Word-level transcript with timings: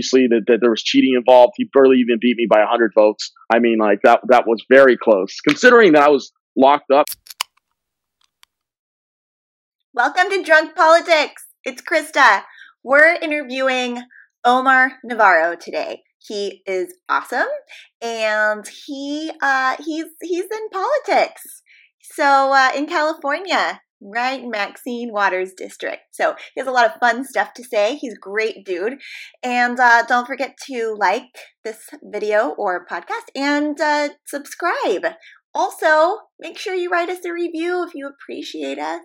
obviously 0.00 0.26
that, 0.28 0.44
that 0.46 0.58
there 0.60 0.70
was 0.70 0.82
cheating 0.82 1.14
involved. 1.14 1.52
He 1.56 1.68
barely 1.72 1.98
even 1.98 2.18
beat 2.20 2.36
me 2.36 2.46
by 2.48 2.60
100 2.60 2.92
votes. 2.94 3.32
I 3.52 3.58
mean, 3.58 3.78
like 3.78 4.00
that 4.02 4.20
that 4.28 4.46
was 4.46 4.64
very 4.70 4.96
close, 4.96 5.40
considering 5.46 5.92
that 5.92 6.02
I 6.02 6.08
was 6.08 6.32
locked 6.56 6.90
up. 6.90 7.06
Welcome 9.92 10.30
to 10.30 10.42
Drunk 10.42 10.74
Politics. 10.74 11.44
It's 11.64 11.82
Krista. 11.82 12.44
We're 12.82 13.14
interviewing 13.20 14.02
Omar 14.44 14.92
Navarro 15.04 15.54
today. 15.56 16.02
He 16.18 16.62
is 16.66 16.94
awesome, 17.08 17.48
and 18.00 18.66
he 18.86 19.30
uh, 19.42 19.76
he's 19.84 20.06
he's 20.22 20.44
in 20.44 20.68
politics. 20.72 21.62
So 22.14 22.52
uh, 22.52 22.70
in 22.74 22.86
California, 22.86 23.82
right 24.02 24.42
Maxine 24.44 25.12
Waters 25.12 25.52
district. 25.56 26.02
So 26.12 26.34
he 26.54 26.60
has 26.60 26.66
a 26.66 26.72
lot 26.72 26.86
of 26.86 26.98
fun 27.00 27.24
stuff 27.24 27.52
to 27.54 27.64
say. 27.64 27.96
He's 27.96 28.14
a 28.14 28.20
great 28.20 28.64
dude. 28.64 28.94
And 29.42 29.78
uh, 29.78 30.04
don't 30.06 30.26
forget 30.26 30.56
to 30.68 30.96
like 30.98 31.28
this 31.64 31.88
video 32.02 32.50
or 32.58 32.86
podcast 32.86 33.30
and 33.34 33.80
uh, 33.80 34.10
subscribe. 34.26 35.14
Also, 35.54 36.18
make 36.38 36.58
sure 36.58 36.74
you 36.74 36.90
write 36.90 37.10
us 37.10 37.24
a 37.24 37.32
review 37.32 37.84
if 37.86 37.94
you 37.94 38.08
appreciate 38.08 38.78
us. 38.78 39.02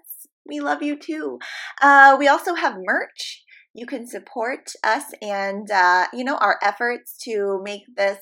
We 0.48 0.59
love 0.59 0.84
you 0.84 0.98
too. 0.98 1.39
Uh, 1.81 2.16
we 2.20 2.27
also 2.27 2.53
have 2.53 2.75
merch. 2.84 3.44
You 3.73 3.86
can 3.86 4.08
support 4.08 4.72
us 4.84 5.05
and 5.22 5.70
uh, 5.70 6.05
you 6.14 6.23
know 6.23 6.38
our 6.38 6.58
efforts 6.62 7.17
to 7.23 7.59
make 7.64 7.81
this 7.98 8.20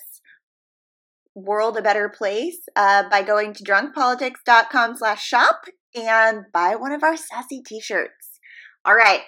world 1.35 1.77
a 1.77 1.81
better 1.81 2.09
place 2.09 2.57
uh, 2.75 3.03
by 3.09 3.23
going 3.23 3.53
to 3.53 3.63
drunkpolitics.com 3.63 4.97
slash 4.97 5.23
shop 5.23 5.65
and 5.95 6.45
buy 6.53 6.75
one 6.75 6.91
of 6.91 7.03
our 7.03 7.17
sassy 7.17 7.61
t-shirts. 7.65 8.39
All 8.85 8.95
right, 8.95 9.21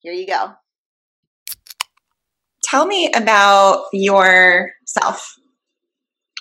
here 0.00 0.12
you 0.12 0.26
go. 0.26 0.52
Tell 2.64 2.86
me 2.86 3.10
about 3.14 3.84
yourself. 3.92 5.34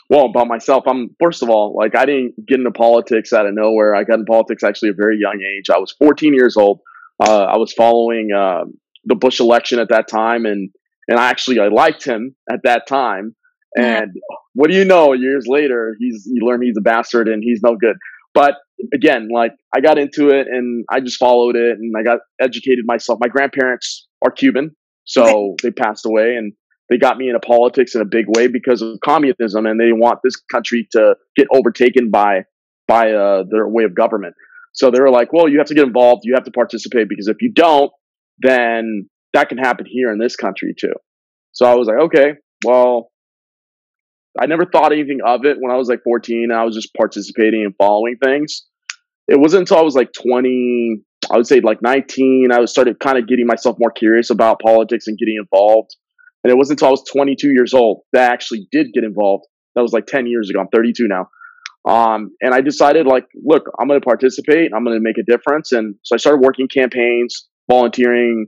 Well, 0.09 0.25
about 0.25 0.47
myself, 0.47 0.83
I'm 0.87 1.15
first 1.21 1.41
of 1.41 1.49
all, 1.49 1.73
like 1.75 1.95
I 1.95 2.05
didn't 2.05 2.33
get 2.45 2.59
into 2.59 2.71
politics 2.71 3.31
out 3.31 3.45
of 3.45 3.53
nowhere. 3.53 3.95
I 3.95 4.03
got 4.03 4.19
in 4.19 4.25
politics 4.25 4.63
actually 4.63 4.89
at 4.89 4.95
a 4.95 5.01
very 5.01 5.17
young 5.17 5.39
age. 5.41 5.69
I 5.69 5.77
was 5.77 5.93
14 5.93 6.33
years 6.33 6.57
old. 6.57 6.81
Uh, 7.19 7.43
I 7.43 7.57
was 7.57 7.71
following 7.71 8.29
uh, 8.35 8.65
the 9.05 9.15
Bush 9.15 9.39
election 9.39 9.79
at 9.79 9.89
that 9.89 10.07
time, 10.07 10.45
and 10.45 10.69
and 11.07 11.17
I 11.19 11.29
actually 11.29 11.59
I 11.59 11.67
liked 11.67 12.03
him 12.03 12.35
at 12.51 12.59
that 12.63 12.87
time. 12.87 13.35
And 13.77 14.11
what 14.53 14.69
do 14.69 14.75
you 14.75 14.85
know? 14.85 15.13
Years 15.13 15.45
later, 15.47 15.95
he's 15.99 16.27
you 16.31 16.45
learn 16.45 16.61
he's 16.61 16.77
a 16.77 16.81
bastard 16.81 17.27
and 17.27 17.41
he's 17.43 17.61
no 17.63 17.75
good. 17.75 17.95
But 18.33 18.55
again, 18.93 19.29
like 19.33 19.53
I 19.75 19.81
got 19.81 19.97
into 19.97 20.29
it 20.29 20.47
and 20.47 20.85
I 20.89 20.99
just 20.99 21.17
followed 21.17 21.55
it 21.55 21.77
and 21.77 21.93
I 21.97 22.03
got 22.03 22.19
educated 22.39 22.85
myself. 22.85 23.19
My 23.21 23.27
grandparents 23.27 24.07
are 24.23 24.31
Cuban, 24.31 24.75
so 25.05 25.55
they 25.61 25.71
passed 25.71 26.05
away 26.05 26.35
and 26.35 26.53
they 26.89 26.97
got 26.97 27.17
me 27.17 27.27
into 27.27 27.39
politics 27.39 27.95
in 27.95 28.01
a 28.01 28.05
big 28.05 28.25
way 28.27 28.47
because 28.47 28.81
of 28.81 28.99
communism 29.03 29.65
and 29.65 29.79
they 29.79 29.93
want 29.93 30.19
this 30.23 30.35
country 30.51 30.87
to 30.91 31.15
get 31.37 31.47
overtaken 31.53 32.11
by 32.11 32.43
by 32.87 33.11
uh, 33.11 33.43
their 33.49 33.67
way 33.67 33.85
of 33.85 33.95
government. 33.95 34.35
So 34.73 34.91
they 34.91 34.99
were 34.99 35.09
like, 35.09 35.31
"Well, 35.31 35.47
you 35.47 35.57
have 35.59 35.67
to 35.67 35.75
get 35.75 35.85
involved. 35.85 36.21
You 36.25 36.33
have 36.35 36.43
to 36.45 36.51
participate 36.51 37.07
because 37.07 37.27
if 37.27 37.41
you 37.41 37.51
don't, 37.53 37.91
then 38.39 39.09
that 39.33 39.49
can 39.49 39.57
happen 39.57 39.85
here 39.87 40.11
in 40.11 40.19
this 40.19 40.35
country 40.35 40.73
too." 40.77 40.93
So 41.53 41.65
I 41.65 41.75
was 41.75 41.87
like, 41.87 41.97
"Okay, 42.05 42.33
well, 42.65 43.10
I 44.39 44.45
never 44.45 44.65
thought 44.65 44.93
anything 44.93 45.19
of 45.25 45.45
it 45.45 45.57
when 45.59 45.71
I 45.71 45.77
was 45.77 45.89
like 45.89 46.03
14. 46.03 46.51
I 46.53 46.63
was 46.63 46.75
just 46.75 46.93
participating 46.95 47.63
and 47.63 47.75
following 47.77 48.15
things. 48.23 48.65
It 49.27 49.39
wasn't 49.39 49.61
until 49.61 49.77
I 49.77 49.81
was 49.81 49.95
like 49.95 50.13
20, 50.13 51.01
I 51.31 51.37
would 51.37 51.47
say 51.47 51.59
like 51.59 51.81
19, 51.81 52.49
I 52.51 52.63
started 52.65 52.99
kind 52.99 53.17
of 53.17 53.27
getting 53.27 53.45
myself 53.45 53.77
more 53.79 53.91
curious 53.91 54.29
about 54.29 54.59
politics 54.59 55.07
and 55.07 55.17
getting 55.17 55.37
involved. 55.37 55.95
And 56.43 56.51
it 56.51 56.57
wasn't 56.57 56.79
until 56.79 56.89
I 56.89 56.91
was 56.91 57.03
22 57.11 57.49
years 57.49 57.73
old 57.73 58.01
that 58.13 58.29
I 58.29 58.33
actually 58.33 58.67
did 58.71 58.87
get 58.93 59.03
involved. 59.03 59.45
That 59.75 59.81
was 59.81 59.93
like 59.93 60.05
10 60.05 60.27
years 60.27 60.49
ago. 60.49 60.59
I'm 60.59 60.67
32 60.69 61.07
now. 61.07 61.29
Um, 61.87 62.31
and 62.41 62.53
I 62.53 62.61
decided 62.61 63.07
like, 63.07 63.25
look, 63.43 63.63
I'm 63.79 63.87
going 63.87 63.99
to 63.99 64.05
participate. 64.05 64.71
I'm 64.75 64.83
going 64.83 64.97
to 64.97 65.03
make 65.03 65.17
a 65.17 65.23
difference. 65.23 65.71
And 65.71 65.95
so 66.03 66.15
I 66.15 66.17
started 66.17 66.41
working 66.41 66.67
campaigns, 66.67 67.47
volunteering, 67.69 68.47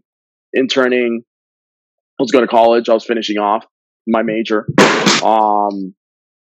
interning. 0.53 1.23
I 2.19 2.23
was 2.23 2.31
going 2.31 2.45
to 2.45 2.51
college. 2.51 2.89
I 2.89 2.93
was 2.93 3.05
finishing 3.05 3.37
off 3.37 3.65
my 4.07 4.21
major. 4.21 4.67
Um, 5.23 5.95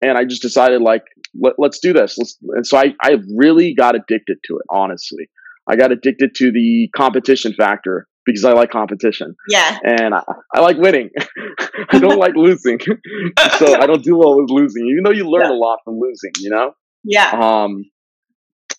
and 0.01 0.17
I 0.17 0.25
just 0.25 0.41
decided 0.41 0.81
like, 0.81 1.03
let, 1.39 1.53
us 1.63 1.79
do 1.79 1.93
this. 1.93 2.17
Let's, 2.17 2.37
and 2.41 2.65
so 2.65 2.77
I, 2.77 2.93
I 3.01 3.17
really 3.35 3.73
got 3.73 3.95
addicted 3.95 4.37
to 4.45 4.57
it, 4.57 4.65
honestly. 4.69 5.29
I 5.67 5.75
got 5.75 5.91
addicted 5.91 6.35
to 6.35 6.51
the 6.51 6.89
competition 6.95 7.53
factor 7.53 8.07
because 8.25 8.43
I 8.43 8.53
like 8.53 8.69
competition. 8.69 9.35
Yeah. 9.49 9.77
And 9.83 10.13
I, 10.13 10.23
I 10.53 10.59
like 10.59 10.77
winning. 10.77 11.09
I 11.89 11.99
don't 11.99 12.19
like 12.19 12.35
losing. 12.35 12.79
so 13.57 13.79
I 13.79 13.85
don't 13.85 14.03
do 14.03 14.17
well 14.17 14.39
with 14.39 14.49
losing, 14.49 14.87
even 14.87 15.03
though 15.03 15.11
you 15.11 15.29
learn 15.29 15.49
yeah. 15.49 15.55
a 15.55 15.59
lot 15.59 15.79
from 15.85 15.99
losing, 15.99 16.31
you 16.39 16.49
know? 16.49 16.71
Yeah. 17.03 17.31
Um, 17.31 17.85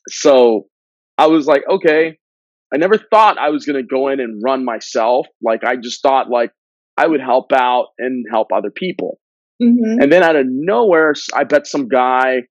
so 0.08 0.66
I 1.18 1.26
was 1.26 1.46
like, 1.46 1.62
okay, 1.68 2.18
I 2.72 2.76
never 2.76 2.98
thought 2.98 3.38
I 3.38 3.50
was 3.50 3.64
going 3.64 3.80
to 3.80 3.86
go 3.86 4.08
in 4.08 4.20
and 4.20 4.42
run 4.44 4.64
myself. 4.64 5.26
Like 5.42 5.64
I 5.64 5.76
just 5.76 6.02
thought 6.02 6.28
like 6.28 6.50
I 6.96 7.06
would 7.06 7.20
help 7.20 7.52
out 7.52 7.88
and 7.98 8.26
help 8.30 8.48
other 8.52 8.70
people. 8.70 9.18
Mm-hmm. 9.62 10.02
And 10.02 10.12
then 10.12 10.22
out 10.22 10.36
of 10.36 10.46
nowhere, 10.48 11.14
I 11.34 11.44
bet 11.44 11.66
some 11.66 11.88
guy, 11.88 12.42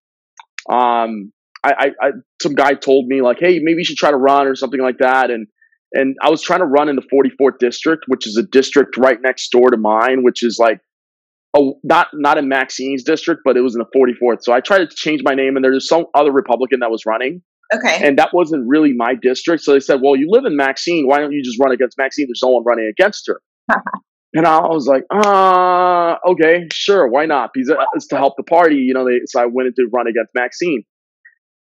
um, 0.69 1.31
I, 1.63 1.71
I, 1.71 1.87
I, 2.01 2.09
some 2.41 2.55
guy 2.55 2.73
told 2.73 3.07
me 3.07 3.21
like, 3.21 3.37
hey, 3.39 3.59
maybe 3.61 3.79
you 3.79 3.85
should 3.85 3.97
try 3.97 4.11
to 4.11 4.17
run 4.17 4.47
or 4.47 4.55
something 4.55 4.81
like 4.81 4.97
that. 4.99 5.31
And 5.31 5.47
and 5.93 6.15
I 6.21 6.29
was 6.31 6.41
trying 6.41 6.59
to 6.59 6.65
run 6.65 6.89
in 6.89 6.95
the 6.95 7.03
44th 7.13 7.59
district, 7.59 8.05
which 8.07 8.25
is 8.25 8.35
a 8.35 8.43
district 8.43 8.97
right 8.97 9.19
next 9.21 9.49
door 9.49 9.69
to 9.69 9.77
mine, 9.77 10.23
which 10.23 10.41
is 10.41 10.57
like, 10.59 10.79
oh, 11.53 11.75
not 11.83 12.07
not 12.13 12.37
in 12.37 12.49
Maxine's 12.49 13.03
district, 13.03 13.41
but 13.45 13.55
it 13.57 13.61
was 13.61 13.75
in 13.75 13.79
the 13.79 13.99
44th. 13.99 14.39
So 14.41 14.53
I 14.53 14.59
tried 14.59 14.79
to 14.79 14.95
change 14.95 15.21
my 15.23 15.35
name, 15.35 15.55
and 15.55 15.63
there's 15.63 15.87
some 15.87 16.05
other 16.15 16.31
Republican 16.31 16.79
that 16.79 16.89
was 16.89 17.05
running. 17.05 17.41
Okay. 17.73 18.05
And 18.05 18.17
that 18.19 18.29
wasn't 18.33 18.65
really 18.67 18.93
my 18.93 19.15
district. 19.19 19.63
So 19.63 19.73
they 19.73 19.79
said, 19.79 19.99
well, 20.03 20.15
you 20.15 20.27
live 20.29 20.45
in 20.45 20.55
Maxine. 20.55 21.07
Why 21.07 21.19
don't 21.19 21.31
you 21.31 21.41
just 21.43 21.59
run 21.59 21.71
against 21.71 21.97
Maxine? 21.97 22.27
There's 22.27 22.41
no 22.43 22.49
one 22.49 22.63
running 22.65 22.91
against 22.91 23.27
her. 23.27 23.41
And 24.35 24.47
I 24.47 24.61
was 24.61 24.87
like, 24.87 25.03
uh, 25.11 26.15
okay, 26.31 26.67
sure, 26.71 27.07
why 27.07 27.25
not? 27.27 27.51
Because 27.53 27.75
it's 27.93 28.07
to 28.07 28.17
help 28.17 28.33
the 28.35 28.43
party, 28.43 28.77
you 28.77 28.93
know. 28.93 29.05
They, 29.05 29.21
so 29.27 29.39
I 29.39 29.45
went 29.45 29.75
to 29.75 29.87
run 29.93 30.07
against 30.07 30.31
Maxine, 30.33 30.83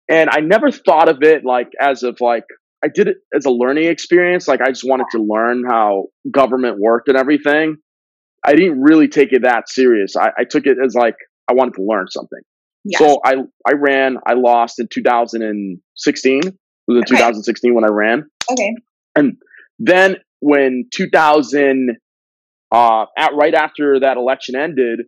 and 0.08 0.28
I 0.30 0.40
never 0.40 0.72
thought 0.72 1.08
of 1.08 1.22
it 1.22 1.44
like 1.44 1.68
as 1.80 2.02
of 2.02 2.20
like 2.20 2.44
I 2.84 2.88
did 2.88 3.06
it 3.08 3.18
as 3.32 3.44
a 3.44 3.50
learning 3.50 3.84
experience. 3.84 4.48
Like 4.48 4.60
I 4.60 4.68
just 4.68 4.84
wanted 4.84 5.06
to 5.12 5.22
learn 5.22 5.64
how 5.68 6.06
government 6.30 6.78
worked 6.80 7.08
and 7.08 7.16
everything. 7.16 7.76
I 8.44 8.54
didn't 8.54 8.80
really 8.80 9.08
take 9.08 9.32
it 9.32 9.42
that 9.42 9.68
serious. 9.68 10.16
I, 10.16 10.30
I 10.38 10.44
took 10.44 10.66
it 10.66 10.78
as 10.84 10.94
like 10.94 11.16
I 11.48 11.54
wanted 11.54 11.74
to 11.74 11.82
learn 11.82 12.08
something. 12.08 12.40
Yes. 12.84 12.98
So 12.98 13.20
I 13.24 13.36
I 13.66 13.72
ran. 13.74 14.16
I 14.26 14.34
lost 14.34 14.80
in 14.80 14.88
2016. 14.92 16.38
It 16.38 16.44
was 16.44 16.96
in 16.96 17.02
okay. 17.02 17.16
2016 17.16 17.74
when 17.74 17.84
I 17.84 17.88
ran. 17.88 18.24
Okay. 18.50 18.74
And 19.14 19.36
then 19.78 20.16
when 20.40 20.88
2000 20.92 21.96
uh, 22.70 23.06
at 23.16 23.34
right 23.34 23.54
after 23.54 24.00
that 24.00 24.16
election 24.16 24.56
ended 24.56 25.00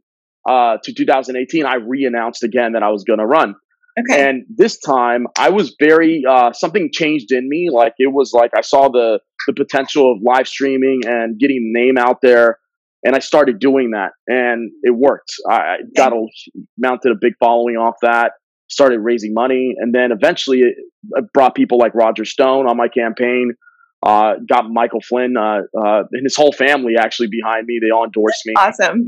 uh, 0.49 0.79
to 0.83 0.95
2018, 0.95 1.67
I 1.67 1.75
re-announced 1.77 2.43
again 2.43 2.73
that 2.73 2.83
I 2.83 2.91
was 2.91 3.05
going 3.05 3.19
to 3.19 3.27
run. 3.27 3.55
Okay. 3.99 4.29
And 4.29 4.45
this 4.49 4.79
time, 4.79 5.27
I 5.39 5.51
was 5.51 5.75
very 5.79 6.23
uh, 6.29 6.53
something 6.53 6.91
changed 6.93 7.33
in 7.33 7.49
me. 7.49 7.69
Like 7.71 7.95
it 7.99 8.13
was 8.13 8.33
like 8.33 8.53
I 8.57 8.61
saw 8.61 8.89
the 8.89 9.21
the 9.47 9.53
potential 9.53 10.13
of 10.13 10.19
live 10.23 10.47
streaming 10.47 11.01
and 11.07 11.39
getting 11.39 11.73
the 11.73 11.81
name 11.81 11.99
out 11.99 12.19
there, 12.23 12.59
and 13.03 13.17
I 13.17 13.19
started 13.19 13.59
doing 13.59 13.91
that, 13.91 14.13
and 14.29 14.71
it 14.83 14.95
worked. 14.95 15.33
I 15.49 15.79
got 15.97 16.13
a 16.13 16.25
mounted 16.79 17.13
a 17.13 17.17
big 17.21 17.35
following 17.41 17.77
off 17.77 17.97
that. 18.03 18.33
Started 18.71 19.01
raising 19.01 19.35
money, 19.35 19.75
and 19.77 19.93
then 19.93 20.13
eventually 20.13 20.61
it 20.61 20.77
brought 21.35 21.57
people 21.57 21.77
like 21.77 21.93
Roger 21.93 22.25
Stone 22.25 22.69
on 22.69 22.77
my 22.77 22.87
campaign. 22.87 23.55
Uh, 24.03 24.35
got 24.49 24.71
Michael 24.71 25.01
Flynn 25.07 25.37
uh, 25.37 25.61
uh, 25.79 26.03
and 26.13 26.25
his 26.25 26.35
whole 26.35 26.53
family 26.53 26.95
actually 26.99 27.29
behind 27.29 27.67
me. 27.67 27.79
They 27.83 27.91
all 27.91 28.05
endorsed 28.05 28.43
me. 28.47 28.55
Awesome. 28.57 29.05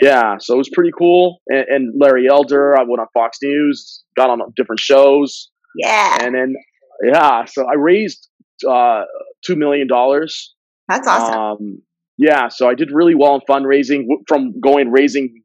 Yeah, 0.00 0.36
so 0.38 0.54
it 0.54 0.58
was 0.58 0.70
pretty 0.72 0.92
cool. 0.96 1.40
And, 1.48 1.66
and, 1.68 2.00
Larry 2.00 2.28
Elder, 2.28 2.78
I 2.78 2.82
went 2.82 3.00
on 3.00 3.06
Fox 3.12 3.38
News, 3.42 4.04
got 4.16 4.30
on 4.30 4.40
different 4.54 4.80
shows. 4.80 5.50
Yeah. 5.76 6.18
And 6.20 6.34
then, 6.34 6.54
yeah, 7.02 7.46
so 7.46 7.66
I 7.66 7.74
raised 7.74 8.28
uh, 8.68 9.04
$2 9.48 9.56
million. 9.56 9.88
That's 9.88 11.08
awesome. 11.08 11.38
Um, 11.38 11.82
yeah, 12.16 12.48
so 12.48 12.68
I 12.68 12.74
did 12.74 12.90
really 12.92 13.14
well 13.14 13.34
in 13.34 13.40
fundraising 13.48 14.06
from 14.28 14.60
going 14.60 14.90
raising 14.90 15.42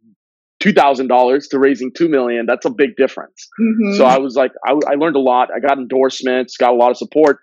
$2,000 0.64 1.50
to 1.50 1.60
raising 1.60 1.92
2 1.96 2.10
million. 2.10 2.46
That's 2.46 2.66
a 2.66 2.70
big 2.70 2.96
difference. 2.96 3.48
Mm-hmm. 3.60 3.98
So 3.98 4.06
I 4.06 4.18
was 4.18 4.36
like, 4.36 4.52
I, 4.66 4.74
I 4.88 4.96
learned 4.96 5.16
a 5.16 5.20
lot. 5.20 5.50
I 5.56 5.60
got 5.60 5.78
endorsements, 5.78 6.58
got 6.58 6.72
a 6.72 6.76
lot 6.76 6.92
of 6.92 6.98
support 6.98 7.40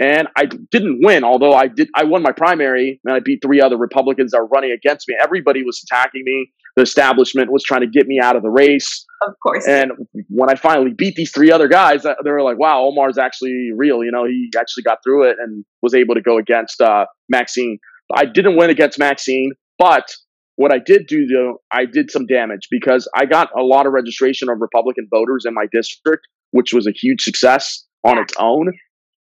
and 0.00 0.28
I 0.34 0.46
didn't 0.46 1.00
win. 1.04 1.22
Although 1.22 1.52
I 1.52 1.68
did, 1.68 1.88
I 1.94 2.04
won 2.04 2.22
my 2.22 2.32
primary, 2.32 3.00
and 3.04 3.14
I 3.14 3.20
beat 3.20 3.40
three 3.42 3.60
other 3.60 3.76
Republicans 3.76 4.32
that 4.32 4.38
were 4.38 4.46
running 4.46 4.72
against 4.72 5.06
me. 5.06 5.14
Everybody 5.22 5.62
was 5.62 5.84
attacking 5.84 6.22
me. 6.24 6.50
The 6.76 6.82
establishment 6.82 7.52
was 7.52 7.62
trying 7.62 7.82
to 7.82 7.86
get 7.86 8.06
me 8.06 8.18
out 8.20 8.34
of 8.34 8.42
the 8.42 8.48
race. 8.48 9.04
Of 9.22 9.34
course. 9.42 9.66
And 9.68 9.92
when 10.28 10.48
I 10.48 10.54
finally 10.54 10.92
beat 10.92 11.16
these 11.16 11.30
three 11.30 11.52
other 11.52 11.68
guys, 11.68 12.06
uh, 12.06 12.14
they 12.24 12.30
were 12.30 12.42
like, 12.42 12.58
"Wow, 12.58 12.84
Omar's 12.84 13.18
actually 13.18 13.70
real." 13.76 14.02
You 14.02 14.10
know, 14.10 14.24
he 14.24 14.50
actually 14.58 14.84
got 14.84 14.98
through 15.04 15.30
it 15.30 15.36
and 15.38 15.64
was 15.82 15.94
able 15.94 16.14
to 16.14 16.22
go 16.22 16.38
against 16.38 16.80
uh, 16.80 17.04
Maxine. 17.28 17.78
I 18.14 18.24
didn't 18.24 18.56
win 18.56 18.70
against 18.70 18.98
Maxine, 18.98 19.52
but 19.78 20.10
what 20.56 20.72
I 20.72 20.78
did 20.78 21.06
do 21.06 21.26
though, 21.26 21.60
I 21.70 21.84
did 21.84 22.10
some 22.10 22.26
damage 22.26 22.68
because 22.70 23.08
I 23.14 23.26
got 23.26 23.48
a 23.56 23.62
lot 23.62 23.86
of 23.86 23.92
registration 23.92 24.48
of 24.48 24.60
Republican 24.60 25.06
voters 25.10 25.44
in 25.46 25.54
my 25.54 25.66
district, 25.72 26.26
which 26.52 26.72
was 26.72 26.86
a 26.86 26.92
huge 26.92 27.22
success 27.22 27.86
on 28.04 28.18
its 28.18 28.32
own 28.38 28.72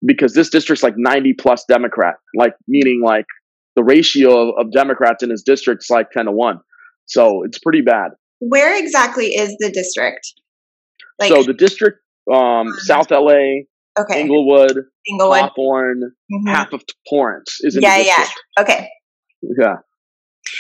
because 0.04 0.34
this 0.34 0.48
district's 0.48 0.82
like 0.82 0.94
90 0.96 1.34
plus 1.34 1.64
Democrat, 1.68 2.16
like 2.34 2.54
meaning 2.66 3.02
like 3.04 3.26
the 3.76 3.84
ratio 3.84 4.50
of, 4.50 4.66
of 4.66 4.72
Democrats 4.72 5.22
in 5.22 5.30
his 5.30 5.42
district's 5.42 5.90
like 5.90 6.10
10 6.10 6.26
to 6.26 6.32
1. 6.32 6.60
So 7.06 7.42
it's 7.44 7.58
pretty 7.58 7.80
bad. 7.80 8.10
Where 8.40 8.78
exactly 8.78 9.26
is 9.26 9.56
the 9.58 9.70
district? 9.70 10.32
Like, 11.18 11.30
so 11.30 11.42
the 11.42 11.54
district, 11.54 11.98
um, 12.32 12.68
South 12.78 13.10
LA, 13.10 13.64
okay. 13.98 14.20
Inglewood, 14.20 14.76
Inglewood, 15.08 15.40
Hawthorne, 15.40 16.02
mm-hmm. 16.32 16.48
half 16.48 16.72
of 16.72 16.82
Torrance 17.10 17.58
is 17.62 17.76
in 17.76 17.82
yeah, 17.82 17.96
yeah. 17.96 18.26
Okay. 18.60 18.88
Yeah, 19.42 19.76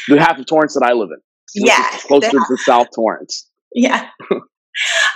the 0.08 0.18
half 0.18 0.38
of 0.38 0.46
Torrance 0.46 0.74
that 0.74 0.84
I 0.84 0.92
live 0.92 1.10
in. 1.10 1.64
Yeah, 1.64 1.84
closer 2.06 2.30
to 2.30 2.56
South 2.64 2.88
Torrance. 2.94 3.48
Yeah. 3.74 4.08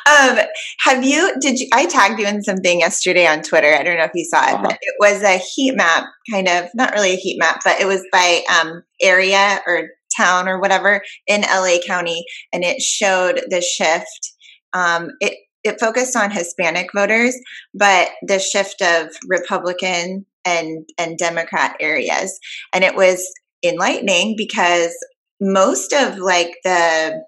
um, 0.06 0.38
have 0.80 1.04
you? 1.04 1.34
Did 1.40 1.58
you? 1.58 1.68
I 1.72 1.86
tagged 1.86 2.18
you 2.18 2.26
in 2.26 2.42
something 2.42 2.80
yesterday 2.80 3.26
on 3.26 3.42
Twitter. 3.42 3.74
I 3.74 3.82
don't 3.82 3.98
know 3.98 4.04
if 4.04 4.12
you 4.14 4.24
saw 4.24 4.44
it, 4.48 4.54
uh-huh. 4.54 4.62
but 4.62 4.78
it 4.80 4.94
was 4.98 5.22
a 5.22 5.38
heat 5.38 5.76
map, 5.76 6.04
kind 6.30 6.48
of 6.48 6.68
not 6.74 6.92
really 6.92 7.12
a 7.12 7.16
heat 7.16 7.38
map, 7.38 7.60
but 7.64 7.80
it 7.80 7.86
was 7.86 8.02
by 8.12 8.42
um, 8.60 8.82
area 9.00 9.60
or 9.66 9.88
town 10.16 10.48
or 10.48 10.60
whatever 10.60 11.02
in 11.26 11.42
LA 11.42 11.76
County, 11.86 12.24
and 12.52 12.64
it 12.64 12.80
showed 12.80 13.42
the 13.48 13.60
shift. 13.60 14.32
Um, 14.72 15.10
it 15.20 15.34
it 15.64 15.80
focused 15.80 16.16
on 16.16 16.30
Hispanic 16.30 16.90
voters, 16.94 17.36
but 17.74 18.10
the 18.26 18.38
shift 18.38 18.82
of 18.82 19.08
Republican 19.28 20.26
and 20.44 20.88
and 20.98 21.18
Democrat 21.18 21.76
areas, 21.80 22.38
and 22.72 22.82
it 22.82 22.96
was 22.96 23.24
enlightening 23.64 24.34
because 24.36 24.92
most 25.40 25.92
of 25.92 26.18
like 26.18 26.56
the 26.64 27.22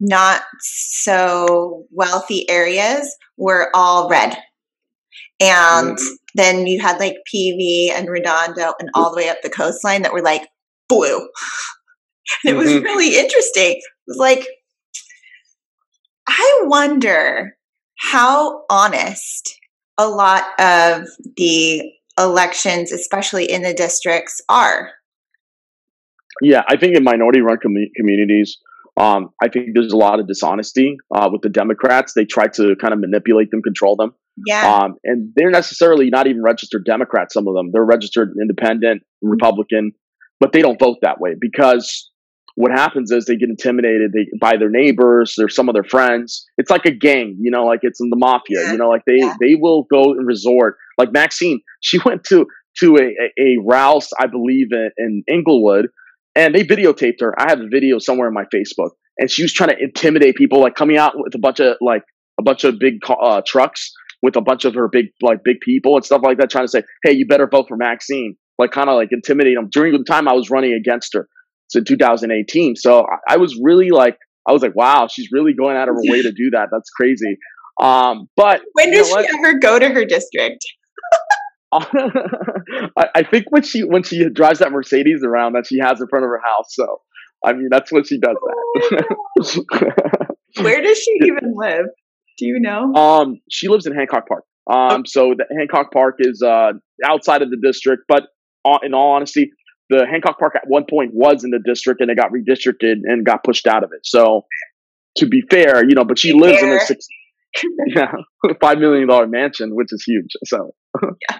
not 0.00 0.42
so 0.60 1.84
wealthy 1.90 2.48
areas 2.48 3.16
were 3.36 3.70
all 3.74 4.08
red. 4.08 4.36
And 5.40 5.96
mm-hmm. 5.96 6.14
then 6.34 6.66
you 6.66 6.80
had 6.80 6.98
like 6.98 7.16
PV 7.32 7.90
and 7.90 8.08
Redondo 8.08 8.74
and 8.80 8.90
all 8.94 9.10
the 9.10 9.16
way 9.16 9.28
up 9.28 9.38
the 9.42 9.50
coastline 9.50 10.02
that 10.02 10.12
were 10.12 10.22
like 10.22 10.48
blue. 10.88 11.28
it 12.44 12.54
was 12.54 12.68
mm-hmm. 12.68 12.84
really 12.84 13.18
interesting. 13.18 13.76
It 13.76 13.82
was 14.06 14.18
like, 14.18 14.46
I 16.28 16.60
wonder 16.64 17.56
how 17.98 18.64
honest 18.70 19.58
a 19.96 20.08
lot 20.08 20.44
of 20.60 21.08
the 21.36 21.82
elections, 22.18 22.92
especially 22.92 23.50
in 23.50 23.62
the 23.62 23.74
districts, 23.74 24.40
are. 24.48 24.90
Yeah, 26.42 26.62
I 26.68 26.76
think 26.76 26.96
in 26.96 27.02
minority 27.02 27.40
run 27.40 27.58
com- 27.60 27.74
communities, 27.96 28.58
um, 28.98 29.30
I 29.40 29.48
think 29.48 29.68
there's 29.74 29.92
a 29.92 29.96
lot 29.96 30.18
of 30.18 30.26
dishonesty 30.26 30.96
uh, 31.14 31.28
with 31.30 31.42
the 31.42 31.48
Democrats. 31.48 32.14
They 32.14 32.24
try 32.24 32.48
to 32.48 32.74
kind 32.76 32.92
of 32.92 32.98
manipulate 32.98 33.50
them, 33.50 33.62
control 33.62 33.94
them. 33.94 34.12
Yeah. 34.46 34.74
Um, 34.74 34.96
and 35.04 35.32
they're 35.36 35.50
necessarily 35.50 36.10
not 36.10 36.26
even 36.26 36.42
registered 36.42 36.84
Democrats, 36.84 37.34
some 37.34 37.46
of 37.46 37.54
them. 37.54 37.70
They're 37.72 37.84
registered 37.84 38.34
independent, 38.40 39.02
Republican, 39.22 39.92
but 40.40 40.52
they 40.52 40.62
don't 40.62 40.78
vote 40.80 40.98
that 41.02 41.20
way 41.20 41.34
because 41.40 42.10
what 42.56 42.72
happens 42.72 43.12
is 43.12 43.26
they 43.26 43.36
get 43.36 43.48
intimidated 43.48 44.12
they, 44.12 44.26
by 44.40 44.56
their 44.56 44.70
neighbors 44.70 45.38
or 45.38 45.48
some 45.48 45.68
of 45.68 45.74
their 45.74 45.84
friends. 45.84 46.44
It's 46.56 46.70
like 46.70 46.84
a 46.84 46.90
gang, 46.90 47.36
you 47.40 47.52
know, 47.52 47.64
like 47.64 47.80
it's 47.82 48.00
in 48.00 48.10
the 48.10 48.16
mafia, 48.16 48.62
yeah. 48.62 48.72
you 48.72 48.78
know, 48.78 48.88
like 48.88 49.02
they, 49.06 49.18
yeah. 49.18 49.34
they 49.40 49.54
will 49.54 49.84
go 49.84 50.10
and 50.10 50.26
resort. 50.26 50.76
Like 50.98 51.12
Maxine, 51.12 51.60
she 51.80 52.00
went 52.04 52.24
to, 52.24 52.46
to 52.80 52.96
a, 52.96 53.02
a, 53.02 53.42
a 53.42 53.56
Rouse, 53.64 54.10
I 54.18 54.26
believe, 54.26 54.72
in, 54.72 54.90
in 54.98 55.22
Inglewood 55.28 55.86
and 56.34 56.54
they 56.54 56.64
videotaped 56.64 57.20
her. 57.20 57.34
I 57.38 57.50
have 57.50 57.60
a 57.60 57.68
video 57.68 57.98
somewhere 57.98 58.28
in 58.28 58.34
my 58.34 58.44
Facebook, 58.54 58.90
and 59.18 59.30
she 59.30 59.42
was 59.42 59.52
trying 59.52 59.70
to 59.70 59.78
intimidate 59.78 60.36
people, 60.36 60.60
like 60.60 60.74
coming 60.74 60.96
out 60.96 61.12
with 61.16 61.34
a 61.34 61.38
bunch 61.38 61.60
of 61.60 61.76
like 61.80 62.02
a 62.38 62.42
bunch 62.42 62.64
of 62.64 62.78
big 62.78 63.00
uh, 63.08 63.42
trucks 63.46 63.92
with 64.22 64.36
a 64.36 64.40
bunch 64.40 64.64
of 64.64 64.74
her 64.74 64.88
big 64.88 65.06
like 65.22 65.38
big 65.44 65.60
people 65.60 65.96
and 65.96 66.04
stuff 66.04 66.22
like 66.22 66.38
that, 66.38 66.50
trying 66.50 66.64
to 66.64 66.70
say, 66.70 66.82
"Hey, 67.04 67.12
you 67.12 67.26
better 67.26 67.46
vote 67.46 67.66
for 67.68 67.76
Maxine," 67.76 68.36
like 68.58 68.70
kind 68.70 68.88
of 68.88 68.96
like 68.96 69.08
intimidate 69.12 69.56
them. 69.56 69.68
During 69.70 69.92
the 69.92 70.04
time 70.04 70.28
I 70.28 70.32
was 70.32 70.50
running 70.50 70.72
against 70.72 71.14
her, 71.14 71.28
it's 71.66 71.76
in 71.76 71.84
2018. 71.84 72.76
So 72.76 73.00
I, 73.00 73.34
I 73.34 73.36
was 73.36 73.58
really 73.62 73.90
like, 73.90 74.16
I 74.48 74.52
was 74.52 74.62
like, 74.62 74.74
"Wow, 74.74 75.08
she's 75.10 75.28
really 75.32 75.54
going 75.54 75.76
out 75.76 75.88
of 75.88 75.94
her 75.94 76.02
way 76.04 76.22
to 76.22 76.32
do 76.32 76.50
that. 76.52 76.68
That's 76.70 76.90
crazy." 76.90 77.36
Um, 77.80 78.28
but 78.36 78.60
when 78.72 78.90
does 78.90 79.06
she 79.06 79.12
what? 79.12 79.26
ever 79.34 79.58
go 79.58 79.78
to 79.78 79.88
her 79.88 80.04
district? 80.04 80.64
I, 81.72 83.08
I, 83.14 83.22
think 83.22 83.46
when 83.50 83.62
she 83.62 83.84
when 83.84 84.02
she 84.02 84.28
drives 84.30 84.60
that 84.60 84.72
Mercedes 84.72 85.22
around 85.22 85.52
that 85.52 85.66
she 85.66 85.78
has 85.78 86.00
in 86.00 86.08
front 86.08 86.24
of 86.24 86.30
her 86.30 86.40
house. 86.42 86.74
So 86.74 87.02
I 87.44 87.52
mean 87.52 87.68
that's 87.70 87.92
when 87.92 88.04
she 88.04 88.18
does 88.18 88.36
that. 88.90 89.16
Where 90.62 90.82
does 90.82 90.98
she 90.98 91.12
even 91.22 91.54
live? 91.54 91.86
Do 92.38 92.46
you 92.46 92.58
know? 92.58 92.94
Um, 92.94 93.40
she 93.50 93.68
lives 93.68 93.86
in 93.86 93.94
Hancock 93.94 94.26
Park. 94.26 94.44
Um, 94.70 95.04
so 95.04 95.34
the 95.36 95.44
Hancock 95.58 95.92
Park 95.92 96.16
is 96.20 96.42
uh 96.42 96.72
outside 97.04 97.42
of 97.42 97.50
the 97.50 97.58
district, 97.62 98.04
but 98.08 98.24
in 98.82 98.94
all 98.94 99.12
honesty, 99.12 99.50
the 99.90 100.06
Hancock 100.10 100.38
Park 100.38 100.54
at 100.56 100.66
one 100.66 100.84
point 100.88 101.12
was 101.14 101.44
in 101.44 101.50
the 101.50 101.60
district 101.64 102.00
and 102.00 102.10
it 102.10 102.16
got 102.16 102.30
redistricted 102.30 103.00
and 103.04 103.24
got 103.24 103.44
pushed 103.44 103.66
out 103.66 103.84
of 103.84 103.90
it. 103.92 104.00
So 104.04 104.46
to 105.16 105.26
be 105.26 105.42
fair, 105.50 105.84
you 105.84 105.94
know, 105.94 106.04
but 106.04 106.18
she 106.18 106.32
lives 106.32 106.60
fair. 106.60 106.68
in 106.68 106.74
the 106.74 106.80
six, 106.80 107.06
yeah, 107.86 108.12
five 108.60 108.78
million 108.78 109.08
dollar 109.08 109.26
mansion, 109.26 109.74
which 109.74 109.88
is 109.92 110.04
huge. 110.06 110.32
So 110.44 110.74
yeah. 111.02 111.38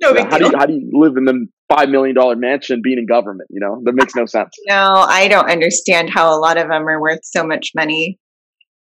No 0.00 0.14
how 0.24 0.38
deal. 0.38 0.38
Do 0.38 0.44
you, 0.52 0.58
how 0.58 0.66
do 0.66 0.72
you 0.72 0.90
live 0.92 1.16
in 1.16 1.24
the 1.24 1.46
five 1.68 1.88
million 1.88 2.14
dollar 2.14 2.34
mansion 2.36 2.80
being 2.82 2.98
in 2.98 3.06
government? 3.06 3.48
You 3.50 3.60
know 3.60 3.80
that 3.84 3.92
makes 3.94 4.14
no 4.14 4.26
sense. 4.26 4.50
No, 4.66 5.06
I 5.08 5.28
don't 5.28 5.50
understand 5.50 6.10
how 6.10 6.36
a 6.36 6.38
lot 6.38 6.58
of 6.58 6.68
them 6.68 6.88
are 6.88 7.00
worth 7.00 7.20
so 7.22 7.44
much 7.44 7.70
money. 7.74 8.18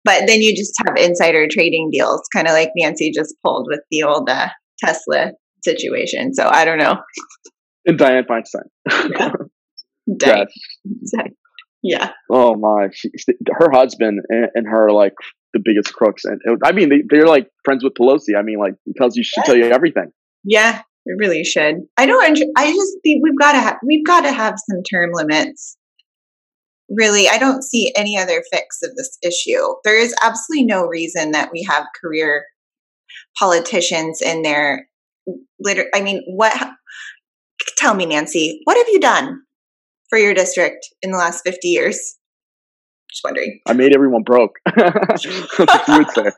But 0.05 0.27
then 0.27 0.41
you 0.41 0.57
just 0.57 0.75
have 0.87 0.97
insider 0.97 1.47
trading 1.51 1.91
deals, 1.93 2.23
kind 2.35 2.47
of 2.47 2.53
like 2.53 2.71
Nancy 2.77 3.11
just 3.11 3.35
pulled 3.45 3.67
with 3.69 3.81
the 3.91 4.05
old 4.05 4.31
uh, 4.31 4.49
Tesla 4.83 5.33
situation. 5.65 6.33
So 6.35 6.49
I 6.49 6.65
don't 6.65 6.79
know. 6.79 6.97
And 7.85 7.99
Dianne 7.99 8.27
Feinstein. 8.27 9.11
Yeah. 9.11 9.33
Dianne. 10.09 10.47
yeah. 11.83 12.13
Oh 12.31 12.55
my! 12.55 12.89
She, 12.93 13.11
her 13.51 13.71
husband 13.71 14.21
and, 14.29 14.49
and 14.55 14.67
her 14.69 14.91
like 14.93 15.15
the 15.53 15.61
biggest 15.65 15.95
crooks. 15.95 16.25
And 16.25 16.41
I 16.65 16.73
mean, 16.73 16.89
they, 16.89 17.03
they're 17.09 17.27
like 17.27 17.49
friends 17.65 17.83
with 17.83 17.95
Pelosi. 17.95 18.37
I 18.39 18.43
mean, 18.43 18.59
like, 18.59 18.75
he 18.85 18.93
tells 18.93 19.17
you, 19.17 19.23
should 19.23 19.45
tell 19.45 19.57
you 19.57 19.65
everything. 19.65 20.11
Yeah, 20.45 20.83
it 21.07 21.17
really 21.19 21.45
should. 21.45 21.77
I 21.97 22.07
don't, 22.07 22.39
I 22.57 22.73
just 22.73 22.97
think 23.03 23.23
we've 23.23 23.39
got 23.39 23.53
to 23.53 23.61
have, 23.61 23.77
we've 23.85 24.07
got 24.07 24.23
to 24.23 24.33
have 24.33 24.57
some 24.71 24.83
term 24.83 25.11
limits. 25.13 25.77
Really, 26.91 27.29
I 27.29 27.39
don't 27.39 27.63
see 27.63 27.93
any 27.97 28.19
other 28.19 28.43
fix 28.51 28.79
of 28.83 28.95
this 28.97 29.19
issue. 29.23 29.75
There 29.85 29.99
is 29.99 30.15
absolutely 30.23 30.67
no 30.67 30.87
reason 30.87 31.33
that 31.33 31.51
we 31.53 31.63
have 31.69 31.85
career 32.01 32.47
politicians 33.39 34.23
in 34.23 34.43
there. 34.43 34.89
Liter- 35.61 35.91
I 35.95 36.01
mean, 36.01 36.23
what, 36.27 36.55
tell 37.77 37.95
me, 37.95 38.07
Nancy, 38.07 38.61
what 38.65 38.77
have 38.77 38.89
you 38.89 39.01
done 39.01 39.43
for 40.09 40.19
your 40.19 40.33
district 40.33 40.89
in 41.03 41.11
the 41.11 41.19
last 41.19 41.43
50 41.45 41.69
years? 41.69 42.18
Just 43.11 43.23
wondering. 43.25 43.61
I 43.67 43.73
made 43.73 43.95
everyone 43.95 44.23
broke. 44.23 44.59
That's 44.77 45.27
what 45.59 45.85
she 45.87 45.93
would 45.93 46.11
say. 46.11 46.31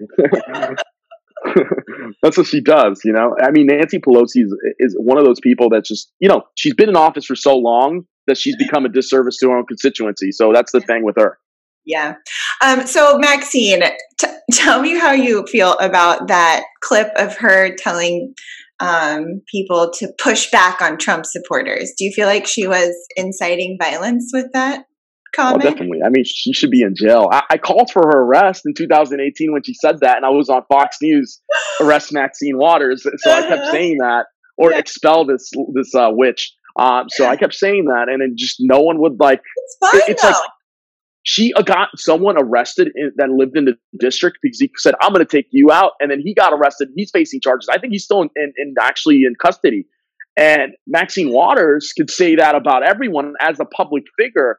That's 2.22 2.36
what 2.36 2.46
she 2.46 2.60
does, 2.60 3.00
you 3.04 3.12
know. 3.12 3.34
I 3.42 3.50
mean, 3.50 3.66
Nancy 3.66 3.98
Pelosi 3.98 4.42
is, 4.44 4.54
is 4.78 4.96
one 4.98 5.18
of 5.18 5.24
those 5.24 5.40
people 5.40 5.70
that's 5.70 5.88
just, 5.88 6.12
you 6.20 6.28
know, 6.28 6.42
she's 6.54 6.74
been 6.74 6.88
in 6.88 6.96
office 6.96 7.24
for 7.24 7.34
so 7.34 7.56
long 7.56 8.04
that 8.26 8.36
she's 8.36 8.56
become 8.56 8.84
a 8.84 8.88
disservice 8.88 9.38
to 9.38 9.48
her 9.48 9.56
own 9.56 9.66
constituency. 9.66 10.32
So 10.32 10.52
that's 10.52 10.72
the 10.72 10.80
thing 10.80 11.04
with 11.04 11.16
her. 11.16 11.38
Yeah. 11.86 12.16
Um, 12.62 12.86
so, 12.86 13.18
Maxine, 13.18 13.82
t- 14.18 14.26
tell 14.52 14.82
me 14.82 14.98
how 14.98 15.12
you 15.12 15.46
feel 15.46 15.72
about 15.78 16.28
that 16.28 16.64
clip 16.82 17.10
of 17.16 17.36
her 17.38 17.74
telling 17.74 18.34
um, 18.80 19.42
people 19.50 19.90
to 19.98 20.12
push 20.18 20.50
back 20.50 20.80
on 20.80 20.98
Trump 20.98 21.26
supporters. 21.26 21.92
Do 21.96 22.04
you 22.04 22.12
feel 22.12 22.26
like 22.26 22.46
she 22.46 22.66
was 22.66 22.94
inciting 23.16 23.78
violence 23.80 24.30
with 24.32 24.46
that? 24.52 24.84
Comment? 25.34 25.64
Oh, 25.64 25.70
definitely. 25.70 26.00
I 26.04 26.08
mean, 26.08 26.24
she 26.26 26.52
should 26.52 26.70
be 26.70 26.82
in 26.82 26.94
jail. 26.94 27.28
I, 27.30 27.42
I, 27.50 27.58
called 27.58 27.90
for 27.90 28.02
her 28.02 28.22
arrest 28.22 28.62
in 28.64 28.74
2018 28.74 29.52
when 29.52 29.62
she 29.62 29.74
said 29.74 30.00
that, 30.00 30.16
and 30.16 30.26
I 30.26 30.30
was 30.30 30.48
on 30.48 30.62
Fox 30.68 30.98
News, 31.02 31.40
arrest 31.80 32.12
Maxine 32.12 32.58
Waters. 32.58 33.02
So 33.02 33.30
I 33.30 33.42
kept 33.42 33.66
saying 33.70 33.98
that, 33.98 34.26
or 34.56 34.72
yeah. 34.72 34.78
expel 34.78 35.24
this 35.24 35.50
this 35.74 35.94
uh, 35.94 36.08
witch. 36.10 36.52
Um, 36.78 37.06
so 37.08 37.26
I 37.26 37.36
kept 37.36 37.54
saying 37.54 37.86
that, 37.86 38.08
and 38.08 38.20
then 38.22 38.34
just 38.36 38.56
no 38.60 38.80
one 38.80 39.00
would 39.00 39.18
like. 39.18 39.42
It's 39.56 39.76
fine. 39.80 40.00
It, 40.00 40.08
it's 40.10 40.22
though. 40.22 40.28
like 40.28 40.50
she 41.22 41.52
uh, 41.54 41.62
got 41.62 41.88
someone 41.96 42.36
arrested 42.38 42.88
in, 42.94 43.12
that 43.16 43.30
lived 43.30 43.56
in 43.56 43.66
the 43.66 43.74
district 43.98 44.38
because 44.42 44.58
he 44.58 44.70
said, 44.76 44.94
"I'm 45.00 45.12
going 45.12 45.24
to 45.24 45.30
take 45.30 45.48
you 45.50 45.70
out," 45.70 45.92
and 46.00 46.10
then 46.10 46.20
he 46.20 46.34
got 46.34 46.52
arrested. 46.52 46.88
He's 46.94 47.10
facing 47.10 47.40
charges. 47.40 47.68
I 47.70 47.78
think 47.78 47.92
he's 47.92 48.04
still 48.04 48.22
in, 48.22 48.30
in, 48.36 48.52
in 48.56 48.74
actually 48.80 49.22
in 49.24 49.34
custody. 49.40 49.86
And 50.36 50.72
Maxine 50.86 51.32
Waters 51.32 51.92
could 51.96 52.10
say 52.10 52.36
that 52.36 52.54
about 52.54 52.82
everyone 52.82 53.34
as 53.40 53.60
a 53.60 53.64
public 53.64 54.04
figure 54.18 54.58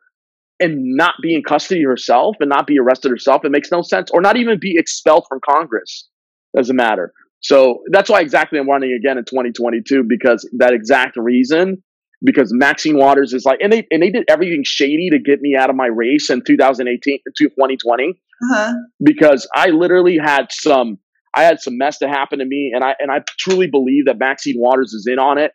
and 0.61 0.95
not 0.95 1.15
be 1.21 1.35
in 1.35 1.43
custody 1.43 1.83
herself 1.83 2.35
and 2.39 2.49
not 2.49 2.67
be 2.67 2.79
arrested 2.79 3.09
herself. 3.09 3.43
It 3.43 3.51
makes 3.51 3.71
no 3.71 3.81
sense. 3.81 4.09
Or 4.11 4.21
not 4.21 4.37
even 4.37 4.59
be 4.59 4.75
expelled 4.77 5.25
from 5.27 5.39
Congress. 5.47 6.07
Doesn't 6.55 6.75
matter. 6.75 7.13
So 7.41 7.81
that's 7.91 8.09
why 8.09 8.21
exactly 8.21 8.59
I'm 8.59 8.69
running 8.69 8.93
again 8.93 9.17
in 9.17 9.25
2022 9.25 10.03
because 10.07 10.47
that 10.59 10.73
exact 10.73 11.17
reason. 11.17 11.83
because 12.23 12.53
Maxine 12.53 12.97
Waters 12.97 13.33
is 13.33 13.45
like, 13.45 13.59
and 13.61 13.73
they 13.73 13.87
and 13.89 14.01
they 14.01 14.11
did 14.11 14.25
everything 14.29 14.61
shady 14.63 15.09
to 15.09 15.19
get 15.19 15.41
me 15.41 15.55
out 15.55 15.69
of 15.69 15.75
my 15.75 15.87
race 15.87 16.29
in 16.29 16.43
2018 16.45 17.19
to 17.25 17.49
2020 17.49 18.09
uh-huh. 18.43 18.73
because 19.03 19.47
I 19.55 19.69
literally 19.69 20.17
had 20.17 20.47
some 20.51 20.99
I 21.33 21.43
had 21.43 21.61
some 21.61 21.77
mess 21.77 21.97
to 21.99 22.07
happen 22.07 22.39
to 22.39 22.45
me, 22.45 22.71
and 22.75 22.83
I 22.83 22.93
and 22.99 23.11
I 23.11 23.21
truly 23.39 23.67
believe 23.67 24.05
that 24.05 24.19
Maxine 24.19 24.59
Waters 24.59 24.93
is 24.93 25.07
in 25.09 25.17
on 25.17 25.37
it, 25.37 25.53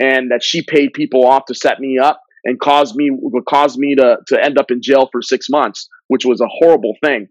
and 0.00 0.30
that 0.30 0.42
she 0.42 0.62
paid 0.62 0.92
people 0.94 1.26
off 1.26 1.44
to 1.46 1.54
set 1.54 1.78
me 1.78 1.98
up 1.98 2.20
and 2.44 2.58
caused 2.58 2.94
me 2.96 3.10
would 3.12 3.44
cause 3.46 3.76
me 3.76 3.94
to 3.96 4.18
to 4.28 4.42
end 4.42 4.58
up 4.58 4.70
in 4.70 4.80
jail 4.82 5.08
for 5.12 5.22
six 5.22 5.48
months, 5.50 5.88
which 6.08 6.24
was 6.24 6.40
a 6.40 6.48
horrible 6.48 6.94
thing. 7.02 7.28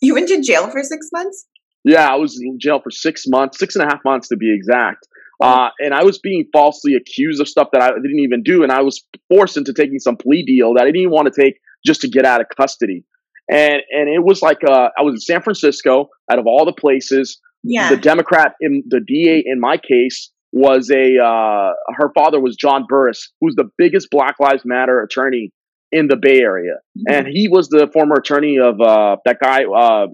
You 0.00 0.14
went 0.14 0.28
to 0.28 0.40
jail 0.42 0.68
for 0.70 0.82
six 0.82 1.08
months? 1.12 1.46
Yeah, 1.84 2.06
I 2.06 2.16
was 2.16 2.40
in 2.40 2.58
jail 2.60 2.80
for 2.82 2.90
six 2.90 3.24
months, 3.26 3.58
six 3.58 3.74
and 3.74 3.84
a 3.84 3.86
half 3.86 4.00
months 4.04 4.28
to 4.28 4.36
be 4.36 4.54
exact. 4.54 5.06
Uh, 5.42 5.70
and 5.80 5.92
I 5.92 6.04
was 6.04 6.20
being 6.20 6.46
falsely 6.52 6.94
accused 6.94 7.40
of 7.40 7.48
stuff 7.48 7.68
that 7.72 7.82
I 7.82 7.88
didn't 7.90 8.20
even 8.20 8.44
do, 8.44 8.62
and 8.62 8.70
I 8.70 8.82
was 8.82 9.04
forced 9.28 9.56
into 9.56 9.72
taking 9.72 9.98
some 9.98 10.16
plea 10.16 10.44
deal 10.44 10.74
that 10.74 10.82
I 10.82 10.84
didn't 10.84 11.00
even 11.00 11.12
want 11.12 11.32
to 11.32 11.40
take 11.40 11.54
just 11.84 12.02
to 12.02 12.08
get 12.08 12.24
out 12.24 12.40
of 12.40 12.46
custody. 12.56 13.04
And 13.50 13.82
and 13.90 14.08
it 14.08 14.22
was 14.22 14.40
like 14.40 14.58
uh, 14.66 14.88
I 14.96 15.02
was 15.02 15.14
in 15.14 15.20
San 15.20 15.42
Francisco, 15.42 16.10
out 16.30 16.38
of 16.38 16.46
all 16.46 16.64
the 16.64 16.72
places. 16.72 17.40
Yeah. 17.64 17.90
The 17.90 17.96
Democrat 17.96 18.54
in 18.60 18.84
the 18.86 19.00
DA 19.00 19.42
in 19.44 19.60
my 19.60 19.76
case 19.76 20.30
was 20.52 20.90
a 20.90 21.18
uh, 21.18 21.72
her 21.96 22.10
father 22.14 22.40
was 22.40 22.56
John 22.56 22.84
Burris, 22.88 23.32
who's 23.40 23.54
the 23.54 23.70
biggest 23.78 24.08
Black 24.10 24.36
Lives 24.38 24.62
Matter 24.64 25.02
attorney 25.02 25.50
in 25.90 26.08
the 26.08 26.16
Bay 26.16 26.40
Area, 26.40 26.74
mm-hmm. 26.96 27.12
and 27.12 27.26
he 27.26 27.48
was 27.48 27.68
the 27.68 27.88
former 27.92 28.16
attorney 28.16 28.58
of 28.58 28.80
uh, 28.80 29.16
that 29.24 29.38
guy. 29.42 29.64
Uh, 29.64 30.08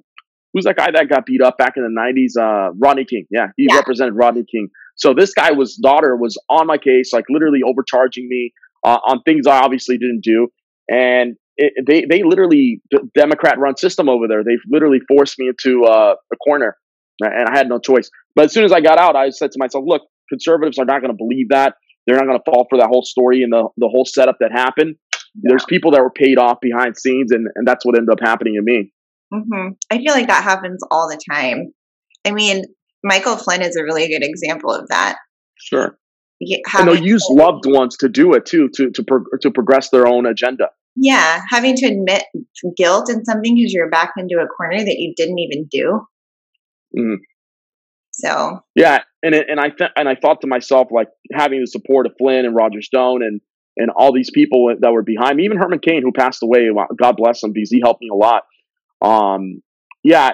who's 0.52 0.64
that 0.64 0.76
guy 0.76 0.90
that 0.92 1.08
got 1.08 1.26
beat 1.26 1.42
up 1.42 1.58
back 1.58 1.74
in 1.76 1.82
the 1.82 1.90
'90s? 1.90 2.40
Uh, 2.40 2.72
Rodney 2.78 3.04
King. 3.04 3.26
Yeah, 3.30 3.48
he 3.56 3.66
yeah. 3.68 3.76
represented 3.76 4.14
Rodney 4.14 4.44
King. 4.50 4.68
So 4.96 5.12
this 5.14 5.32
guy 5.34 5.52
was 5.52 5.76
daughter 5.76 6.16
was 6.16 6.40
on 6.48 6.66
my 6.66 6.78
case, 6.78 7.12
like 7.12 7.24
literally 7.28 7.60
overcharging 7.64 8.28
me 8.28 8.52
uh, 8.84 8.98
on 9.08 9.22
things 9.22 9.46
I 9.46 9.60
obviously 9.60 9.98
didn't 9.98 10.22
do, 10.22 10.48
and 10.88 11.36
it, 11.56 11.72
they 11.86 12.04
they 12.08 12.22
literally 12.22 12.80
the 12.92 13.08
Democrat 13.14 13.58
run 13.58 13.76
system 13.76 14.08
over 14.08 14.28
there. 14.28 14.44
They 14.44 14.58
literally 14.68 15.00
forced 15.08 15.38
me 15.38 15.48
into 15.48 15.84
uh, 15.84 16.14
a 16.32 16.36
corner, 16.36 16.76
and 17.20 17.48
I 17.48 17.56
had 17.56 17.68
no 17.68 17.80
choice. 17.80 18.08
But 18.36 18.46
as 18.46 18.52
soon 18.52 18.64
as 18.64 18.72
I 18.72 18.80
got 18.80 18.98
out, 18.98 19.16
I 19.16 19.30
said 19.30 19.50
to 19.52 19.58
myself, 19.58 19.84
"Look, 19.86 20.02
conservatives 20.28 20.78
are 20.78 20.84
not 20.84 21.00
going 21.00 21.12
to 21.12 21.16
believe 21.16 21.48
that. 21.50 21.74
They're 22.06 22.16
not 22.16 22.26
going 22.26 22.38
to 22.38 22.50
fall 22.50 22.66
for 22.70 22.78
that 22.78 22.88
whole 22.88 23.04
story 23.04 23.42
and 23.42 23.52
the 23.52 23.68
the 23.76 23.88
whole 23.88 24.04
setup 24.04 24.36
that 24.40 24.50
happened. 24.52 24.96
Yeah. 25.34 25.50
There's 25.50 25.64
people 25.66 25.90
that 25.92 26.00
were 26.00 26.10
paid 26.10 26.38
off 26.38 26.58
behind 26.60 26.96
scenes, 26.96 27.32
and 27.32 27.46
and 27.54 27.66
that's 27.66 27.84
what 27.84 27.96
ended 27.96 28.10
up 28.10 28.20
happening 28.20 28.54
to 28.54 28.62
me. 28.62 28.92
Mm-hmm. 29.32 29.72
I 29.90 29.98
feel 29.98 30.14
like 30.14 30.28
that 30.28 30.42
happens 30.42 30.82
all 30.90 31.08
the 31.08 31.20
time. 31.30 31.72
I 32.24 32.32
mean, 32.32 32.64
Michael 33.04 33.36
Flynn 33.36 33.62
is 33.62 33.76
a 33.76 33.82
really 33.82 34.08
good 34.08 34.24
example 34.24 34.72
of 34.72 34.88
that. 34.88 35.18
Sure. 35.56 35.98
and 36.40 36.88
they'll 36.88 36.96
use 36.96 37.26
loved 37.30 37.66
ones 37.66 37.96
to 37.98 38.08
do 38.08 38.32
it 38.34 38.46
too, 38.46 38.70
to 38.74 38.90
to 38.90 39.02
pro- 39.02 39.24
to 39.42 39.50
progress 39.50 39.90
their 39.90 40.06
own 40.06 40.26
agenda. 40.26 40.70
Yeah, 40.96 41.42
having 41.48 41.76
to 41.76 41.86
admit 41.86 42.24
guilt 42.76 43.10
in 43.10 43.24
something 43.24 43.54
because 43.54 43.72
you're 43.72 43.90
back 43.90 44.14
into 44.16 44.36
a 44.36 44.48
corner 44.48 44.78
that 44.78 44.98
you 44.98 45.14
didn't 45.16 45.38
even 45.38 45.66
do. 45.70 46.06
Mm. 46.96 47.16
So 48.20 48.64
yeah, 48.74 49.02
and 49.22 49.34
it, 49.34 49.46
and 49.48 49.60
I 49.60 49.70
th- 49.70 49.90
and 49.96 50.08
I 50.08 50.16
thought 50.16 50.40
to 50.40 50.46
myself 50.46 50.88
like 50.90 51.08
having 51.32 51.60
the 51.60 51.66
support 51.66 52.06
of 52.06 52.12
Flynn 52.18 52.44
and 52.44 52.54
Roger 52.54 52.82
Stone 52.82 53.22
and 53.22 53.40
and 53.76 53.90
all 53.90 54.12
these 54.12 54.30
people 54.32 54.74
that 54.80 54.92
were 54.92 55.04
behind 55.04 55.36
me, 55.36 55.44
even 55.44 55.56
Herman 55.56 55.78
Cain 55.78 56.02
who 56.02 56.10
passed 56.12 56.42
away. 56.42 56.68
God 57.00 57.16
bless 57.16 57.42
him 57.42 57.52
because 57.52 57.70
he 57.70 57.80
helped 57.80 58.00
me 58.00 58.08
a 58.12 58.16
lot. 58.16 58.42
Um, 59.00 59.62
yeah, 60.02 60.32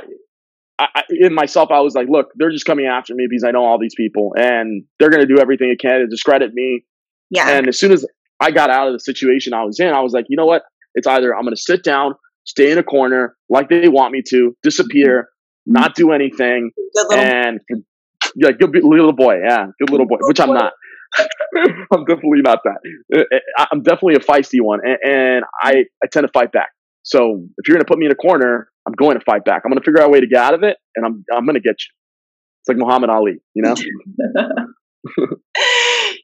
I, 0.79 0.87
I, 0.95 1.03
in 1.11 1.35
myself, 1.35 1.71
I 1.71 1.81
was 1.81 1.95
like, 1.95 2.09
look, 2.09 2.31
they're 2.37 2.51
just 2.51 2.65
coming 2.65 2.87
after 2.87 3.15
me 3.15 3.27
because 3.29 3.45
I 3.45 3.51
know 3.51 3.65
all 3.65 3.79
these 3.79 3.95
people, 3.95 4.33
and 4.37 4.85
they're 4.99 5.11
going 5.11 5.27
to 5.27 5.33
do 5.33 5.41
everything 5.41 5.69
they 5.69 5.77
can 5.77 6.01
to 6.01 6.07
discredit 6.07 6.55
me. 6.55 6.85
Yeah. 7.31 7.51
And 7.51 7.69
as 7.69 7.79
soon 7.79 7.93
as 7.93 8.07
I 8.41 8.51
got 8.51 8.71
out 8.71 8.87
of 8.87 8.95
the 8.95 9.01
situation 9.01 9.53
I 9.53 9.65
was 9.65 9.79
in, 9.79 9.89
I 9.89 10.01
was 10.01 10.13
like, 10.13 10.27
you 10.29 10.37
know 10.37 10.47
what? 10.47 10.63
It's 10.95 11.07
either 11.07 11.35
I'm 11.35 11.43
going 11.43 11.55
to 11.55 11.61
sit 11.61 11.85
down, 11.85 12.15
stay 12.45 12.71
in 12.73 12.79
a 12.79 12.83
corner 12.83 13.37
like 13.51 13.69
they 13.69 13.89
want 13.89 14.13
me 14.13 14.23
to, 14.29 14.57
disappear, 14.63 15.29
not 15.67 15.95
do 15.95 16.13
anything, 16.13 16.71
and 17.13 17.61
yeah, 18.37 18.51
good 18.53 18.75
little 18.83 19.13
boy, 19.13 19.37
yeah, 19.47 19.67
good 19.79 19.91
little 19.91 20.07
boy, 20.07 20.19
which 20.21 20.41
I'm 20.41 20.53
not. 20.53 20.73
I'm 21.93 22.05
definitely 22.05 22.43
not 22.43 22.61
that. 22.65 22.79
Uh, 23.15 23.21
uh, 23.21 23.67
I'm 23.71 23.83
definitely 23.83 24.17
a 24.17 24.19
feisty 24.19 24.61
one, 24.61 24.81
and, 24.83 24.99
and 25.05 25.45
I, 25.63 25.85
I 26.03 26.09
tend 26.11 26.27
to 26.27 26.33
fight 26.33 26.51
back. 26.51 26.71
So 27.05 27.45
if 27.59 27.69
you're 27.69 27.77
going 27.77 27.85
to 27.85 27.89
put 27.89 27.99
me 27.99 28.07
in 28.07 28.13
a 28.13 28.17
corner, 28.17 28.69
I'm 28.87 28.95
going 28.95 29.17
to 29.19 29.25
fight 29.25 29.45
back. 29.45 29.63
I'm 29.65 29.71
going 29.71 29.81
to 29.81 29.85
figure 29.85 30.01
out 30.01 30.09
a 30.09 30.11
way 30.11 30.21
to 30.21 30.27
get 30.27 30.41
out 30.41 30.55
of 30.55 30.63
it, 30.63 30.77
and 30.97 31.07
I'm 31.07 31.25
I'm 31.33 31.45
going 31.45 31.55
to 31.55 31.61
get 31.61 31.77
you. 31.79 31.93
It's 32.61 32.69
like 32.69 32.79
Muhammad 32.79 33.11
Ali, 33.11 33.43
you 33.55 33.63
know. 33.63 33.75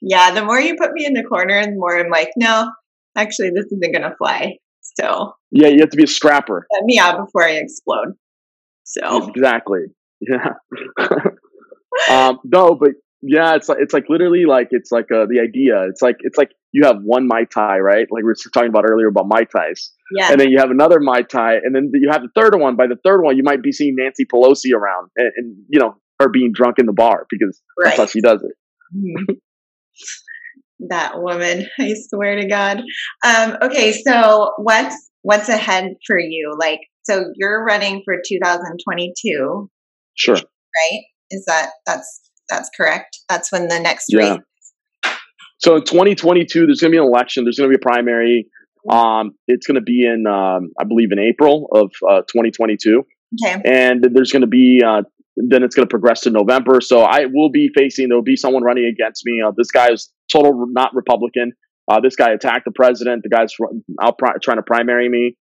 yeah, 0.03 0.33
the 0.33 0.45
more 0.45 0.59
you 0.59 0.75
put 0.77 0.93
me 0.93 1.05
in 1.05 1.13
the 1.13 1.23
corner, 1.23 1.63
the 1.63 1.73
more 1.73 1.99
I'm 1.99 2.11
like, 2.11 2.31
no, 2.37 2.71
actually, 3.17 3.51
this 3.51 3.67
isn't 3.67 3.93
going 3.93 4.11
to 4.11 4.17
fly. 4.17 4.57
So 4.99 5.35
yeah, 5.51 5.69
you 5.69 5.81
have 5.81 5.91
to 5.91 5.97
be 5.97 6.05
a 6.05 6.09
scrapper. 6.09 6.67
Let 6.73 6.85
me 6.85 6.99
out 6.99 7.25
before 7.25 7.45
I 7.45 7.53
explode. 7.53 8.15
So 8.91 9.29
exactly, 9.29 9.83
yeah. 10.21 10.55
um, 12.11 12.39
no, 12.45 12.75
but 12.75 12.91
yeah, 13.23 13.55
it's 13.55 13.69
like 13.69 13.79
it's 13.81 13.93
like 13.93 14.05
literally 14.09 14.45
like 14.47 14.69
it's 14.71 14.91
like 14.91 15.07
uh, 15.13 15.27
the 15.29 15.41
idea. 15.41 15.87
It's 15.89 16.03
like 16.03 16.17
it's 16.21 16.39
like 16.39 16.51
you 16.73 16.87
have 16.87 16.97
one 17.03 17.27
mai 17.29 17.45
tai, 17.45 17.79
right? 17.79 18.07
Like 18.11 18.23
we 18.23 18.25
were 18.25 18.37
talking 18.53 18.71
about 18.71 18.85
earlier 18.89 19.09
about 19.09 19.27
mai 19.29 19.45
tais. 19.45 19.93
Yeah. 20.17 20.33
And 20.33 20.41
then 20.41 20.51
you 20.51 20.59
have 20.59 20.71
another 20.71 21.01
mai 21.01 21.23
tai, 21.23 21.55
and 21.55 21.75
then 21.75 21.91
you 21.95 22.11
have 22.11 22.23
the 22.23 22.31
third 22.35 22.59
one. 22.59 22.77
By 22.77 22.87
the 22.87 22.97
third 23.05 23.23
one, 23.23 23.37
you 23.37 23.43
might 23.43 23.63
be 23.63 23.73
seeing 23.73 23.95
Nancy 23.97 24.25
Pelosi 24.25 24.73
around, 24.75 25.11
and, 25.17 25.31
and 25.37 25.57
you 25.69 25.79
know 25.79 25.97
her 26.19 26.29
being 26.29 26.53
drunk 26.53 26.79
in 26.79 26.87
the 26.87 26.93
bar 26.93 27.27
because 27.29 27.61
right. 27.79 27.89
that's 27.89 27.99
how 27.99 28.07
she 28.07 28.21
does 28.21 28.43
it. 28.43 28.57
Mm-hmm. 28.97 29.35
that 30.89 31.21
woman, 31.21 31.67
I 31.79 31.95
swear 32.09 32.37
to 32.37 32.47
God. 32.47 32.83
Um, 33.25 33.57
okay, 33.63 33.93
so 33.93 34.53
what's 34.59 35.11
what's 35.23 35.49
ahead 35.49 35.93
for 36.07 36.19
you? 36.19 36.57
Like, 36.59 36.81
so 37.03 37.27
you're 37.37 37.65
running 37.65 38.03
for 38.05 38.17
2022. 38.27 39.71
Sure. 40.15 40.35
Right? 40.35 41.03
Is 41.31 41.45
that 41.47 41.71
that's 41.87 42.31
that's 42.49 42.71
correct? 42.77 43.19
That's 43.29 43.53
when 43.53 43.69
the 43.69 43.79
next 43.79 44.07
yeah. 44.09 44.33
race. 44.33 44.39
So 45.59 45.77
in 45.77 45.85
2022, 45.85 46.67
there's 46.67 46.81
going 46.81 46.91
to 46.91 46.95
be 46.95 46.99
an 46.99 47.05
election. 47.05 47.45
There's 47.45 47.59
going 47.59 47.71
to 47.71 47.77
be 47.77 47.81
a 47.81 47.87
primary. 47.87 48.47
Um, 48.89 49.33
it's 49.47 49.67
going 49.67 49.75
to 49.75 49.83
be 49.83 50.07
in, 50.07 50.27
um, 50.27 50.71
I 50.81 50.85
believe, 50.85 51.13
in 51.13 51.19
April 51.19 51.69
of 51.73 51.93
uh, 52.09 52.23
2022. 52.23 53.05
Okay. 53.45 53.61
And 53.65 54.03
there's 54.15 54.33
going 54.33 54.41
to 54.41 54.49
be, 54.49 54.81
uh, 54.85 55.03
then 55.37 55.63
it's 55.63 55.77
going 55.77 55.87
to 55.87 55.91
progress 55.91 56.23
to 56.23 56.31
November. 56.31 56.81
So 56.81 57.03
I 57.03 57.27
will 57.27 57.51
be 57.51 57.71
facing, 57.77 58.09
there 58.09 58.17
will 58.17 58.23
be 58.23 58.37
someone 58.37 58.63
running 58.63 58.87
against 58.87 59.23
me. 59.27 59.43
Uh, 59.47 59.53
this 59.55 59.71
guy 59.71 59.93
is 59.93 60.11
total 60.33 60.67
not 60.69 60.95
Republican. 60.95 61.53
Uh, 61.89 62.01
this 62.01 62.17
guy 62.17 62.31
attacked 62.31 62.65
the 62.65 62.73
president. 62.73 63.23
The 63.23 63.29
guy's 63.29 63.55
out 64.03 64.19
trying 64.43 64.59
to 64.59 64.63
primary 64.63 65.09
me. 65.09 65.37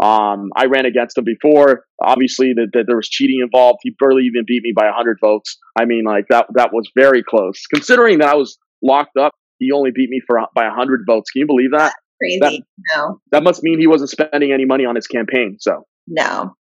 Um, 0.00 0.50
I 0.54 0.66
ran 0.66 0.86
against 0.86 1.18
him 1.18 1.24
before. 1.24 1.84
Obviously, 2.00 2.52
that, 2.54 2.68
that 2.72 2.84
there 2.86 2.96
was 2.96 3.08
cheating 3.08 3.40
involved. 3.42 3.80
He 3.82 3.94
barely 3.98 4.22
even 4.22 4.44
beat 4.46 4.62
me 4.62 4.72
by 4.74 4.84
100 4.84 5.18
votes. 5.20 5.58
I 5.78 5.84
mean, 5.86 6.04
like 6.04 6.26
that 6.30 6.46
that 6.54 6.72
was 6.72 6.88
very 6.96 7.22
close. 7.22 7.66
Considering 7.72 8.18
that 8.18 8.28
I 8.28 8.34
was 8.34 8.58
locked 8.82 9.16
up, 9.16 9.34
he 9.58 9.72
only 9.72 9.90
beat 9.92 10.08
me 10.08 10.20
for 10.26 10.38
by 10.54 10.66
100 10.66 11.00
votes. 11.06 11.30
Can 11.30 11.40
you 11.40 11.46
believe 11.46 11.72
that? 11.72 11.94
Crazy. 12.20 12.38
That, 12.40 12.96
no. 12.96 13.20
That 13.32 13.42
must 13.42 13.62
mean 13.62 13.78
he 13.78 13.86
wasn't 13.86 14.10
spending 14.10 14.52
any 14.52 14.64
money 14.64 14.84
on 14.84 14.94
his 14.94 15.06
campaign. 15.06 15.56
So 15.60 15.84
no, 16.06 16.54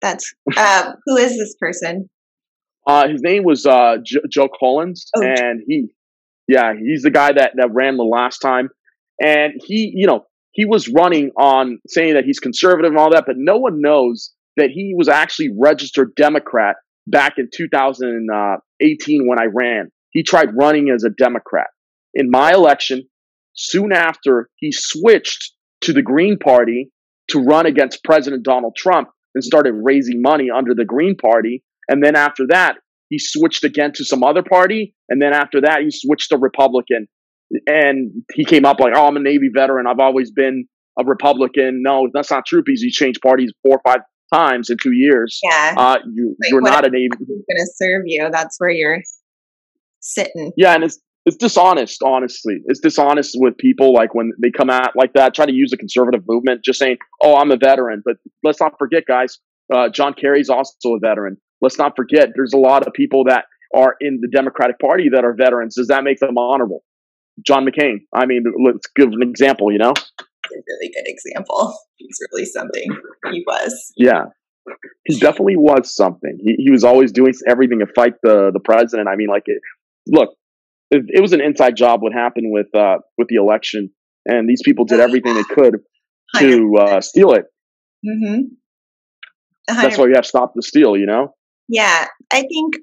that's 0.00 0.34
um, 0.56 0.94
who 1.06 1.16
is 1.16 1.38
this 1.38 1.54
person? 1.58 2.08
Uh, 2.86 3.08
his 3.08 3.22
name 3.22 3.44
was 3.44 3.64
uh, 3.64 3.96
J- 4.04 4.20
Joe 4.30 4.48
Collins, 4.60 5.08
oh. 5.16 5.22
and 5.22 5.62
he, 5.66 5.88
yeah, 6.46 6.74
he's 6.78 7.02
the 7.02 7.10
guy 7.10 7.32
that 7.32 7.52
that 7.56 7.72
ran 7.72 7.96
the 7.96 8.04
last 8.04 8.38
time, 8.38 8.68
and 9.20 9.54
he, 9.64 9.92
you 9.94 10.06
know, 10.06 10.26
he 10.54 10.64
was 10.64 10.88
running 10.88 11.30
on 11.36 11.80
saying 11.86 12.14
that 12.14 12.24
he's 12.24 12.38
conservative 12.38 12.92
and 12.92 12.98
all 12.98 13.10
that, 13.10 13.24
but 13.26 13.36
no 13.36 13.58
one 13.58 13.80
knows 13.80 14.32
that 14.56 14.70
he 14.70 14.94
was 14.96 15.08
actually 15.08 15.50
registered 15.58 16.14
Democrat 16.14 16.76
back 17.08 17.34
in 17.38 17.48
2018 17.52 19.28
when 19.28 19.40
I 19.40 19.46
ran. 19.52 19.90
He 20.10 20.22
tried 20.22 20.56
running 20.56 20.90
as 20.90 21.02
a 21.02 21.10
Democrat. 21.10 21.66
In 22.14 22.30
my 22.30 22.52
election, 22.52 23.02
soon 23.54 23.92
after, 23.92 24.48
he 24.56 24.70
switched 24.70 25.52
to 25.82 25.92
the 25.92 26.02
Green 26.02 26.38
Party 26.38 26.92
to 27.30 27.42
run 27.42 27.66
against 27.66 28.04
President 28.04 28.44
Donald 28.44 28.76
Trump 28.76 29.08
and 29.34 29.42
started 29.42 29.74
raising 29.82 30.22
money 30.22 30.50
under 30.56 30.72
the 30.72 30.84
Green 30.84 31.16
Party. 31.16 31.64
And 31.88 32.02
then 32.02 32.14
after 32.14 32.46
that, 32.50 32.76
he 33.08 33.18
switched 33.18 33.64
again 33.64 33.92
to 33.94 34.04
some 34.04 34.22
other 34.22 34.44
party. 34.44 34.94
And 35.08 35.20
then 35.20 35.32
after 35.32 35.62
that, 35.62 35.80
he 35.82 35.90
switched 35.90 36.30
to 36.30 36.38
Republican 36.38 37.08
and 37.66 38.12
he 38.34 38.44
came 38.44 38.64
up 38.64 38.80
like, 38.80 38.92
"Oh, 38.96 39.06
I'm 39.06 39.16
a 39.16 39.20
Navy 39.20 39.50
veteran. 39.52 39.86
I've 39.86 40.00
always 40.00 40.30
been 40.30 40.66
a 40.98 41.04
Republican." 41.04 41.82
No, 41.82 42.08
that's 42.12 42.30
not 42.30 42.46
true 42.46 42.62
because 42.64 42.82
you 42.82 42.90
changed 42.90 43.20
parties 43.22 43.52
four 43.62 43.78
or 43.78 43.80
five 43.86 44.00
times 44.32 44.70
in 44.70 44.76
two 44.82 44.92
years. 44.92 45.38
Yeah, 45.42 45.74
uh, 45.76 45.98
you 46.12 46.36
like, 46.40 46.50
you're 46.50 46.60
not 46.60 46.84
a 46.84 46.90
Navy. 46.90 47.08
Going 47.08 47.44
to 47.48 47.66
serve 47.76 48.02
you? 48.06 48.28
That's 48.30 48.56
where 48.58 48.70
you're 48.70 49.00
sitting. 50.00 50.52
Yeah, 50.56 50.74
and 50.74 50.84
it's 50.84 50.98
it's 51.26 51.36
dishonest. 51.36 52.02
Honestly, 52.02 52.60
it's 52.66 52.80
dishonest 52.80 53.36
with 53.38 53.56
people 53.58 53.92
like 53.92 54.14
when 54.14 54.32
they 54.42 54.50
come 54.50 54.70
out 54.70 54.90
like 54.96 55.12
that, 55.14 55.34
try 55.34 55.46
to 55.46 55.52
use 55.52 55.72
a 55.72 55.76
conservative 55.76 56.22
movement, 56.26 56.64
just 56.64 56.78
saying, 56.78 56.98
"Oh, 57.22 57.36
I'm 57.36 57.50
a 57.50 57.56
veteran." 57.56 58.02
But 58.04 58.16
let's 58.42 58.60
not 58.60 58.72
forget, 58.78 59.04
guys. 59.06 59.38
Uh, 59.72 59.88
John 59.88 60.14
Kerry's 60.14 60.50
also 60.50 60.94
a 60.94 60.98
veteran. 61.00 61.36
Let's 61.60 61.78
not 61.78 61.96
forget, 61.96 62.28
there's 62.34 62.52
a 62.52 62.58
lot 62.58 62.86
of 62.86 62.92
people 62.92 63.24
that 63.24 63.46
are 63.74 63.96
in 64.00 64.18
the 64.20 64.28
Democratic 64.28 64.78
Party 64.78 65.08
that 65.12 65.24
are 65.24 65.34
veterans. 65.34 65.74
Does 65.76 65.88
that 65.88 66.04
make 66.04 66.18
them 66.18 66.36
honorable? 66.36 66.82
John 67.44 67.66
McCain. 67.66 68.00
I 68.14 68.26
mean, 68.26 68.44
let's 68.64 68.86
give 68.94 69.08
an 69.08 69.22
example. 69.22 69.72
You 69.72 69.78
know, 69.78 69.92
a 69.92 70.56
really 70.68 70.92
good 70.94 71.06
example. 71.06 71.76
He's 71.96 72.18
really 72.32 72.46
something. 72.46 72.88
He 73.32 73.44
was. 73.46 73.92
Yeah, 73.96 74.24
he 75.04 75.18
definitely 75.18 75.56
was 75.56 75.94
something. 75.94 76.38
He, 76.40 76.64
he 76.64 76.70
was 76.70 76.84
always 76.84 77.12
doing 77.12 77.32
everything 77.46 77.80
to 77.80 77.86
fight 77.94 78.14
the 78.22 78.50
the 78.52 78.60
president. 78.60 79.08
I 79.08 79.16
mean, 79.16 79.28
like, 79.28 79.44
it, 79.46 79.60
look, 80.06 80.30
it, 80.90 81.04
it 81.08 81.20
was 81.20 81.32
an 81.32 81.40
inside 81.40 81.76
job. 81.76 82.02
What 82.02 82.12
happened 82.12 82.46
with 82.50 82.74
uh, 82.74 82.98
with 83.18 83.28
the 83.28 83.36
election, 83.36 83.90
and 84.26 84.48
these 84.48 84.62
people 84.64 84.84
did 84.84 85.00
everything 85.00 85.34
they 85.34 85.44
could 85.44 85.80
to 86.38 86.76
uh, 86.78 87.00
steal 87.00 87.32
it. 87.32 87.44
Mm-hmm. 88.06 88.42
That's 89.66 89.96
why 89.96 90.06
you 90.06 90.12
have 90.14 90.24
to 90.24 90.28
stop 90.28 90.52
the 90.54 90.62
steal. 90.62 90.96
You 90.96 91.06
know. 91.06 91.34
Yeah, 91.68 92.06
I 92.30 92.42
think 92.42 92.74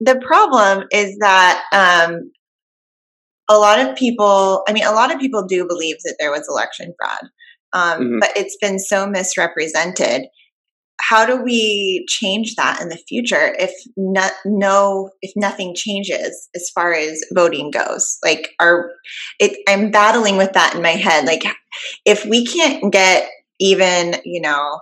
the 0.00 0.20
problem 0.26 0.84
is 0.90 1.16
that 1.20 1.62
um, 1.72 2.30
a 3.48 3.58
lot 3.58 3.78
of 3.78 3.96
people, 3.96 4.64
I 4.68 4.72
mean, 4.72 4.84
a 4.84 4.92
lot 4.92 5.12
of 5.12 5.20
people 5.20 5.44
do 5.46 5.66
believe 5.66 5.96
that 6.04 6.16
there 6.18 6.30
was 6.30 6.46
election 6.48 6.94
fraud, 6.98 7.30
um, 7.72 8.00
mm-hmm. 8.00 8.18
but 8.20 8.30
it's 8.36 8.56
been 8.60 8.78
so 8.78 9.06
misrepresented. 9.06 10.26
How 10.98 11.26
do 11.26 11.42
we 11.42 12.06
change 12.08 12.54
that 12.56 12.80
in 12.80 12.88
the 12.88 12.98
future 13.08 13.54
if 13.58 13.70
no, 13.96 14.28
no 14.46 15.10
if 15.20 15.30
nothing 15.36 15.74
changes 15.76 16.48
as 16.54 16.70
far 16.74 16.94
as 16.94 17.22
voting 17.34 17.70
goes? 17.70 18.18
Like, 18.24 18.54
are 18.58 18.90
it? 19.38 19.58
I'm 19.68 19.90
battling 19.90 20.38
with 20.38 20.54
that 20.54 20.74
in 20.74 20.82
my 20.82 20.92
head. 20.92 21.26
Like, 21.26 21.44
if 22.06 22.24
we 22.24 22.46
can't 22.46 22.90
get 22.90 23.30
even, 23.60 24.16
you 24.24 24.40
know, 24.40 24.80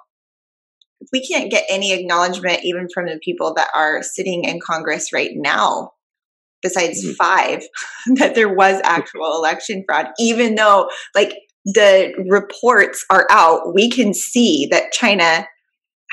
if 1.01 1.09
we 1.13 1.27
can't 1.27 1.51
get 1.51 1.65
any 1.69 1.93
acknowledgement 1.93 2.61
even 2.63 2.87
from 2.95 3.07
the 3.07 3.19
people 3.23 3.53
that 3.55 3.69
are 3.75 4.03
sitting 4.03 4.45
in 4.45 4.61
Congress 4.65 5.13
right 5.13 5.33
now, 5.35 5.91
besides 6.65 7.05
mm-hmm. 7.05 7.13
five, 7.13 7.63
that 8.17 8.35
there 8.35 8.53
was 8.53 8.81
actual 8.83 9.37
election 9.37 9.85
fraud, 9.87 10.09
even 10.19 10.57
though 10.57 10.91
like 11.15 11.35
the 11.65 12.13
reports 12.29 13.07
are 13.11 13.27
out, 13.31 13.73
we 13.73 13.89
can 13.89 14.13
see 14.13 14.67
that 14.73 14.93
China 14.93 15.47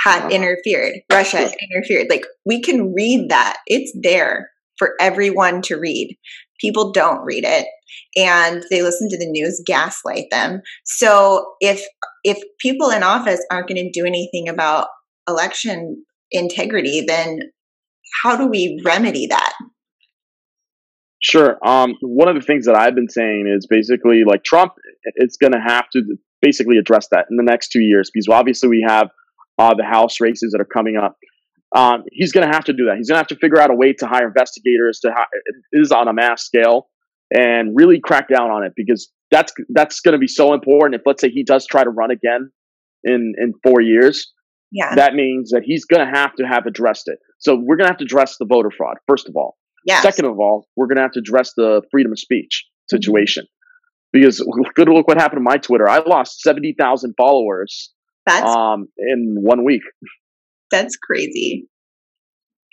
had 0.04 0.32
interfered, 0.32 0.96
Russia 1.12 1.52
interfered. 1.72 2.08
Like 2.10 2.26
we 2.46 2.62
can 2.62 2.94
read 2.94 3.30
that. 3.30 3.58
It's 3.68 3.92
there 4.02 4.50
for 4.78 4.94
everyone 5.00 5.62
to 5.64 5.76
read. 5.78 6.18
People 6.60 6.92
don't 6.92 7.24
read 7.24 7.44
it 7.46 7.68
and 8.16 8.64
they 8.70 8.82
listen 8.82 9.10
to 9.10 9.18
the 9.18 9.30
news 9.30 9.62
gaslight 9.66 10.26
them. 10.32 10.62
So 10.86 11.54
if 11.60 11.86
if 12.24 12.38
people 12.60 12.90
in 12.90 13.04
office 13.04 13.46
aren't 13.52 13.68
going 13.68 13.84
to 13.84 14.00
do 14.00 14.06
anything 14.06 14.48
about 14.48 14.88
election 15.28 16.04
integrity, 16.32 17.04
then 17.08 17.40
how 18.24 18.36
do 18.36 18.48
we 18.48 18.82
remedy 18.84 19.28
that? 19.28 19.54
Sure. 21.22 21.58
Um, 21.66 21.96
one 22.02 22.28
of 22.28 22.36
the 22.36 22.42
things 22.42 22.66
that 22.66 22.76
I've 22.76 22.96
been 22.96 23.10
saying 23.10 23.52
is 23.56 23.68
basically 23.68 24.24
like 24.26 24.44
Trump 24.44 24.74
is 25.18 25.38
going 25.38 25.54
to 25.54 25.60
have 25.60 25.88
to 25.94 26.02
basically 26.42 26.78
address 26.78 27.08
that 27.12 27.28
in 27.30 27.38
the 27.38 27.44
next 27.44 27.70
two 27.70 27.82
years 27.82 28.10
because 28.12 28.28
obviously 28.28 28.70
we 28.70 28.86
have 28.88 29.10
uh, 29.60 29.76
the 29.76 29.84
House 29.84 30.20
races 30.20 30.52
that 30.52 30.62
are 30.62 30.66
coming 30.66 30.98
up. 30.98 31.16
Um, 31.76 32.04
he's 32.12 32.32
going 32.32 32.48
to 32.48 32.54
have 32.54 32.66
to 32.66 32.74
do 32.74 32.86
that. 32.86 32.98
He's 32.98 33.08
going 33.08 33.16
to 33.16 33.20
have 33.20 33.28
to 33.28 33.36
figure 33.36 33.60
out 33.60 33.70
a 33.70 33.76
way 33.76 33.94
to 33.94 34.08
hire 34.08 34.28
investigators 34.28 35.00
to 35.02 35.12
ha- 35.12 35.28
it 35.32 35.80
is 35.80 35.92
on 35.92 36.08
a 36.08 36.14
mass 36.14 36.44
scale 36.44 36.90
and 37.34 37.76
really 37.76 38.00
crack 38.04 38.28
down 38.28 38.50
on 38.50 38.64
it 38.64 38.74
because 38.76 39.10
that's 39.30 39.54
that's 39.70 40.02
going 40.02 40.14
to 40.14 40.20
be 40.20 40.28
so 40.28 40.54
important. 40.54 41.00
If 41.00 41.02
let's 41.06 41.22
say 41.22 41.30
he 41.30 41.44
does 41.44 41.66
try 41.66 41.84
to 41.84 41.90
run 41.90 42.12
again 42.12 42.52
in 43.04 43.34
in 43.38 43.54
four 43.64 43.80
years, 43.80 44.34
yeah, 44.72 44.96
that 44.96 45.14
means 45.14 45.52
that 45.52 45.62
he's 45.64 45.86
going 45.86 46.06
to 46.06 46.20
have 46.20 46.36
to 46.36 46.44
have 46.44 46.66
addressed 46.66 47.08
it. 47.08 47.20
So 47.40 47.56
we're 47.56 47.78
going 47.78 47.86
to 47.86 47.92
have 47.92 48.00
to 48.00 48.06
address 48.06 48.36
the 48.38 48.46
voter 48.46 48.72
fraud 48.76 48.98
first 49.08 49.30
of 49.30 49.36
all. 49.38 49.56
Yes. 49.86 50.04
Second 50.04 50.26
of 50.26 50.40
all, 50.40 50.68
we're 50.76 50.88
going 50.88 50.98
to 50.98 51.02
have 51.02 51.14
to 51.14 51.20
address 51.20 51.54
the 51.56 51.82
freedom 51.92 52.12
of 52.12 52.20
speech 52.20 52.66
situation 52.90 53.46
mm-hmm. 53.46 54.22
because 54.22 54.40
good 54.76 54.90
look 54.90 55.08
what 55.08 55.18
happened 55.18 55.40
to 55.40 55.44
my 55.44 55.58
Twitter. 55.58 55.90
I 55.90 56.00
lost 56.06 56.42
seventy 56.42 56.76
thousand 56.78 57.16
followers. 57.18 57.92
That's 58.26 58.56
um 58.56 58.88
in 58.98 59.38
one 59.40 59.66
week. 59.66 59.82
That's 60.70 60.96
crazy. 60.96 61.68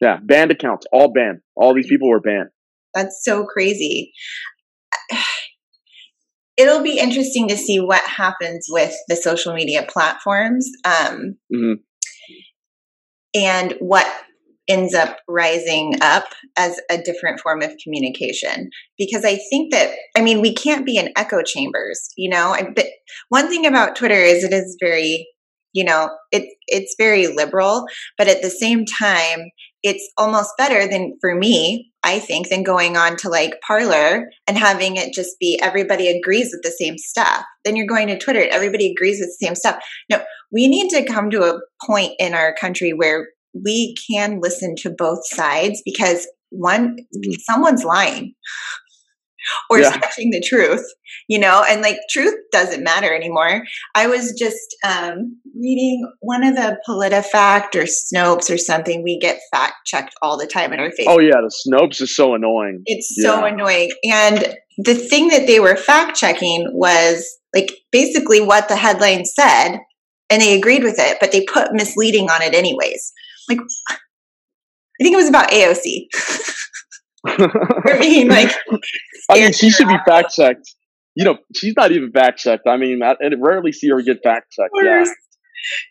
Yeah, 0.00 0.18
banned 0.22 0.52
accounts, 0.52 0.86
all 0.92 1.12
banned. 1.12 1.40
All 1.56 1.74
these 1.74 1.88
people 1.88 2.08
were 2.08 2.20
banned. 2.20 2.50
That's 2.94 3.20
so 3.22 3.44
crazy. 3.44 4.12
It'll 6.56 6.82
be 6.82 6.98
interesting 6.98 7.48
to 7.48 7.56
see 7.56 7.78
what 7.78 8.02
happens 8.02 8.66
with 8.68 8.92
the 9.08 9.14
social 9.14 9.54
media 9.54 9.86
platforms 9.88 10.68
um, 10.84 11.36
mm-hmm. 11.54 11.74
and 13.32 13.74
what 13.78 14.06
ends 14.68 14.94
up 14.94 15.18
rising 15.28 15.94
up 16.02 16.24
as 16.56 16.80
a 16.90 16.98
different 16.98 17.40
form 17.40 17.62
of 17.62 17.72
communication 17.82 18.70
because 18.96 19.24
i 19.24 19.38
think 19.50 19.72
that 19.72 19.92
i 20.16 20.20
mean 20.20 20.40
we 20.40 20.54
can't 20.54 20.86
be 20.86 20.96
in 20.96 21.12
echo 21.16 21.42
chambers 21.42 22.08
you 22.16 22.28
know 22.28 22.50
I, 22.52 22.70
but 22.74 22.86
one 23.28 23.48
thing 23.48 23.66
about 23.66 23.96
twitter 23.96 24.14
is 24.14 24.44
it 24.44 24.52
is 24.52 24.76
very 24.80 25.26
you 25.72 25.84
know 25.84 26.10
it 26.32 26.44
it's 26.66 26.94
very 26.98 27.26
liberal 27.28 27.86
but 28.16 28.28
at 28.28 28.42
the 28.42 28.50
same 28.50 28.84
time 28.84 29.50
it's 29.82 30.10
almost 30.16 30.50
better 30.58 30.88
than 30.88 31.16
for 31.20 31.34
me 31.34 31.88
I 32.04 32.20
think, 32.20 32.48
than 32.48 32.62
going 32.62 32.96
on 32.96 33.16
to 33.18 33.28
like 33.28 33.60
Parler 33.66 34.30
and 34.46 34.56
having 34.56 34.96
it 34.96 35.12
just 35.12 35.38
be 35.40 35.58
everybody 35.60 36.08
agrees 36.08 36.50
with 36.52 36.62
the 36.62 36.70
same 36.70 36.96
stuff. 36.96 37.44
Then 37.64 37.76
you're 37.76 37.86
going 37.86 38.08
to 38.08 38.18
Twitter, 38.18 38.46
everybody 38.50 38.90
agrees 38.90 39.18
with 39.20 39.28
the 39.28 39.46
same 39.46 39.54
stuff. 39.54 39.82
No, 40.10 40.22
we 40.52 40.68
need 40.68 40.90
to 40.90 41.04
come 41.04 41.28
to 41.30 41.42
a 41.42 41.60
point 41.84 42.12
in 42.18 42.34
our 42.34 42.54
country 42.54 42.92
where 42.92 43.28
we 43.52 43.94
can 44.10 44.40
listen 44.40 44.74
to 44.78 44.90
both 44.90 45.20
sides 45.26 45.82
because 45.84 46.26
one, 46.50 46.96
mm-hmm. 46.96 47.32
someone's 47.40 47.84
lying 47.84 48.34
or 49.70 49.80
yeah. 49.80 49.92
stretching 49.92 50.30
the 50.30 50.42
truth, 50.46 50.84
you 51.28 51.38
know, 51.38 51.64
and 51.68 51.80
like 51.80 51.96
truth 52.10 52.34
doesn't 52.52 52.82
matter 52.82 53.14
anymore. 53.14 53.62
I 53.94 54.06
was 54.06 54.32
just 54.38 54.76
um, 54.84 55.38
reading 55.58 56.10
one 56.20 56.44
of 56.44 56.54
the 56.54 56.78
PolitiFact 56.88 57.74
or 57.74 57.84
Snopes 57.84 58.52
or 58.52 58.58
something. 58.58 59.02
We 59.02 59.18
get 59.18 59.40
fact 59.52 59.74
checked 59.86 60.14
all 60.22 60.38
the 60.38 60.46
time 60.46 60.72
in 60.72 60.80
our 60.80 60.90
face. 60.90 61.06
Oh, 61.08 61.20
yeah. 61.20 61.40
The 61.40 61.52
Snopes 61.66 62.00
is 62.00 62.14
so 62.14 62.34
annoying. 62.34 62.82
It's 62.86 63.14
yeah. 63.16 63.22
so 63.22 63.44
annoying. 63.44 63.90
And 64.04 64.54
the 64.78 64.94
thing 64.94 65.28
that 65.28 65.46
they 65.46 65.60
were 65.60 65.76
fact 65.76 66.16
checking 66.16 66.68
was 66.72 67.26
like 67.54 67.72
basically 67.90 68.40
what 68.40 68.68
the 68.68 68.76
headline 68.76 69.24
said, 69.24 69.78
and 70.30 70.42
they 70.42 70.56
agreed 70.56 70.84
with 70.84 70.96
it, 70.98 71.16
but 71.20 71.32
they 71.32 71.44
put 71.44 71.72
misleading 71.72 72.28
on 72.28 72.42
it 72.42 72.54
anyways. 72.54 73.12
Like, 73.48 73.58
I 73.88 75.04
think 75.04 75.14
it 75.14 75.16
was 75.16 75.28
about 75.28 75.50
AOC. 75.50 76.08
I 77.26 77.98
mean, 77.98 78.28
like, 78.28 78.50
I 79.30 79.40
mean, 79.40 79.52
she 79.52 79.70
should 79.70 79.88
be 79.88 79.96
fact 80.06 80.34
checked. 80.34 80.74
You 81.14 81.24
know, 81.24 81.38
she's 81.54 81.74
not 81.76 81.92
even 81.92 82.12
fact 82.12 82.38
checked. 82.38 82.66
I 82.66 82.76
mean, 82.76 83.02
I, 83.02 83.12
I 83.12 83.30
rarely 83.38 83.72
see 83.72 83.88
her 83.88 84.00
get 84.02 84.18
fact 84.22 84.52
checked. 84.52 84.72
Yeah. 84.82 85.04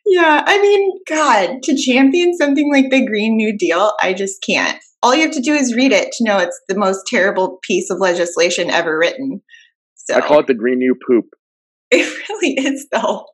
Yeah, 0.05 0.43
I 0.45 0.61
mean, 0.61 0.91
God, 1.07 1.61
to 1.63 1.75
champion 1.75 2.35
something 2.37 2.71
like 2.71 2.89
the 2.89 3.05
Green 3.05 3.35
New 3.35 3.57
Deal, 3.57 3.91
I 4.01 4.13
just 4.13 4.41
can't. 4.41 4.79
All 5.03 5.13
you 5.13 5.23
have 5.23 5.31
to 5.31 5.41
do 5.41 5.53
is 5.53 5.75
read 5.75 5.91
it 5.91 6.11
to 6.13 6.23
know 6.23 6.37
it's 6.37 6.59
the 6.67 6.77
most 6.77 7.05
terrible 7.07 7.59
piece 7.63 7.89
of 7.89 7.99
legislation 7.99 8.69
ever 8.69 8.97
written. 8.97 9.41
So 9.95 10.15
I 10.15 10.21
call 10.21 10.39
it 10.39 10.47
the 10.47 10.53
Green 10.53 10.79
New 10.79 10.95
Poop. 11.07 11.25
It 11.89 12.27
really 12.27 12.53
is, 12.55 12.85
though. 12.91 13.25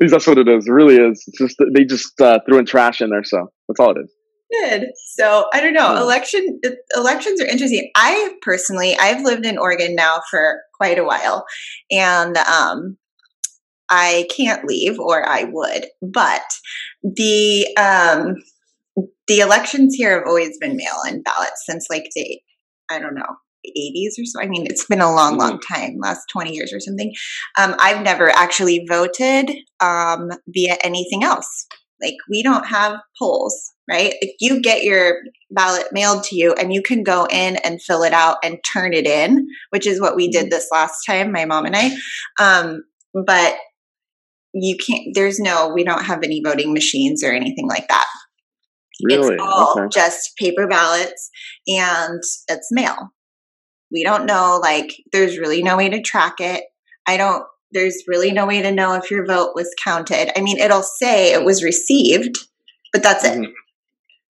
That's 0.00 0.26
what 0.26 0.38
it 0.38 0.48
is. 0.48 0.66
It 0.66 0.72
really 0.72 0.96
is. 0.96 1.24
It's 1.26 1.38
just 1.38 1.56
they 1.74 1.84
just 1.84 2.20
uh, 2.20 2.40
threw 2.46 2.58
in 2.58 2.66
trash 2.66 3.00
in 3.00 3.10
there, 3.10 3.24
so 3.24 3.50
that's 3.68 3.80
all 3.80 3.90
it 3.90 3.98
is. 4.02 4.14
Good. 4.50 4.88
So 5.14 5.46
I 5.52 5.60
don't 5.60 5.74
know. 5.74 5.96
Election 5.96 6.60
elections 6.96 7.40
are 7.40 7.46
interesting. 7.46 7.90
I 7.94 8.34
personally, 8.40 8.96
I've 8.98 9.22
lived 9.22 9.44
in 9.44 9.58
Oregon 9.58 9.94
now 9.94 10.20
for 10.30 10.60
quite 10.74 10.98
a 10.98 11.04
while, 11.04 11.44
and 11.90 12.36
um, 12.38 12.96
I 13.90 14.26
can't 14.34 14.64
leave, 14.64 14.98
or 14.98 15.28
I 15.28 15.44
would. 15.44 15.86
But 16.00 16.42
the 17.02 17.66
um, 17.76 18.36
the 19.26 19.40
elections 19.40 19.94
here 19.94 20.18
have 20.18 20.26
always 20.26 20.56
been 20.58 20.76
mail-in 20.76 21.22
ballots 21.22 21.64
since 21.66 21.86
like 21.90 22.08
the 22.14 22.40
I 22.90 22.98
don't 22.98 23.14
know 23.14 23.36
80s 23.76 24.20
or 24.20 24.26
so. 24.26 24.40
I 24.40 24.46
mean, 24.46 24.66
it's 24.66 24.86
been 24.86 25.00
a 25.00 25.12
long, 25.12 25.36
long 25.38 25.58
mm-hmm. 25.58 25.74
time, 25.74 25.96
last 26.00 26.26
20 26.32 26.52
years 26.52 26.72
or 26.72 26.80
something. 26.80 27.12
Um, 27.58 27.74
I've 27.78 28.02
never 28.02 28.30
actually 28.30 28.86
voted 28.88 29.50
um, 29.80 30.30
via 30.48 30.76
anything 30.82 31.24
else. 31.24 31.66
Like, 32.00 32.14
we 32.30 32.42
don't 32.42 32.66
have 32.66 32.98
polls 33.18 33.72
right? 33.88 34.14
If 34.20 34.36
you 34.40 34.60
get 34.60 34.84
your 34.84 35.22
ballot 35.50 35.86
mailed 35.92 36.22
to 36.24 36.36
you 36.36 36.52
and 36.52 36.72
you 36.72 36.82
can 36.82 37.02
go 37.02 37.26
in 37.30 37.56
and 37.56 37.82
fill 37.82 38.02
it 38.02 38.12
out 38.12 38.36
and 38.44 38.58
turn 38.70 38.92
it 38.92 39.06
in, 39.06 39.48
which 39.70 39.86
is 39.86 40.00
what 40.00 40.14
we 40.14 40.28
did 40.28 40.44
mm-hmm. 40.44 40.50
this 40.50 40.68
last 40.70 41.04
time, 41.06 41.32
my 41.32 41.46
mom 41.46 41.64
and 41.64 41.74
I. 41.74 41.90
Um, 42.38 42.84
but 43.26 43.56
you 44.52 44.76
can't, 44.76 45.14
there's 45.14 45.40
no, 45.40 45.72
we 45.74 45.84
don't 45.84 46.04
have 46.04 46.22
any 46.22 46.42
voting 46.44 46.74
machines 46.74 47.24
or 47.24 47.32
anything 47.32 47.66
like 47.66 47.88
that. 47.88 48.06
Really? 49.02 49.34
It's 49.34 49.42
all 49.42 49.76
okay. 49.78 49.88
just 49.90 50.36
paper 50.36 50.66
ballots 50.66 51.30
and 51.66 52.20
it's 52.48 52.68
mail. 52.70 53.12
We 53.90 54.04
don't 54.04 54.26
know, 54.26 54.58
like, 54.62 54.92
there's 55.12 55.38
really 55.38 55.62
no 55.62 55.76
way 55.76 55.88
to 55.88 56.02
track 56.02 56.34
it. 56.40 56.64
I 57.06 57.16
don't, 57.16 57.44
there's 57.72 58.04
really 58.06 58.32
no 58.32 58.46
way 58.46 58.62
to 58.62 58.72
know 58.72 58.94
if 58.94 59.10
your 59.10 59.26
vote 59.26 59.52
was 59.54 59.74
counted. 59.82 60.36
I 60.36 60.42
mean, 60.42 60.58
it'll 60.58 60.82
say 60.82 61.32
it 61.32 61.44
was 61.44 61.64
received, 61.64 62.36
but 62.92 63.02
that's 63.02 63.24
it. 63.24 63.34
Mm-hmm 63.38 63.52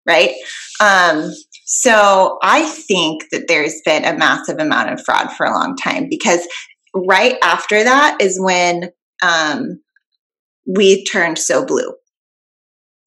right? 0.07 0.31
Um, 0.79 1.31
So 1.65 2.37
I 2.43 2.63
think 2.63 3.23
that 3.31 3.47
there's 3.47 3.81
been 3.83 4.05
a 4.05 4.17
massive 4.17 4.59
amount 4.59 4.91
of 4.91 5.03
fraud 5.03 5.31
for 5.31 5.45
a 5.45 5.51
long 5.51 5.75
time 5.75 6.07
because 6.09 6.47
right 6.93 7.37
after 7.43 7.83
that 7.83 8.21
is 8.21 8.39
when 8.39 8.91
um, 9.23 9.81
we 10.67 11.03
turned 11.05 11.39
so 11.39 11.65
blue, 11.65 11.93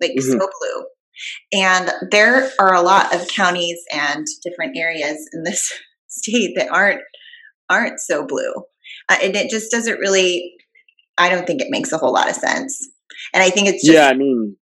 like 0.01 0.11
mm-hmm. 0.11 0.33
so 0.33 0.39
blue. 0.39 0.85
And 1.53 1.93
there 2.11 2.51
are 2.61 2.75
a 2.75 2.83
lot 2.83 3.15
of 3.15 3.29
counties 3.29 3.79
and 3.93 4.27
different 4.43 4.77
areas 4.77 5.29
in 5.33 5.45
this 5.45 5.73
state 6.19 6.55
that 6.57 6.71
aren't 6.71 7.01
aren't 7.71 8.01
so 8.01 8.27
blue, 8.27 8.53
uh, 9.09 9.17
and 9.23 9.37
it 9.37 9.51
just 9.51 9.71
doesn't 9.71 9.99
really. 9.99 10.53
I 11.17 11.29
don't 11.29 11.47
think 11.47 11.61
it 11.61 11.69
makes 11.71 11.91
a 11.93 11.99
whole 11.99 12.13
lot 12.13 12.29
of 12.29 12.37
sense, 12.37 12.79
and 13.35 13.43
I 13.43 13.51
think 13.51 13.69
it's 13.69 13.89
yeah. 13.89 14.09
I 14.09 14.15
mean, 14.15 14.57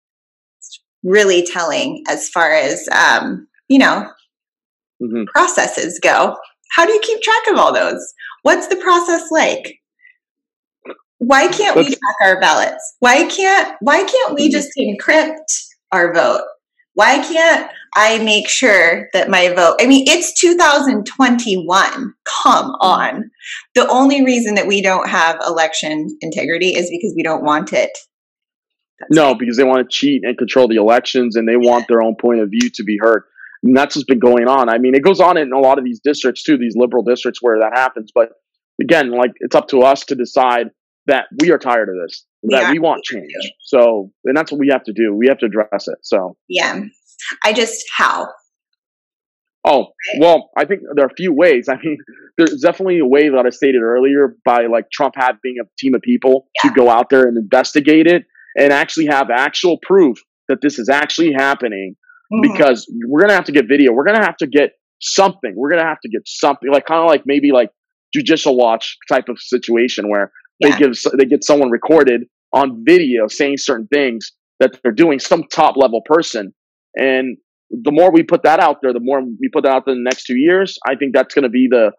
really 1.03 1.47
telling 1.47 2.03
as 2.09 2.29
far 2.29 2.53
as 2.53 2.89
um, 2.89 3.47
you 3.69 3.79
know 3.79 4.09
mm-hmm. 5.03 5.25
processes 5.35 5.99
go. 6.03 6.37
How 6.73 6.87
do 6.87 6.93
you 6.93 7.01
keep 7.01 7.21
track 7.23 7.43
of 7.51 7.57
all 7.57 7.73
those? 7.73 8.15
What's 8.43 8.67
the 8.69 8.77
process 8.77 9.31
like? 9.31 9.79
Why 11.19 11.49
can't 11.49 11.77
we 11.77 11.85
track 11.85 12.17
our 12.23 12.41
ballots? 12.41 12.95
Why 12.99 13.25
can't 13.25 13.75
why 13.81 14.03
can't 14.03 14.35
we 14.35 14.49
mm-hmm. 14.49 14.53
just 14.53 14.71
encrypt 14.79 15.37
our 15.93 16.13
vote? 16.13 16.43
Why 16.95 17.19
can't 17.19 17.71
I 17.97 18.19
make 18.19 18.49
sure 18.49 19.09
that 19.13 19.29
my 19.29 19.49
vote? 19.49 19.77
I 19.81 19.87
mean, 19.87 20.05
it's 20.07 20.39
2021. 20.41 22.15
Come 22.43 22.71
on. 22.81 23.31
The 23.75 23.89
only 23.89 24.25
reason 24.25 24.55
that 24.55 24.67
we 24.67 24.81
don't 24.81 25.09
have 25.09 25.41
election 25.47 26.17
integrity 26.21 26.77
is 26.77 26.89
because 26.91 27.13
we 27.17 27.23
don't 27.23 27.45
want 27.45 27.73
it. 27.73 27.91
That's 29.01 29.11
no, 29.11 29.29
right. 29.29 29.39
because 29.39 29.57
they 29.57 29.65
want 29.65 29.89
to 29.89 29.93
cheat 29.93 30.23
and 30.25 30.39
control 30.39 30.69
the 30.69 30.77
elections 30.77 31.35
and 31.37 31.49
they 31.49 31.53
yeah. 31.53 31.71
want 31.71 31.89
their 31.89 32.03
own 32.03 32.15
point 32.15 32.41
of 32.41 32.51
view 32.51 32.71
to 32.75 32.85
be 32.85 32.97
heard. 33.01 33.25
And 33.65 33.77
that's 33.77 33.97
what's 33.97 34.07
been 34.07 34.21
going 34.21 34.47
on. 34.47 34.69
I 34.69 34.79
mean, 34.79 34.95
it 34.95 35.03
goes 35.03 35.21
on 35.21 35.37
in 35.37 35.53
a 35.53 35.59
lot 35.59 35.79
of 35.79 35.85
these 35.85 36.01
districts 36.03 36.43
too, 36.43 36.57
these 36.57 36.77
liberal 36.77 37.03
districts 37.03 37.43
where 37.43 37.59
that 37.59 37.73
happens. 37.77 38.13
But 38.15 38.31
again, 38.81 39.11
like 39.11 39.33
it's 39.41 39.57
up 39.57 39.69
to 39.69 39.81
us 39.81 40.05
to 40.07 40.15
decide 40.15 40.71
that 41.07 41.27
we 41.41 41.51
are 41.51 41.59
tired 41.59 41.89
of 41.89 41.97
this, 42.03 42.25
that 42.45 42.73
we 42.73 42.79
want 42.79 43.05
change. 43.05 43.31
So, 43.61 44.11
and 44.25 44.37
that's 44.37 44.51
what 44.51 44.59
we 44.59 44.69
have 44.71 44.85
to 44.85 44.93
do. 44.93 45.15
We 45.15 45.27
have 45.29 45.39
to 45.39 45.47
address 45.47 45.89
it. 45.89 45.99
So, 46.03 46.37
yeah. 46.49 46.81
I 47.45 47.53
just, 47.53 47.85
how? 47.97 48.29
Oh, 49.67 49.89
well, 50.19 50.51
I 50.59 50.67
think 50.67 50.83
there 50.95 51.05
are 51.05 51.11
a 51.11 51.15
few 51.15 51.33
ways. 51.33 51.69
I 51.69 51.77
mean, 51.83 51.97
there's 52.39 52.61
definitely 52.61 52.99
a 52.99 53.07
way 53.07 53.29
that 53.29 53.45
I 53.47 53.51
stated 53.51 53.81
earlier 53.83 54.37
by 54.45 54.67
like 54.67 54.91
Trump 54.93 55.15
having 55.17 55.57
a 55.61 55.65
team 55.79 55.95
of 55.95 56.03
people 56.03 56.49
yeah. 56.63 56.71
to 56.71 56.75
go 56.75 56.91
out 56.91 57.09
there 57.11 57.23
and 57.27 57.37
investigate 57.37 58.07
it 58.07 58.25
and 58.57 58.73
actually 58.73 59.07
have 59.07 59.29
actual 59.31 59.79
proof 59.83 60.19
that 60.49 60.59
this 60.61 60.79
is 60.79 60.89
actually 60.89 61.33
happening 61.33 61.97
mm-hmm. 62.33 62.53
because 62.53 62.87
we're 63.07 63.21
going 63.21 63.31
to 63.31 63.35
have 63.35 63.47
to 63.47 63.53
get 63.53 63.67
video. 63.67 63.93
We're 63.93 64.05
going 64.05 64.19
to 64.19 64.25
have 64.25 64.37
to 64.39 64.47
get 64.47 64.73
something. 65.01 65.55
We're 65.57 65.71
going 65.71 65.83
to 65.83 65.89
have 65.89 66.01
to 66.01 66.09
get 66.09 66.23
something 66.27 66.71
like 66.71 66.87
kind 66.87 67.01
of 67.01 67.07
like 67.07 67.23
maybe 67.25 67.51
like 67.53 67.71
judicial 68.13 68.57
watch 68.57 68.97
type 69.09 69.29
of 69.29 69.39
situation 69.41 70.09
where 70.11 70.31
yeah. 70.59 70.71
they 70.71 70.79
give 70.79 70.97
they 71.19 71.25
get 71.25 71.45
someone 71.45 71.71
recorded 71.71 72.23
on 72.53 72.85
video 72.85 73.27
saying 73.27 73.59
certain 73.59 73.87
things 73.89 74.33
that 74.61 74.79
they're 74.83 74.93
doing 74.93 75.19
some 75.19 75.45
top 75.53 75.77
level 75.77 76.01
person 76.05 76.55
and 76.97 77.37
the 77.71 77.91
more 77.91 78.13
we 78.13 78.23
put 78.23 78.43
that 78.43 78.61
out 78.61 78.79
there 78.83 78.93
the 78.93 79.01
more 79.01 79.23
we 79.23 79.49
put 79.53 79.65
that 79.65 79.75
out 79.75 79.85
there 79.85 79.95
in 79.95 80.03
the 80.03 80.09
next 80.09 80.25
two 80.25 80.37
years 80.37 80.79
i 80.87 80.95
think 80.95 81.13
that's 81.15 81.35
going 81.35 81.43
to 81.43 81.49
be 81.49 81.67
the 81.71 81.93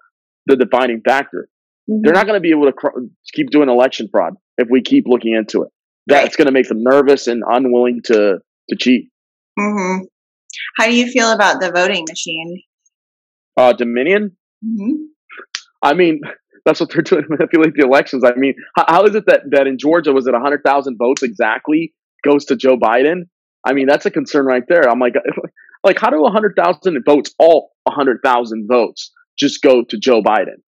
the 0.45 0.55
defining 0.55 1.01
factor 1.01 1.49
mm-hmm. 1.89 2.01
they're 2.03 2.13
not 2.13 2.25
going 2.25 2.37
to 2.37 2.41
be 2.41 2.51
able 2.51 2.65
to 2.65 2.71
cr- 2.73 2.99
keep 3.33 3.49
doing 3.49 3.69
election 3.69 4.07
fraud 4.11 4.33
if 4.57 4.67
we 4.69 4.81
keep 4.81 5.05
looking 5.07 5.33
into 5.33 5.63
it 5.63 5.69
that's 6.07 6.23
right. 6.23 6.37
going 6.37 6.45
to 6.45 6.51
make 6.51 6.67
them 6.67 6.81
nervous 6.81 7.27
and 7.27 7.43
unwilling 7.47 7.99
to 8.03 8.39
to 8.69 8.75
cheat 8.77 9.09
mm-hmm. 9.59 10.03
how 10.77 10.85
do 10.85 10.95
you 10.95 11.11
feel 11.11 11.31
about 11.31 11.59
the 11.59 11.71
voting 11.71 12.05
machine 12.07 12.61
uh 13.57 13.73
dominion 13.73 14.35
mm-hmm. 14.63 14.93
i 15.81 15.93
mean 15.93 16.21
that's 16.65 16.79
what 16.79 16.89
they're 16.91 17.01
doing 17.03 17.23
to 17.23 17.29
manipulate 17.29 17.73
the 17.75 17.85
elections. 17.85 18.23
I 18.25 18.35
mean, 18.35 18.55
how, 18.75 18.85
how 18.87 19.03
is 19.05 19.15
it 19.15 19.25
that, 19.27 19.41
that 19.51 19.67
in 19.67 19.77
Georgia, 19.77 20.11
was 20.11 20.27
it 20.27 20.33
100,000 20.33 20.97
votes 20.97 21.23
exactly 21.23 21.93
goes 22.23 22.45
to 22.45 22.55
Joe 22.55 22.77
Biden? 22.77 23.27
I 23.65 23.73
mean, 23.73 23.87
that's 23.87 24.05
a 24.05 24.11
concern 24.11 24.45
right 24.45 24.63
there. 24.67 24.89
I'm 24.89 24.99
like, 24.99 25.13
like 25.83 25.99
how 25.99 26.09
do 26.09 26.21
100,000 26.21 27.03
votes, 27.05 27.33
all 27.39 27.71
100,000 27.83 28.67
votes, 28.67 29.11
just 29.37 29.61
go 29.61 29.83
to 29.83 29.97
Joe 29.97 30.21
Biden? 30.21 30.61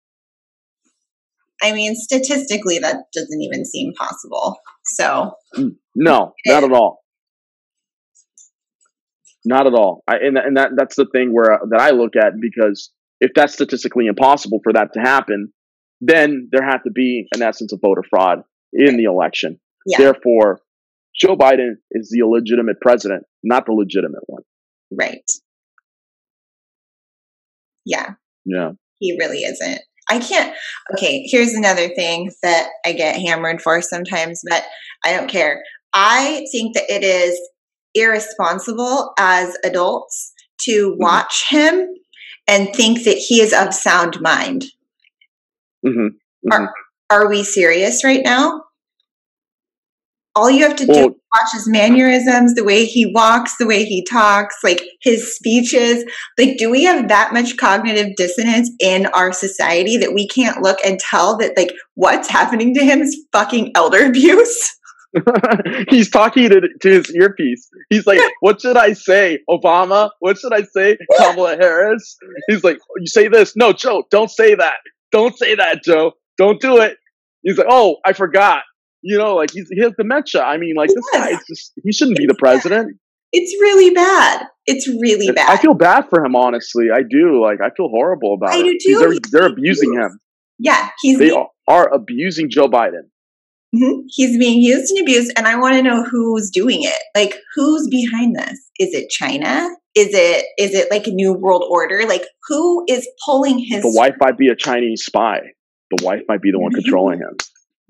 I 1.62 1.72
mean, 1.72 1.94
statistically, 1.94 2.78
that 2.80 3.04
doesn't 3.14 3.40
even 3.40 3.64
seem 3.64 3.94
possible. 3.94 4.58
So, 4.84 5.32
mm, 5.56 5.76
no, 5.94 6.34
not 6.46 6.64
at 6.64 6.72
all. 6.72 7.02
Not 9.44 9.66
at 9.66 9.74
all. 9.74 10.02
I, 10.06 10.16
and 10.16 10.36
and 10.36 10.56
that 10.56 10.72
that's 10.76 10.96
the 10.96 11.06
thing 11.06 11.32
where 11.32 11.54
uh, 11.54 11.58
that 11.70 11.80
I 11.80 11.90
look 11.90 12.14
at 12.16 12.32
because 12.40 12.90
if 13.20 13.30
that's 13.34 13.54
statistically 13.54 14.06
impossible 14.06 14.60
for 14.62 14.72
that 14.74 14.92
to 14.94 15.00
happen, 15.00 15.52
then 16.00 16.48
there 16.52 16.64
had 16.64 16.78
to 16.84 16.90
be 16.90 17.26
an 17.34 17.42
essence 17.42 17.72
of 17.72 17.80
voter 17.80 18.02
fraud 18.08 18.42
in 18.72 18.96
the 18.96 19.04
election. 19.04 19.58
Yeah. 19.86 19.98
Therefore, 19.98 20.60
Joe 21.18 21.36
Biden 21.36 21.74
is 21.92 22.10
the 22.10 22.20
illegitimate 22.20 22.80
president, 22.80 23.24
not 23.42 23.66
the 23.66 23.72
legitimate 23.72 24.22
one. 24.26 24.42
Right. 24.90 25.24
Yeah. 27.84 28.14
Yeah. 28.44 28.72
He 28.98 29.16
really 29.18 29.38
isn't. 29.38 29.80
I 30.08 30.20
can't. 30.20 30.54
Okay, 30.94 31.26
here's 31.26 31.54
another 31.54 31.88
thing 31.88 32.30
that 32.42 32.68
I 32.84 32.92
get 32.92 33.16
hammered 33.16 33.60
for 33.60 33.82
sometimes, 33.82 34.42
but 34.48 34.64
I 35.04 35.16
don't 35.16 35.28
care. 35.28 35.62
I 35.92 36.46
think 36.52 36.74
that 36.74 36.88
it 36.88 37.02
is 37.02 37.38
irresponsible 37.94 39.12
as 39.18 39.56
adults 39.64 40.32
to 40.60 40.90
mm-hmm. 40.90 41.02
watch 41.02 41.48
him 41.48 41.88
and 42.46 42.72
think 42.74 43.04
that 43.04 43.16
he 43.16 43.40
is 43.40 43.52
of 43.52 43.74
sound 43.74 44.20
mind. 44.20 44.66
Mm-hmm. 45.86 46.06
Mm-hmm. 46.06 46.52
Are, 46.52 46.74
are 47.10 47.28
we 47.28 47.42
serious 47.42 48.04
right 48.04 48.22
now? 48.24 48.62
All 50.34 50.50
you 50.50 50.64
have 50.64 50.76
to 50.76 50.86
well, 50.86 51.08
do 51.08 51.14
is 51.14 51.20
watch 51.32 51.52
his 51.54 51.66
mannerisms, 51.66 52.54
the 52.54 52.64
way 52.64 52.84
he 52.84 53.10
walks, 53.14 53.56
the 53.56 53.66
way 53.66 53.86
he 53.86 54.04
talks, 54.04 54.56
like 54.62 54.82
his 55.00 55.34
speeches. 55.34 56.04
Like, 56.38 56.58
do 56.58 56.70
we 56.70 56.84
have 56.84 57.08
that 57.08 57.32
much 57.32 57.56
cognitive 57.56 58.14
dissonance 58.16 58.70
in 58.78 59.06
our 59.06 59.32
society 59.32 59.96
that 59.96 60.12
we 60.12 60.28
can't 60.28 60.60
look 60.60 60.78
and 60.84 60.98
tell 60.98 61.38
that, 61.38 61.56
like, 61.56 61.72
what's 61.94 62.28
happening 62.28 62.74
to 62.74 62.84
him 62.84 63.00
is 63.00 63.24
fucking 63.32 63.72
elder 63.74 64.04
abuse? 64.04 64.76
He's 65.88 66.10
talking 66.10 66.48
to, 66.50 66.68
to 66.80 66.88
his 66.88 67.14
earpiece. 67.14 67.68
He's 67.90 68.06
like, 68.06 68.20
"What 68.40 68.60
should 68.60 68.76
I 68.76 68.92
say, 68.92 69.38
Obama? 69.48 70.10
What 70.20 70.38
should 70.38 70.52
I 70.52 70.62
say, 70.62 70.98
Kamala 71.18 71.56
Harris?" 71.56 72.16
He's 72.48 72.64
like, 72.64 72.78
"You 72.98 73.06
say 73.06 73.28
this? 73.28 73.56
No, 73.56 73.72
Joe, 73.72 74.04
don't 74.10 74.30
say 74.30 74.54
that. 74.54 74.76
Don't 75.12 75.36
say 75.38 75.54
that, 75.54 75.82
Joe. 75.82 76.12
Don't 76.38 76.60
do 76.60 76.78
it. 76.78 76.96
He's 77.42 77.58
like, 77.58 77.68
oh, 77.70 77.96
I 78.04 78.12
forgot. 78.12 78.62
You 79.02 79.18
know, 79.18 79.34
like 79.36 79.50
he's, 79.52 79.68
he 79.70 79.80
has 79.82 79.92
dementia. 79.96 80.42
I 80.42 80.56
mean, 80.56 80.74
like 80.74 80.88
this 80.88 81.04
guy, 81.12 81.32
just, 81.48 81.72
he 81.82 81.92
shouldn't 81.92 82.16
be 82.18 82.26
the 82.26 82.34
president. 82.34 82.96
It's 83.32 83.52
really 83.60 83.94
bad. 83.94 84.46
It's 84.66 84.88
really 84.88 85.30
bad. 85.30 85.50
I 85.50 85.56
feel 85.56 85.74
bad 85.74 86.08
for 86.08 86.24
him, 86.24 86.34
honestly. 86.34 86.86
I 86.92 87.02
do. 87.08 87.42
Like, 87.42 87.60
I 87.60 87.70
feel 87.76 87.88
horrible 87.88 88.34
about 88.34 88.50
I 88.50 88.58
it. 88.58 88.62
Do 88.62 88.78
too. 88.82 88.98
They're, 88.98 89.14
they're 89.30 89.52
abusing 89.52 89.94
him. 89.94 90.18
Yeah, 90.58 90.90
he's 91.02 91.18
they 91.18 91.28
being, 91.28 91.46
are 91.68 91.92
abusing 91.92 92.48
Joe 92.50 92.66
Biden. 92.66 93.10
Mm-hmm. 93.74 94.00
He's 94.08 94.38
being 94.38 94.62
used 94.62 94.90
and 94.90 95.02
abused, 95.02 95.32
and 95.36 95.46
I 95.46 95.56
want 95.56 95.74
to 95.74 95.82
know 95.82 96.02
who's 96.04 96.50
doing 96.50 96.82
it. 96.82 97.02
Like, 97.14 97.36
who's 97.54 97.88
behind 97.88 98.36
this? 98.36 98.58
Is 98.80 98.94
it 98.94 99.10
China? 99.10 99.68
Is 99.96 100.10
it 100.12 100.44
is 100.58 100.74
it 100.74 100.90
like 100.90 101.06
a 101.06 101.10
new 101.10 101.32
world 101.32 101.64
order? 101.68 102.04
Like, 102.06 102.24
who 102.48 102.84
is 102.88 103.08
pulling 103.24 103.58
his? 103.58 103.82
The 103.82 103.94
wife 103.96 104.14
might 104.20 104.36
be 104.36 104.48
a 104.48 104.56
Chinese 104.56 105.04
spy 105.04 105.40
the 105.90 106.04
wife 106.04 106.22
might 106.28 106.42
be 106.42 106.50
the 106.50 106.58
one 106.58 106.72
controlling 106.72 107.18
him. 107.18 107.36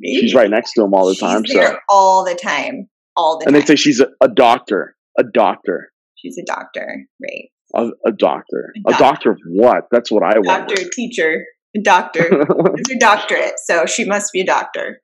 She's 0.02 0.34
right 0.34 0.50
next 0.50 0.72
to 0.74 0.84
him 0.84 0.92
all 0.92 1.08
the 1.08 1.14
time. 1.14 1.44
She's 1.44 1.54
so 1.54 1.78
all 1.88 2.24
the 2.24 2.34
time, 2.34 2.88
all 3.16 3.38
the 3.38 3.46
and 3.46 3.54
time. 3.54 3.60
they 3.60 3.66
say 3.66 3.76
she's 3.76 4.00
a, 4.00 4.08
a, 4.20 4.28
doctor, 4.28 4.94
a 5.18 5.24
doctor. 5.24 5.90
She's 6.16 6.36
a 6.36 6.44
doctor, 6.44 7.06
right? 7.22 7.48
A, 7.74 8.08
a, 8.08 8.12
doctor. 8.12 8.72
a 8.76 8.90
doctor. 8.90 8.94
A 8.94 8.98
doctor 8.98 9.30
of 9.30 9.38
what? 9.46 9.84
That's 9.90 10.10
what 10.10 10.22
I 10.22 10.38
want. 10.38 10.68
Doctor, 10.68 10.84
teacher, 10.92 11.46
doctor. 11.82 12.28
it's 12.76 12.90
a 12.90 12.98
doctorate, 12.98 13.54
so 13.64 13.86
she 13.86 14.04
must 14.04 14.32
be 14.32 14.42
a 14.42 14.46
doctor. 14.46 15.00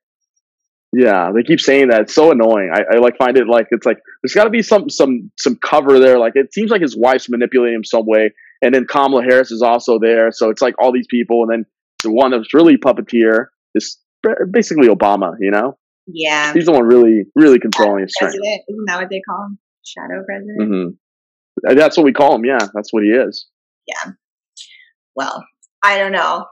Yeah, 0.95 1.31
they 1.35 1.43
keep 1.43 1.61
saying 1.61 1.89
that. 1.89 2.03
It's 2.03 2.15
so 2.15 2.33
annoying. 2.33 2.71
I, 2.73 2.97
I 2.97 2.99
like 2.99 3.17
find 3.17 3.39
it 3.39 3.49
like 3.49 3.67
it's 3.71 3.87
like 3.87 3.99
there's 4.23 4.35
got 4.35 4.45
to 4.45 4.51
be 4.51 4.63
some 4.63 4.91
some 4.91 5.31
some 5.39 5.57
cover 5.57 5.99
there. 5.99 6.19
Like 6.19 6.33
it 6.35 6.53
seems 6.53 6.71
like 6.71 6.83
his 6.83 6.97
wife's 6.97 7.31
manipulating 7.31 7.77
him 7.77 7.85
some 7.85 8.05
way, 8.07 8.31
and 8.61 8.75
then 8.75 8.87
Kamala 8.87 9.23
Harris 9.23 9.51
is 9.51 9.63
also 9.63 9.99
there. 9.99 10.31
So 10.33 10.51
it's 10.51 10.61
like 10.61 10.75
all 10.79 10.93
these 10.93 11.07
people, 11.11 11.43
and 11.43 11.51
then 11.51 11.65
the 12.03 12.13
one 12.13 12.33
that's 12.33 12.53
really 12.53 12.77
puppeteer 12.77 13.47
is 13.75 13.99
basically 14.51 14.89
Obama, 14.89 15.33
you 15.41 15.51
know? 15.51 15.77
Yeah. 16.07 16.53
He's 16.53 16.67
the 16.67 16.73
one 16.73 16.85
really, 16.85 17.25
really 17.35 17.59
controlling 17.59 18.03
his 18.03 18.13
strength. 18.15 18.35
Isn't 18.35 18.85
that 18.87 19.01
what 19.01 19.09
they 19.11 19.21
call 19.29 19.47
him? 19.47 19.59
Shadow 19.85 20.25
president? 20.25 20.61
Mm-hmm. 20.61 21.79
That's 21.79 21.97
what 21.97 22.05
we 22.05 22.13
call 22.13 22.35
him. 22.37 22.45
Yeah, 22.45 22.59
that's 22.75 22.93
what 22.93 23.03
he 23.03 23.11
is. 23.11 23.47
Yeah. 23.87 24.13
Well, 25.15 25.45
I 25.83 25.99
don't 25.99 26.13
know. 26.13 26.47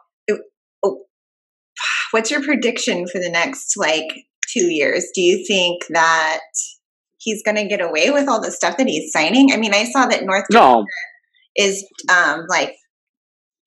oh, 0.85 1.03
what's 2.11 2.31
your 2.31 2.43
prediction 2.43 3.07
for 3.07 3.19
the 3.19 3.31
next 3.31 3.77
like 3.77 4.09
two 4.53 4.67
years? 4.67 5.07
Do 5.15 5.21
you 5.21 5.45
think 5.47 5.83
that 5.91 6.41
he's 7.19 7.43
going 7.43 7.57
to 7.57 7.67
get 7.67 7.81
away 7.81 8.11
with 8.11 8.29
all 8.29 8.41
the 8.41 8.51
stuff 8.51 8.77
that 8.77 8.89
he's 8.89 9.13
signing? 9.13 9.53
I 9.53 9.57
mean, 9.57 9.75
I 9.75 9.85
saw 9.85 10.07
that 10.07 10.25
North 10.25 10.49
Carolina, 10.51 10.81
no 10.81 10.87
is 11.57 11.87
um, 12.11 12.47
like 12.49 12.77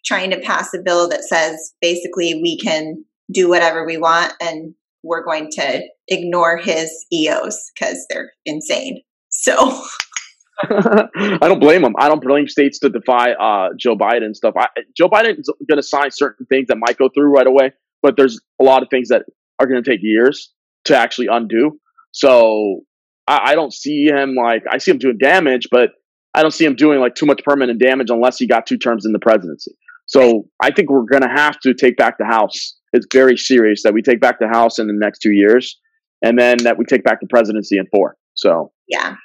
trying 0.06 0.32
to 0.32 0.40
pass 0.40 0.74
a 0.74 0.82
bill 0.82 1.10
that 1.10 1.24
says 1.24 1.74
basically 1.82 2.36
we 2.42 2.58
can 2.58 3.04
do 3.32 3.50
whatever 3.50 3.86
we 3.86 3.98
want 3.98 4.34
and 4.42 4.74
we're 5.04 5.24
going 5.24 5.50
to 5.52 5.82
ignore 6.08 6.58
his 6.58 7.06
EOs 7.12 7.72
because 7.74 8.06
they're 8.10 8.32
insane. 8.46 9.02
So 9.30 9.84
I 10.64 11.38
don't 11.42 11.60
blame 11.60 11.84
him. 11.84 11.96
I 11.98 12.08
don't 12.08 12.22
blame 12.22 12.48
states 12.48 12.80
to 12.80 12.90
defy 12.90 13.32
uh, 13.32 13.70
Joe 13.78 13.96
Biden 13.96 14.24
and 14.24 14.36
stuff. 14.36 14.56
I, 14.58 14.68
Joe 14.96 15.10
Biden 15.10 15.40
is 15.40 15.50
going 15.68 15.78
to 15.78 15.84
sign 15.84 16.12
certain 16.12 16.46
things 16.46 16.68
that 16.68 16.78
might 16.78 16.98
go 16.98 17.10
through 17.10 17.34
right 17.34 17.48
away, 17.48 17.74
but 18.02 18.16
there's 18.18 18.40
a 18.62 18.64
lot 18.64 18.84
of 18.84 18.90
things 18.90 19.10
that 19.10 19.24
are 19.60 19.68
going 19.68 19.84
to 19.84 19.90
take 19.90 20.00
years 20.02 20.52
to 20.86 20.98
actually 20.98 21.28
undo. 21.32 21.80
So 22.12 22.82
I, 23.28 23.52
I 23.52 23.56
don't 23.56 23.74
see 23.74 24.06
him 24.06 24.36
like 24.36 24.64
I 24.70 24.78
see 24.78 24.92
him 24.92 24.98
doing 24.98 25.18
damage, 25.18 25.68
but 25.72 25.92
I 26.34 26.42
don't 26.42 26.52
see 26.52 26.66
him 26.66 26.76
doing 26.76 27.00
like 27.00 27.16
too 27.16 27.26
much 27.26 27.42
permanent 27.44 27.80
damage 27.80 28.10
unless 28.10 28.38
he 28.38 28.48
got 28.48 28.66
two 28.66 28.78
terms 28.78 29.06
in 29.06 29.12
the 29.12 29.20
presidency. 29.20 29.76
So 30.06 30.46
I 30.62 30.72
think 30.72 30.90
we're 30.90 31.04
going 31.04 31.22
to 31.22 31.30
have 31.30 31.60
to 31.62 31.74
take 31.74 31.96
back 31.96 32.18
the 32.18 32.26
House. 32.26 32.78
It's 32.92 33.08
very 33.12 33.38
serious 33.38 33.84
that 33.84 33.94
we 33.94 34.02
take 34.02 34.20
back 34.20 34.40
the 34.40 34.48
House 34.48 34.80
in 34.80 34.88
the 34.88 34.94
next 34.94 35.20
two 35.20 35.32
years, 35.32 35.80
and 36.22 36.38
then 36.38 36.58
that 36.64 36.78
we 36.78 36.86
take 36.86 37.04
back 37.04 37.20
the 37.22 37.28
presidency 37.28 37.78
in 37.78 37.86
four. 37.88 38.18
So 38.34 38.72
yeah, 38.88 39.16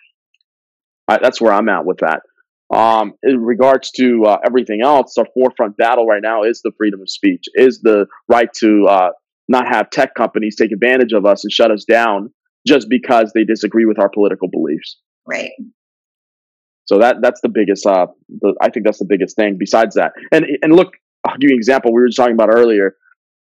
I, 1.09 1.18
that's 1.18 1.40
where 1.40 1.53
I'm 1.53 1.68
at 1.68 1.85
with 1.85 1.99
that. 1.99 2.23
Um, 2.71 3.14
in 3.23 3.40
regards 3.40 3.90
to 3.92 4.25
uh, 4.25 4.38
everything 4.47 4.83
else, 4.83 5.16
our 5.16 5.27
forefront 5.33 5.77
battle 5.79 6.07
right 6.07 6.23
now 6.23 6.42
is 6.42 6.61
the 6.62 6.73
freedom 6.77 7.01
of 7.01 7.09
speech, 7.09 7.44
is 7.55 7.81
the 7.81 8.07
right 8.29 8.53
to 8.59 8.87
uh, 8.87 9.11
not 9.48 9.66
have 9.68 9.90
tech 9.90 10.14
companies 10.14 10.56
take 10.56 10.72
advantage 10.72 11.12
of 11.12 11.24
us 11.24 11.44
and 11.44 11.52
shut 11.52 11.70
us 11.70 11.84
down 11.84 12.32
just 12.66 12.88
because 12.88 13.32
they 13.34 13.44
disagree 13.44 13.87
with 13.87 13.98
our 13.98 14.08
political 14.08 14.48
beliefs. 14.48 14.98
Right. 15.26 15.50
So 16.87 16.98
that 16.98 17.16
that's 17.20 17.40
the 17.42 17.50
biggest. 17.50 17.87
Uh, 17.87 18.06
the, 18.28 18.54
I 18.62 18.70
think 18.70 18.87
that's 18.87 18.98
the 18.98 19.04
biggest 19.04 19.37
thing. 19.37 19.56
Besides 19.58 19.94
that, 19.96 20.12
and 20.32 20.46
and 20.62 20.74
look, 20.74 20.94
I'll 21.26 21.37
give 21.37 21.50
you 21.50 21.54
an 21.54 21.58
example. 21.58 21.92
We 21.92 22.00
were 22.00 22.08
just 22.08 22.16
talking 22.16 22.34
about 22.34 22.48
earlier. 22.52 22.96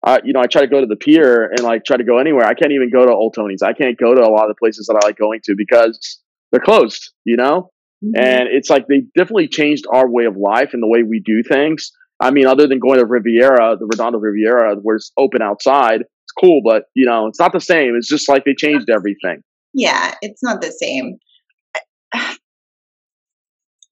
Uh, 0.05 0.19
you 0.25 0.33
know, 0.33 0.41
I 0.41 0.47
try 0.47 0.63
to 0.63 0.67
go 0.67 0.81
to 0.81 0.87
the 0.87 0.97
pier 0.97 1.45
and 1.45 1.61
like 1.61 1.85
try 1.85 1.97
to 1.97 2.05
go 2.05 2.19
anywhere. 2.19 2.45
I 2.45 2.55
can't 2.55 2.73
even 2.73 2.91
go 2.91 3.05
to 3.07 3.13
Old 3.13 3.35
Tony's. 3.35 3.63
I 3.63 3.73
can't 3.73 3.99
go 3.99 4.15
to 4.15 4.23
a 4.23 4.31
lot 4.31 4.45
of 4.45 4.49
the 4.49 4.59
places 4.59 4.87
that 4.87 4.99
I 5.01 5.07
like 5.07 5.17
going 5.17 5.41
to 5.45 5.55
because 5.57 6.21
they're 6.51 6.61
closed. 6.61 7.13
You 7.25 7.37
know, 7.37 7.71
mm-hmm. 8.05 8.21
and 8.21 8.49
it's 8.51 8.69
like 8.69 8.89
they 8.89 9.03
definitely 9.17 9.47
changed 9.47 9.85
our 9.93 10.11
way 10.11 10.25
of 10.25 10.37
life 10.37 10.71
and 10.73 10.83
the 10.83 10.89
way 10.89 11.05
we 11.05 11.23
do 11.25 11.43
things. 11.49 11.93
I 12.21 12.31
mean, 12.31 12.47
other 12.47 12.67
than 12.67 12.79
going 12.79 12.99
to 12.99 13.07
Riviera, 13.07 13.77
the 13.79 13.87
Redondo 13.87 14.19
Riviera, 14.19 14.77
where 14.77 14.97
it's 14.97 15.11
open 15.17 15.41
outside, 15.41 16.03
it's 16.03 16.33
cool, 16.39 16.61
but 16.65 16.85
you 16.95 17.07
know, 17.07 17.27
it's 17.27 17.41
not 17.41 17.53
the 17.53 17.61
same. 17.61 17.95
It's 17.97 18.09
just 18.09 18.29
like 18.29 18.45
they 18.45 18.55
changed 18.55 18.91
everything. 18.91 19.43
Yeah, 19.73 20.15
it's 20.21 20.43
not 20.43 20.61
the 20.61 20.73
same. 20.73 21.19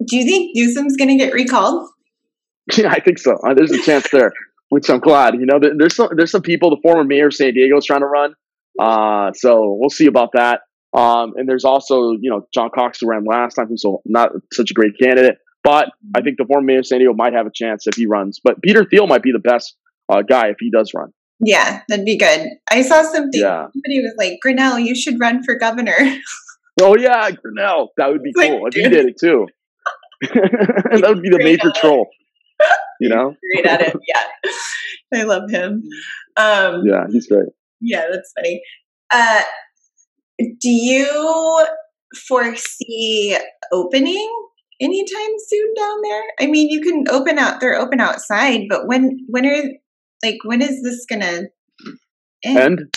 Do 0.07 0.17
you 0.17 0.25
think 0.25 0.53
Newsom's 0.55 0.97
going 0.97 1.09
to 1.09 1.17
get 1.17 1.33
recalled? 1.33 1.89
Yeah, 2.77 2.91
I 2.91 3.01
think 3.01 3.19
so. 3.19 3.33
Uh, 3.33 3.55
there's 3.55 3.71
a 3.71 3.81
chance 3.81 4.11
there, 4.13 4.31
which 4.69 4.91
I'm 4.91 5.01
glad. 5.01 5.37
You 5.37 5.47
know, 5.47 5.59
there's 5.59 5.97
some 5.97 6.11
there's 6.15 6.31
some 6.31 6.43
people. 6.43 6.69
The 6.69 6.77
former 6.83 7.03
mayor 7.03 7.29
of 7.29 7.35
San 7.35 7.55
Diego 7.55 7.79
is 7.79 7.87
trying 7.87 8.01
to 8.01 8.07
run, 8.07 8.35
uh, 8.79 9.33
so 9.33 9.75
we'll 9.81 9.89
see 9.89 10.05
about 10.05 10.33
that. 10.35 10.61
Um, 10.93 11.33
and 11.37 11.49
there's 11.49 11.65
also 11.65 12.13
you 12.21 12.29
know 12.29 12.47
John 12.53 12.69
Cox 12.75 12.99
who 13.01 13.09
ran 13.09 13.25
last 13.25 13.55
time, 13.55 13.69
who's 13.69 13.87
not 14.05 14.33
such 14.53 14.71
a 14.71 14.75
great 14.75 14.93
candidate. 15.03 15.37
But 15.65 15.91
I 16.15 16.23
think 16.23 16.39
the 16.39 16.45
former 16.45 16.65
mayor 16.65 16.79
of 16.79 16.87
San 16.87 16.99
Diego 16.99 17.15
might 17.15 17.33
have 17.33 17.47
a 17.47 17.51
chance 17.53 17.87
if 17.87 17.97
he 17.97 18.07
runs. 18.07 18.41
But 18.43 18.63
Peter 18.63 18.85
Thiel 18.85 19.07
might 19.07 19.23
be 19.23 19.33
the 19.33 19.39
best 19.39 19.77
uh, 20.09 20.23
guy 20.23 20.49
if 20.49 20.57
he 20.61 20.71
does 20.71 20.93
run. 20.95 21.13
Yeah, 21.41 21.83
that'd 21.89 22.05
be 22.05 22.17
good. 22.17 22.49
I 22.71 22.83
saw 22.83 23.03
something. 23.03 23.41
Yeah. 23.41 23.67
Somebody 23.73 24.01
was 24.01 24.15
like, 24.19 24.39
"Grenell, 24.45 24.85
you 24.85 24.97
should 24.97 25.21
run 25.21 25.43
for 25.45 25.57
governor." 25.57 25.97
oh 26.81 26.97
yeah, 26.97 27.31
Grenell. 27.31 27.89
That 27.97 28.09
would 28.09 28.23
be 28.23 28.33
cool 28.33 28.67
if 28.67 28.75
he 28.75 28.83
did 28.83 29.07
it 29.07 29.17
too. 29.21 29.47
that 30.21 31.05
would 31.07 31.23
be 31.23 31.31
the 31.31 31.39
major 31.39 31.71
troll. 31.77 32.09
You 33.01 33.09
know, 33.09 33.37
great 33.55 33.67
at 33.67 33.81
it. 33.83 33.97
Yeah, 34.09 35.21
I 35.21 35.23
love 35.23 35.49
him. 35.49 35.85
Um, 36.37 36.83
yeah, 36.85 37.05
he's 37.09 37.29
great. 37.29 37.49
Yeah, 37.81 38.07
that's 38.11 38.33
funny. 38.37 38.61
Uh, 39.11 39.43
do 40.39 40.71
you 40.71 41.67
foresee 42.27 43.37
opening 43.73 44.29
anytime 44.81 45.35
soon 45.47 45.75
down 45.75 46.03
there? 46.03 46.23
I 46.41 46.47
mean, 46.47 46.69
you 46.71 46.81
can 46.81 47.05
open 47.11 47.39
out. 47.39 47.61
They're 47.61 47.77
open 47.77 48.01
outside, 48.01 48.63
but 48.69 48.87
when 48.87 49.19
when 49.29 49.47
are 49.47 49.63
like 50.25 50.39
when 50.45 50.63
is 50.63 50.83
this 50.83 51.07
gonna 51.09 51.25
end? 51.25 51.49
end? 52.45 52.97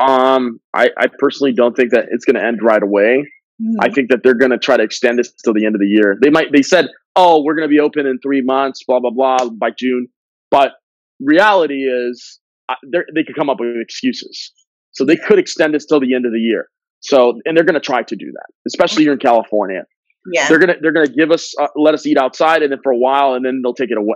Um, 0.00 0.60
I 0.74 0.90
I 0.98 1.06
personally 1.18 1.52
don't 1.52 1.74
think 1.74 1.92
that 1.92 2.06
it's 2.10 2.24
gonna 2.24 2.42
end 2.42 2.60
right 2.62 2.82
away. 2.82 3.24
Mm-hmm. 3.62 3.80
I 3.80 3.88
think 3.88 4.10
that 4.10 4.22
they're 4.22 4.34
going 4.34 4.50
to 4.50 4.58
try 4.58 4.76
to 4.76 4.82
extend 4.82 5.18
this 5.18 5.32
till 5.32 5.54
the 5.54 5.64
end 5.64 5.74
of 5.74 5.80
the 5.80 5.86
year. 5.86 6.16
They 6.20 6.28
might. 6.28 6.52
They 6.52 6.62
said, 6.62 6.88
"Oh, 7.14 7.42
we're 7.42 7.54
going 7.54 7.68
to 7.68 7.72
be 7.72 7.80
open 7.80 8.06
in 8.06 8.18
three 8.22 8.42
months," 8.42 8.82
blah 8.86 9.00
blah 9.00 9.10
blah, 9.10 9.48
by 9.48 9.70
June. 9.70 10.08
But 10.50 10.72
reality 11.20 11.84
is, 11.84 12.38
uh, 12.68 12.74
they 13.14 13.24
could 13.24 13.34
come 13.34 13.48
up 13.48 13.58
with 13.58 13.76
excuses. 13.80 14.52
So 14.92 15.04
they 15.04 15.16
could 15.16 15.38
extend 15.38 15.74
this 15.74 15.86
till 15.86 16.00
the 16.00 16.14
end 16.14 16.26
of 16.26 16.32
the 16.32 16.38
year. 16.38 16.68
So, 17.00 17.40
and 17.44 17.56
they're 17.56 17.64
going 17.64 17.74
to 17.74 17.80
try 17.80 18.02
to 18.02 18.16
do 18.16 18.26
that, 18.32 18.46
especially 18.66 19.04
here 19.04 19.12
in 19.12 19.18
California. 19.18 19.84
Yeah, 20.32 20.48
they're 20.48 20.58
gonna 20.58 20.76
they're 20.80 20.92
gonna 20.92 21.08
give 21.08 21.30
us 21.30 21.54
uh, 21.60 21.68
let 21.76 21.94
us 21.94 22.06
eat 22.06 22.18
outside, 22.18 22.62
and 22.62 22.72
then 22.72 22.80
for 22.82 22.92
a 22.92 22.98
while, 22.98 23.34
and 23.34 23.44
then 23.44 23.60
they'll 23.62 23.74
take 23.74 23.90
it 23.90 23.98
away, 23.98 24.14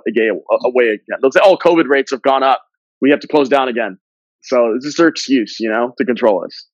away 0.64 0.84
again. 0.84 1.18
They'll 1.22 1.32
say, 1.32 1.40
"Oh, 1.42 1.56
COVID 1.56 1.88
rates 1.88 2.10
have 2.10 2.22
gone 2.22 2.42
up. 2.42 2.62
We 3.00 3.10
have 3.10 3.20
to 3.20 3.28
close 3.28 3.48
down 3.48 3.68
again." 3.68 3.98
So 4.42 4.74
this 4.74 4.86
is 4.86 4.94
their 4.96 5.08
excuse, 5.08 5.58
you 5.60 5.70
know, 5.70 5.94
to 5.98 6.04
control 6.04 6.44
us. 6.44 6.66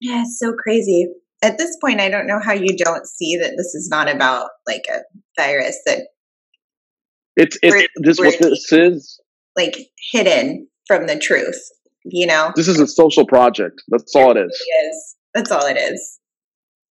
Yeah, 0.00 0.22
it's 0.22 0.38
so 0.38 0.52
crazy 0.52 1.08
at 1.42 1.58
this 1.58 1.76
point, 1.80 2.00
I 2.00 2.08
don't 2.08 2.26
know 2.26 2.40
how 2.42 2.52
you 2.52 2.76
don't 2.76 3.06
see 3.06 3.36
that 3.36 3.54
this 3.56 3.74
is 3.74 3.88
not 3.90 4.10
about 4.14 4.50
like 4.66 4.84
a 4.90 5.00
virus 5.40 5.78
that 5.86 6.00
it's 7.36 7.56
it's 7.62 7.88
this 7.96 8.18
what 8.18 8.38
this 8.38 8.70
is 8.72 9.20
like 9.56 9.76
hidden 10.12 10.68
from 10.86 11.06
the 11.06 11.18
truth. 11.18 11.60
You 12.04 12.26
know, 12.26 12.52
this 12.56 12.68
is 12.68 12.80
a 12.80 12.86
social 12.86 13.26
project. 13.26 13.82
That's 13.88 14.14
all 14.14 14.32
it, 14.32 14.38
it 14.38 14.46
is. 14.46 14.52
is. 14.52 15.16
That's 15.34 15.50
all 15.50 15.66
it 15.66 15.76
is. 15.76 16.18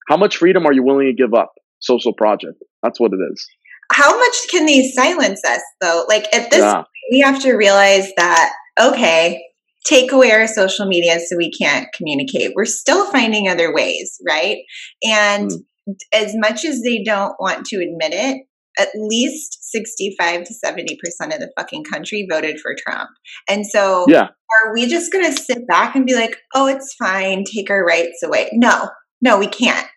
How 0.09 0.17
much 0.17 0.37
freedom 0.37 0.65
are 0.65 0.73
you 0.73 0.83
willing 0.83 1.05
to 1.05 1.13
give 1.13 1.35
up? 1.35 1.53
Social 1.79 2.13
project. 2.13 2.55
That's 2.81 2.99
what 2.99 3.13
it 3.13 3.19
is. 3.31 3.47
How 3.91 4.17
much 4.17 4.35
can 4.49 4.65
they 4.65 4.89
silence 4.89 5.41
us 5.47 5.61
though? 5.81 6.05
Like 6.09 6.25
at 6.33 6.49
this, 6.49 6.59
yeah. 6.59 6.73
point, 6.73 6.87
we 7.11 7.19
have 7.19 7.41
to 7.43 7.53
realize 7.53 8.11
that 8.17 8.51
okay, 8.79 9.41
take 9.85 10.11
away 10.11 10.31
our 10.31 10.47
social 10.47 10.87
media 10.87 11.19
so 11.19 11.37
we 11.37 11.51
can't 11.51 11.87
communicate. 11.93 12.53
We're 12.55 12.65
still 12.65 13.09
finding 13.11 13.47
other 13.47 13.73
ways, 13.73 14.19
right? 14.27 14.57
And 15.03 15.51
mm. 15.51 15.95
as 16.11 16.33
much 16.35 16.65
as 16.65 16.81
they 16.81 17.03
don't 17.03 17.35
want 17.39 17.65
to 17.67 17.77
admit 17.77 18.13
it, 18.13 18.45
at 18.79 18.89
least 18.95 19.71
65 19.71 20.45
to 20.45 20.53
70% 20.53 20.93
of 21.33 21.39
the 21.39 21.51
fucking 21.57 21.83
country 21.83 22.25
voted 22.29 22.59
for 22.59 22.75
Trump. 22.77 23.09
And 23.49 23.65
so 23.65 24.05
yeah. 24.07 24.29
are 24.63 24.73
we 24.73 24.87
just 24.87 25.11
going 25.11 25.25
to 25.25 25.37
sit 25.37 25.67
back 25.67 25.95
and 25.95 26.05
be 26.05 26.15
like, 26.15 26.37
"Oh, 26.55 26.67
it's 26.67 26.95
fine, 26.95 27.43
take 27.43 27.69
our 27.69 27.85
rights 27.85 28.23
away." 28.23 28.49
No. 28.53 28.89
No, 29.21 29.37
we 29.37 29.47
can't. 29.47 29.87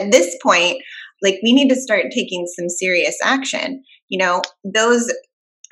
At 0.00 0.10
this 0.10 0.36
point, 0.42 0.82
like 1.22 1.38
we 1.42 1.52
need 1.52 1.68
to 1.68 1.76
start 1.76 2.06
taking 2.12 2.46
some 2.46 2.68
serious 2.68 3.16
action. 3.22 3.82
You 4.08 4.18
know, 4.18 4.42
those 4.64 5.12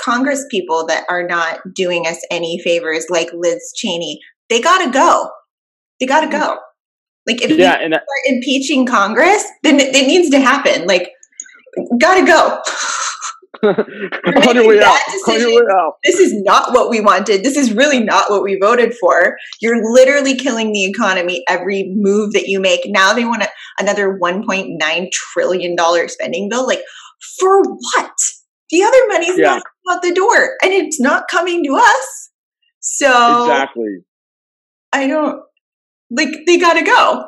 Congress 0.01 0.45
people 0.51 0.87
that 0.87 1.05
are 1.09 1.27
not 1.27 1.61
doing 1.75 2.07
us 2.07 2.19
any 2.31 2.61
favors, 2.61 3.07
like 3.11 3.29
Liz 3.35 3.73
Cheney, 3.77 4.21
they 4.49 4.61
got 4.61 4.85
to 4.85 4.91
go. 4.91 5.29
They 6.01 6.07
got 6.07 6.23
to 6.23 6.29
go. 6.29 6.57
Like 7.27 7.43
if 7.43 7.51
yeah, 7.51 7.79
we 7.79 7.85
and 7.85 7.95
start 7.95 8.07
impeaching 8.27 8.87
Congress, 8.87 9.45
then 9.63 9.79
it, 9.79 9.95
it 9.95 10.07
needs 10.07 10.31
to 10.31 10.41
happen. 10.41 10.87
Like, 10.87 11.11
got 11.99 12.17
to 12.17 12.25
go. 12.27 12.59
On 13.63 14.55
your 14.55 14.69
way 14.69 14.81
out. 14.81 14.99
On 15.29 15.39
your 15.39 15.51
way 15.51 15.73
out. 15.79 15.95
This 16.05 16.19
is 16.19 16.33
not 16.43 16.73
what 16.73 16.91
we 16.91 17.01
wanted. 17.01 17.45
This 17.45 17.57
is 17.57 17.73
really 17.73 18.03
not 18.03 18.31
what 18.31 18.43
we 18.43 18.59
voted 18.59 18.95
for. 18.95 19.37
You're 19.61 19.93
literally 19.93 20.37
killing 20.37 20.73
the 20.73 20.85
economy 20.85 21.45
every 21.49 21.93
move 21.95 22.33
that 22.33 22.49
you 22.49 22.61
make. 22.61 22.81
Now 22.87 23.13
they 23.13 23.25
want 23.25 23.43
a, 23.43 23.49
another 23.79 24.19
1.9 24.19 25.11
trillion 25.13 25.77
dollar 25.77 26.09
spending 26.09 26.49
bill. 26.49 26.67
Like 26.67 26.83
for 27.39 27.63
what? 27.63 28.13
The 28.71 28.83
other 28.83 29.09
money's 29.09 29.39
yeah. 29.39 29.57
not 29.57 29.63
out 29.91 30.03
the 30.03 30.15
door 30.15 30.57
and 30.63 30.73
it's 30.73 31.01
not 31.01 31.29
coming 31.29 31.63
to 31.65 31.75
us. 31.75 32.31
So 32.81 33.43
Exactly. 33.45 33.99
I 34.93 35.07
don't 35.07 35.43
like 36.11 36.29
they 36.47 36.59
gotta 36.59 36.83
go. 36.83 37.27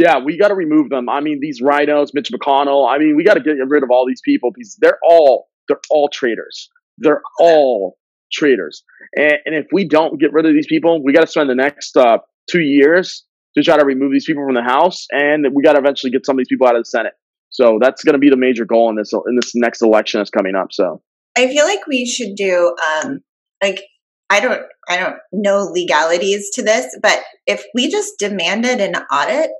Yeah, 0.00 0.18
we 0.18 0.38
got 0.38 0.48
to 0.48 0.54
remove 0.54 0.88
them. 0.88 1.10
I 1.10 1.20
mean, 1.20 1.40
these 1.42 1.60
RINOs, 1.60 2.14
Mitch 2.14 2.30
McConnell. 2.32 2.88
I 2.88 2.96
mean, 2.96 3.16
we 3.16 3.22
got 3.22 3.34
to 3.34 3.40
get 3.40 3.52
rid 3.68 3.82
of 3.82 3.90
all 3.90 4.06
these 4.08 4.22
people 4.24 4.50
because 4.50 4.74
they're 4.80 4.98
all 5.04 5.48
they're 5.68 5.80
all 5.90 6.08
traitors. 6.08 6.70
They're 6.96 7.20
all 7.38 7.98
traitors. 8.32 8.82
And, 9.14 9.34
and 9.44 9.54
if 9.54 9.66
we 9.72 9.86
don't 9.86 10.18
get 10.18 10.32
rid 10.32 10.46
of 10.46 10.54
these 10.54 10.66
people, 10.66 11.04
we 11.04 11.12
got 11.12 11.20
to 11.20 11.26
spend 11.26 11.50
the 11.50 11.54
next 11.54 11.98
uh, 11.98 12.16
two 12.50 12.62
years 12.62 13.26
to 13.58 13.62
try 13.62 13.76
to 13.76 13.84
remove 13.84 14.10
these 14.10 14.24
people 14.24 14.42
from 14.42 14.54
the 14.54 14.62
House, 14.62 15.06
and 15.10 15.46
we 15.52 15.62
got 15.62 15.74
to 15.74 15.78
eventually 15.78 16.10
get 16.10 16.24
some 16.24 16.36
of 16.36 16.38
these 16.38 16.48
people 16.48 16.66
out 16.66 16.76
of 16.76 16.80
the 16.80 16.86
Senate. 16.88 17.12
So 17.50 17.78
that's 17.78 18.02
going 18.02 18.14
to 18.14 18.18
be 18.18 18.30
the 18.30 18.38
major 18.38 18.64
goal 18.64 18.88
in 18.88 18.96
this 18.96 19.12
in 19.12 19.36
this 19.36 19.52
next 19.54 19.82
election 19.82 20.20
that's 20.20 20.30
coming 20.30 20.54
up. 20.54 20.68
So 20.72 21.02
I 21.36 21.48
feel 21.48 21.66
like 21.66 21.86
we 21.86 22.06
should 22.06 22.36
do 22.36 22.74
um, 23.04 23.20
like 23.62 23.82
I 24.30 24.40
don't 24.40 24.62
I 24.88 24.96
don't 24.96 25.16
know 25.30 25.64
legalities 25.64 26.48
to 26.54 26.62
this, 26.62 26.86
but 27.02 27.20
if 27.46 27.62
we 27.74 27.90
just 27.90 28.14
demanded 28.18 28.80
an 28.80 28.94
audit 29.12 29.50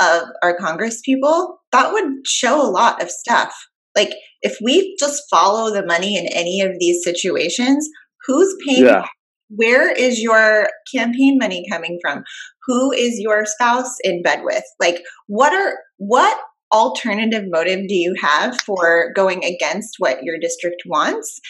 of 0.00 0.24
our 0.42 0.56
Congress 0.56 1.00
people, 1.04 1.58
that 1.72 1.92
would 1.92 2.26
show 2.26 2.60
a 2.60 2.70
lot 2.70 3.02
of 3.02 3.10
stuff. 3.10 3.54
Like, 3.96 4.10
if 4.42 4.56
we 4.62 4.96
just 4.98 5.22
follow 5.30 5.72
the 5.72 5.86
money 5.86 6.16
in 6.16 6.26
any 6.28 6.60
of 6.60 6.72
these 6.78 7.02
situations, 7.04 7.88
who's 8.26 8.54
paying? 8.66 8.84
Yeah. 8.84 9.06
Where 9.50 9.90
is 9.92 10.20
your 10.20 10.68
campaign 10.92 11.38
money 11.38 11.64
coming 11.70 11.98
from? 12.02 12.24
Who 12.66 12.92
is 12.92 13.18
your 13.18 13.44
spouse 13.46 13.94
in 14.02 14.22
bed 14.22 14.40
with? 14.42 14.64
Like, 14.80 15.02
what 15.26 15.52
are 15.52 15.74
what 15.98 16.38
alternative 16.72 17.44
motive 17.46 17.86
do 17.88 17.94
you 17.94 18.14
have 18.20 18.60
for 18.62 19.12
going 19.14 19.44
against 19.44 19.94
what 19.98 20.22
your 20.22 20.38
district 20.40 20.82
wants? 20.86 21.40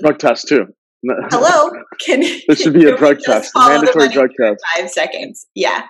Drug 0.00 0.18
test 0.18 0.46
too. 0.48 0.66
Hello, 1.30 1.70
can 2.04 2.20
this 2.48 2.60
should 2.60 2.74
be 2.74 2.84
a 2.84 2.96
drug 2.98 3.18
test, 3.20 3.52
mandatory 3.56 4.08
drug 4.08 4.30
test. 4.40 4.62
Five 4.76 4.90
seconds. 4.90 5.46
Yeah. 5.54 5.84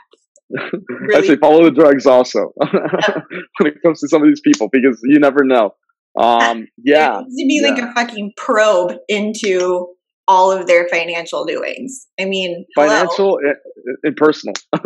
Really? 0.51 1.15
I 1.15 1.27
say 1.27 1.37
follow 1.37 1.65
the 1.65 1.71
drugs 1.71 2.07
also 2.07 2.53
when 2.57 3.67
it 3.67 3.83
comes 3.83 4.01
to 4.01 4.09
some 4.09 4.23
of 4.23 4.29
these 4.29 4.41
people 4.41 4.69
because 4.73 5.01
you 5.05 5.19
never 5.19 5.45
know. 5.45 5.75
Um, 6.19 6.67
yeah, 6.85 7.21
to 7.21 7.25
be 7.29 7.61
yeah. 7.63 7.71
like 7.71 7.83
a 7.83 7.93
fucking 7.95 8.33
probe 8.37 8.95
into 9.09 9.89
all 10.29 10.53
of 10.53 10.67
their 10.67 10.87
financial 10.89 11.45
doings. 11.45 12.07
I 12.21 12.27
mean, 12.27 12.67
financial 12.75 13.39
and, 13.39 13.57
and 14.03 14.17
personal. 14.17 14.55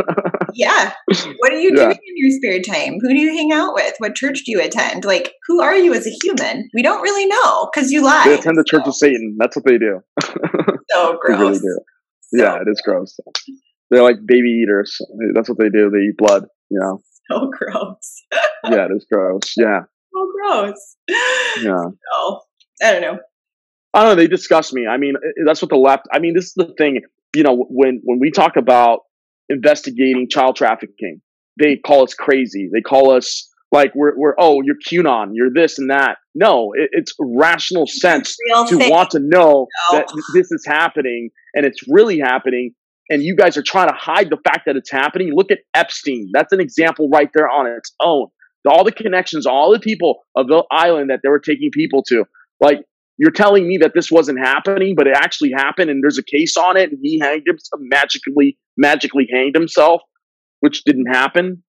yeah. 0.54 0.92
What 1.38 1.52
are 1.52 1.58
you 1.58 1.72
yeah. 1.74 1.86
doing 1.86 1.98
in 2.06 2.14
your 2.16 2.30
spare 2.38 2.62
time? 2.62 2.98
Who 3.00 3.08
do 3.08 3.18
you 3.18 3.36
hang 3.36 3.52
out 3.52 3.74
with? 3.74 3.94
What 3.98 4.14
church 4.14 4.42
do 4.46 4.52
you 4.52 4.60
attend? 4.60 5.04
Like, 5.04 5.32
who 5.48 5.60
are 5.60 5.74
you 5.74 5.92
as 5.94 6.06
a 6.06 6.16
human? 6.22 6.68
We 6.74 6.82
don't 6.82 7.02
really 7.02 7.26
know 7.26 7.68
because 7.74 7.90
you 7.90 8.04
lie. 8.04 8.22
They 8.24 8.34
attend 8.34 8.56
the 8.56 8.64
Church 8.64 8.86
of 8.86 8.94
Satan. 8.94 9.36
That's 9.38 9.56
what 9.56 9.64
they 9.64 9.78
do. 9.78 10.00
so 10.90 11.18
gross. 11.20 11.26
they 11.26 11.44
really 11.44 11.58
do. 11.58 11.78
So 12.20 12.36
yeah, 12.38 12.56
it 12.56 12.68
is 12.68 12.80
gross. 12.84 13.18
They're 13.92 14.02
like 14.02 14.24
baby 14.24 14.62
eaters. 14.62 14.96
That's 15.34 15.50
what 15.50 15.58
they 15.58 15.68
do. 15.68 15.90
They 15.90 15.98
eat 15.98 16.16
blood. 16.16 16.46
You 16.70 16.80
know. 16.80 17.00
So 17.30 17.50
gross. 17.56 18.22
yeah, 18.68 18.86
it 18.86 18.90
is 18.96 19.06
gross. 19.10 19.54
Yeah. 19.56 19.82
So 20.12 20.32
gross. 20.34 20.96
Yeah. 21.08 21.84
So, 22.12 22.40
I 22.82 22.92
don't 22.92 23.00
know. 23.00 23.18
I 23.94 24.02
don't 24.02 24.10
know. 24.10 24.14
They 24.16 24.26
disgust 24.26 24.74
me. 24.74 24.88
I 24.88 24.96
mean, 24.96 25.14
that's 25.46 25.62
what 25.62 25.70
the 25.70 25.76
left. 25.76 26.08
I 26.12 26.18
mean, 26.18 26.34
this 26.34 26.46
is 26.46 26.54
the 26.56 26.74
thing. 26.76 27.00
You 27.34 27.44
know, 27.44 27.64
when 27.70 28.00
when 28.04 28.18
we 28.18 28.32
talk 28.32 28.56
about 28.56 29.00
investigating 29.48 30.26
child 30.28 30.56
trafficking, 30.56 31.22
they 31.60 31.76
call 31.76 32.02
us 32.02 32.12
crazy. 32.12 32.68
They 32.72 32.80
call 32.80 33.12
us 33.12 33.48
like 33.70 33.94
we're 33.94 34.18
we're 34.18 34.34
oh 34.36 34.62
you're 34.62 34.76
QAnon, 34.86 35.30
you're 35.32 35.52
this 35.52 35.78
and 35.78 35.90
that. 35.90 36.18
No, 36.34 36.72
it, 36.74 36.90
it's 36.92 37.14
rational 37.20 37.86
sense 37.86 38.36
to 38.68 38.76
thing. 38.76 38.90
want 38.90 39.10
to 39.10 39.20
know 39.20 39.68
no. 39.92 39.98
that 39.98 40.08
this 40.34 40.50
is 40.50 40.64
happening 40.66 41.30
and 41.54 41.64
it's 41.64 41.80
really 41.88 42.18
happening. 42.18 42.74
And 43.12 43.22
you 43.22 43.36
guys 43.36 43.58
are 43.58 43.62
trying 43.62 43.88
to 43.88 43.94
hide 43.94 44.30
the 44.30 44.38
fact 44.38 44.60
that 44.64 44.74
it's 44.74 44.90
happening. 44.90 45.32
Look 45.34 45.50
at 45.50 45.58
Epstein. 45.74 46.30
That's 46.32 46.50
an 46.50 46.60
example 46.60 47.10
right 47.10 47.28
there 47.34 47.46
on 47.46 47.66
its 47.66 47.92
own. 48.00 48.28
All 48.66 48.84
the 48.84 48.92
connections, 48.92 49.44
all 49.44 49.70
the 49.70 49.78
people 49.78 50.20
of 50.34 50.46
the 50.46 50.64
island 50.70 51.10
that 51.10 51.20
they 51.22 51.28
were 51.28 51.38
taking 51.38 51.70
people 51.70 52.02
to. 52.04 52.24
Like 52.58 52.78
you're 53.18 53.30
telling 53.30 53.68
me 53.68 53.76
that 53.82 53.92
this 53.94 54.10
wasn't 54.10 54.38
happening, 54.38 54.94
but 54.96 55.06
it 55.06 55.14
actually 55.14 55.52
happened, 55.54 55.90
and 55.90 56.02
there's 56.02 56.16
a 56.16 56.22
case 56.22 56.56
on 56.56 56.78
it, 56.78 56.90
and 56.90 56.98
he 57.02 57.18
hanged 57.18 57.44
himself 57.46 57.80
magically, 57.82 58.58
magically 58.78 59.28
hanged 59.30 59.54
himself, 59.54 60.00
which 60.60 60.82
didn't 60.84 61.12
happen. 61.12 61.62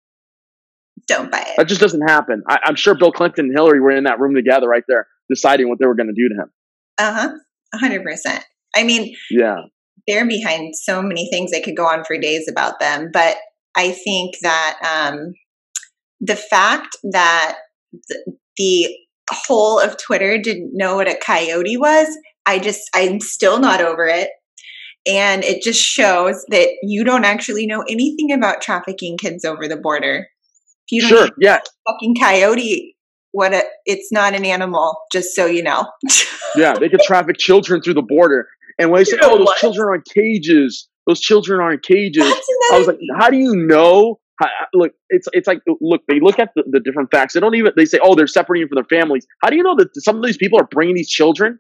Don't 1.09 1.33
buy 1.33 1.41
it. 1.41 1.57
That 1.57 1.67
just 1.67 1.81
doesn't 1.81 2.09
happen. 2.09 2.45
I, 2.49 2.59
am 2.67 2.77
sure 2.77 2.95
Bill 2.95 3.11
Clinton 3.11 3.47
and 3.47 3.55
Hillary 3.55 3.81
were 3.81 3.91
in 3.91 4.05
that 4.05 4.21
room 4.21 4.37
together, 4.37 4.69
right 4.69 4.85
there, 4.87 5.09
deciding 5.29 5.69
what 5.69 5.81
they 5.81 5.87
were 5.87 5.97
going 5.97 6.07
to 6.07 6.15
do 6.15 6.29
to 6.29 6.43
him. 6.43 6.51
Uh 6.99 7.13
huh. 7.13 7.79
hundred 7.81 8.05
percent. 8.05 8.45
I 8.77 8.85
mean, 8.85 9.17
yeah, 9.29 9.57
they're 10.07 10.27
behind 10.27 10.75
so 10.77 11.03
many 11.03 11.29
things. 11.31 11.53
I 11.55 11.61
could 11.61 11.77
go 11.77 11.87
on 11.87 12.05
for 12.05 12.19
days 12.19 12.49
about 12.49 12.81
them, 12.81 13.11
but 13.13 13.37
I 13.77 13.93
think 13.93 14.35
that 14.43 14.79
um, 14.83 15.35
the 16.21 16.37
fact 16.37 16.97
that 17.13 17.59
the, 17.93 18.37
the 18.57 18.97
whole 19.31 19.79
of 19.79 19.97
Twitter 19.97 20.39
didn't 20.39 20.73
know 20.75 20.97
what 20.97 21.09
a 21.09 21.19
coyote 21.25 21.77
was, 21.77 22.09
I 22.47 22.59
just, 22.59 22.83
I'm 22.95 23.21
still 23.21 23.59
not 23.59 23.81
over 23.81 24.07
it. 24.07 24.31
And 25.07 25.43
it 25.43 25.63
just 25.63 25.81
shows 25.81 26.45
that 26.49 26.69
you 26.83 27.03
don't 27.03 27.25
actually 27.25 27.67
know 27.67 27.85
anything 27.89 28.33
about 28.33 28.61
trafficking 28.61 29.19
kids 29.19 29.45
over 29.45 29.67
the 29.67 29.77
border. 29.77 30.29
If 30.87 30.93
you 30.93 31.01
don't 31.01 31.11
sure, 31.11 31.29
yeah. 31.39 31.61
fucking 31.89 32.17
coyote, 32.21 32.97
what 33.33 33.53
a, 33.53 33.65
it's 33.85 34.13
not 34.13 34.35
an 34.35 34.45
animal, 34.45 34.97
just 35.11 35.35
so 35.35 35.47
you 35.47 35.63
know. 35.63 35.87
yeah, 36.57 36.75
they 36.75 36.89
could 36.89 37.01
traffic 37.01 37.37
children 37.39 37.83
through 37.83 37.95
the 37.95 38.03
border. 38.03 38.47
And 38.79 38.91
when 38.91 39.01
they 39.01 39.05
say, 39.05 39.19
oh, 39.23 39.39
those 39.39 39.47
what? 39.47 39.59
children 39.59 39.89
are 39.89 39.95
in 39.95 40.03
cages, 40.15 40.89
those 41.07 41.21
children 41.21 41.61
are 41.61 41.73
in 41.73 41.81
cages, 41.81 42.23
I 42.73 42.79
was 42.79 42.87
like, 42.87 42.99
how 43.19 43.31
do 43.31 43.37
you 43.37 43.55
know 43.57 44.21
How, 44.41 44.49
look, 44.75 44.93
it's 45.11 45.29
it's 45.33 45.47
like 45.47 45.61
look, 45.81 46.03
they 46.09 46.21
look 46.21 46.39
at 46.39 46.51
the, 46.55 46.65
the, 46.71 46.81
different 46.81 47.11
facts. 47.11 47.35
They 47.35 47.41
don't 47.41 47.55
even 47.55 47.73
they 47.77 47.85
say, 47.85 47.99
oh, 48.03 48.15
they're 48.15 48.27
separating 48.27 48.69
from 48.69 48.77
their 48.77 48.99
families. 48.99 49.27
How 49.43 49.51
do 49.51 49.57
you 49.57 49.63
know 49.63 49.77
that 49.77 49.89
some 49.97 50.17
of 50.17 50.25
these 50.25 50.37
people 50.37 50.61
are 50.61 50.67
bringing 50.71 50.95
these 50.95 51.11
children 51.11 51.59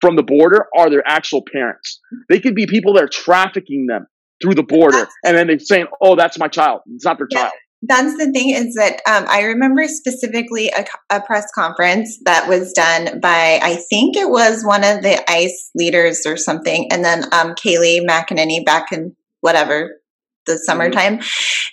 from 0.00 0.16
the 0.16 0.22
border 0.22 0.66
are 0.76 0.90
their 0.90 1.06
actual 1.06 1.42
parents? 1.52 2.00
They 2.28 2.40
could 2.40 2.54
be 2.54 2.66
people 2.66 2.94
that 2.94 3.04
are 3.04 3.08
trafficking 3.08 3.86
them 3.86 4.06
through 4.42 4.54
the 4.54 4.62
border, 4.62 5.06
and 5.24 5.36
then 5.36 5.48
they're 5.48 5.58
saying, 5.58 5.86
oh, 6.00 6.16
that's 6.16 6.38
my 6.38 6.48
child. 6.48 6.80
It's 6.94 7.04
not 7.04 7.18
their 7.18 7.26
yeah. 7.30 7.42
child. 7.42 7.52
That's 7.82 8.16
the 8.16 8.32
thing 8.32 8.50
is 8.50 8.74
that 8.74 9.00
um, 9.08 9.24
I 9.28 9.42
remember 9.42 9.86
specifically 9.86 10.68
a, 10.68 10.84
a, 11.10 11.20
press 11.20 11.46
conference 11.54 12.18
that 12.24 12.48
was 12.48 12.72
done 12.72 13.20
by 13.20 13.60
I 13.62 13.76
think 13.88 14.16
it 14.16 14.28
was 14.28 14.64
one 14.64 14.82
of 14.82 15.02
the 15.02 15.22
ICE 15.30 15.70
leaders 15.76 16.26
or 16.26 16.36
something, 16.36 16.88
and 16.90 17.04
then 17.04 17.24
um, 17.32 17.54
Kayleigh 17.54 18.04
McEnany 18.04 18.66
back 18.66 18.90
in 18.90 19.14
whatever 19.42 20.00
the 20.46 20.54
mm-hmm. 20.54 20.62
summertime. 20.64 21.20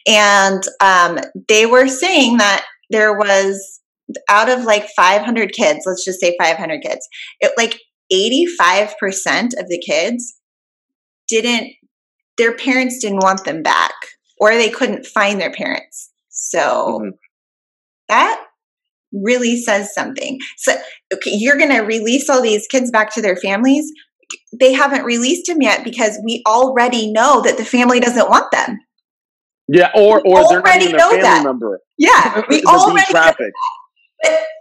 And 0.06 0.64
um, 0.80 1.20
they 1.48 1.66
were 1.66 1.88
saying 1.88 2.38
that 2.38 2.66
there 2.92 3.18
was 3.18 3.82
out 4.30 4.50
of 4.50 4.64
like 4.64 4.88
500 4.96 5.54
kids, 5.54 5.86
let's 5.88 6.06
just 6.06 6.20
say 6.20 6.36
500 6.40 6.82
kids, 6.82 7.08
it 7.40 7.52
like 7.58 7.80
85% 8.14 9.60
of 9.60 9.68
the 9.68 9.84
kids 9.84 10.36
didn't, 11.28 11.74
their 12.38 12.56
parents 12.56 13.00
didn't 13.02 13.24
want 13.24 13.44
them 13.46 13.64
back 13.64 13.94
or 14.40 14.54
they 14.56 14.70
couldn't 14.70 15.06
find 15.06 15.40
their 15.40 15.52
parents. 15.52 16.12
So 16.30 17.00
mm-hmm. 17.02 17.10
that 18.10 18.46
really 19.12 19.62
says 19.62 19.94
something. 19.94 20.40
So, 20.58 20.74
okay, 21.14 21.32
you're 21.34 21.58
going 21.58 21.72
to 21.72 21.82
release 21.82 22.30
all 22.30 22.42
these 22.42 22.68
kids 22.68 22.92
back 22.92 23.14
to 23.14 23.22
their 23.22 23.38
families 23.38 23.92
they 24.60 24.74
haven't 24.74 25.04
released 25.04 25.48
them 25.48 25.62
yet 25.62 25.84
because 25.84 26.20
we 26.24 26.42
already 26.48 27.12
know 27.12 27.42
that 27.42 27.58
the 27.58 27.66
family 27.66 28.00
doesn't 28.00 28.30
want 28.30 28.52
them. 28.52 28.80
Yeah, 29.68 29.90
or 29.96 30.22
or 30.26 30.42
we 30.42 30.48
they're 30.50 30.62
not 30.62 30.82
even 30.82 30.96
a 30.96 31.00
family 31.00 31.22
that. 31.22 31.44
member. 31.44 31.80
Yeah, 31.98 32.42
we 32.50 32.62
already 32.64 33.06
traffic. 33.10 33.52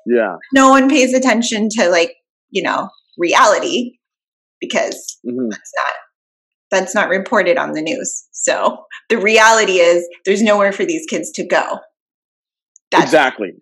Yeah, 0.06 0.36
no 0.52 0.70
one 0.70 0.88
pays 0.88 1.12
attention 1.12 1.68
to 1.70 1.88
like 1.88 2.14
you 2.50 2.62
know 2.62 2.88
reality 3.18 3.98
because 4.60 5.18
mm-hmm. 5.26 5.48
that's 5.50 5.72
not 5.76 5.94
that's 6.74 6.94
not 6.94 7.08
reported 7.08 7.56
on 7.56 7.72
the 7.72 7.82
news. 7.82 8.26
So 8.32 8.84
the 9.08 9.18
reality 9.18 9.78
is 9.78 10.06
there's 10.24 10.42
nowhere 10.42 10.72
for 10.72 10.84
these 10.84 11.06
kids 11.06 11.30
to 11.32 11.46
go. 11.46 11.78
That's 12.90 13.04
exactly 13.04 13.52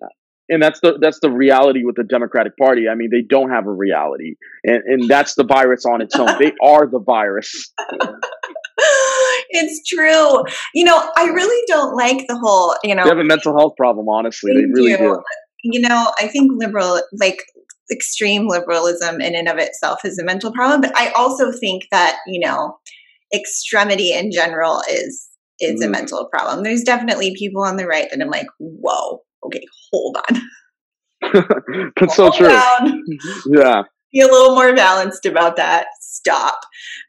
and 0.53 0.62
that's 0.62 0.81
the 0.81 0.98
that's 1.01 1.18
the 1.20 1.31
reality 1.31 1.85
with 1.85 1.96
the 1.96 2.05
Democratic 2.05 2.57
Party. 2.57 2.88
I 2.88 2.94
mean, 2.94 3.09
they 3.11 3.22
don't 3.22 3.51
have 3.51 3.66
a 3.66 3.72
reality, 3.72 4.35
and 4.64 4.83
and 4.85 5.09
that's 5.09 5.35
the 5.35 5.44
virus 5.44 5.85
on 5.87 6.03
its 6.03 6.14
own. 6.14 6.29
they 6.38 6.53
are 6.62 6.87
the 6.87 7.01
virus. 7.01 7.72
it's 9.51 9.88
true. 9.88 10.44
You 10.75 10.85
know, 10.85 11.11
I 11.16 11.25
really 11.27 11.62
don't 11.68 11.96
like 11.96 12.27
the 12.29 12.38
whole. 12.38 12.77
You 12.85 12.94
know, 12.94 13.05
they 13.05 13.09
have 13.09 13.18
a 13.18 13.25
mental 13.25 13.57
health 13.57 13.75
problem. 13.77 14.09
Honestly, 14.09 14.53
they 14.55 14.66
really 14.66 14.96
do. 14.96 14.98
do. 14.98 15.22
You 15.64 15.81
know, 15.81 16.12
I 16.20 16.27
think 16.27 16.53
liberal, 16.55 17.01
like 17.18 17.44
extreme 17.90 18.48
liberalism 18.48 19.20
in 19.20 19.35
and 19.35 19.48
of 19.48 19.59
itself, 19.59 20.01
is 20.05 20.18
a 20.18 20.25
mental 20.25 20.53
problem. 20.53 20.83
But 20.83 20.96
I 20.96 21.11
also 21.12 21.51
think 21.51 21.85
that 21.90 22.18
you 22.27 22.40
know, 22.40 22.77
extremity 23.35 24.12
in 24.12 24.31
general 24.31 24.83
is 24.90 25.29
is 25.61 25.81
mm. 25.81 25.87
a 25.87 25.88
mental 25.88 26.29
problem. 26.33 26.64
There's 26.64 26.83
definitely 26.83 27.35
people 27.37 27.62
on 27.62 27.77
the 27.77 27.87
right 27.87 28.09
that 28.11 28.21
I'm 28.21 28.31
like, 28.31 28.49
whoa, 28.59 29.21
okay, 29.45 29.64
hold 29.90 30.16
on. 30.16 30.40
That's 32.01 32.16
hold 32.16 32.35
so 32.35 32.38
true. 32.38 32.49
Down. 32.49 33.02
Yeah. 33.46 33.83
Be 34.13 34.21
a 34.21 34.27
little 34.27 34.54
more 34.54 34.75
balanced 34.75 35.25
about 35.25 35.56
that. 35.56 35.87
Stop. 36.00 36.59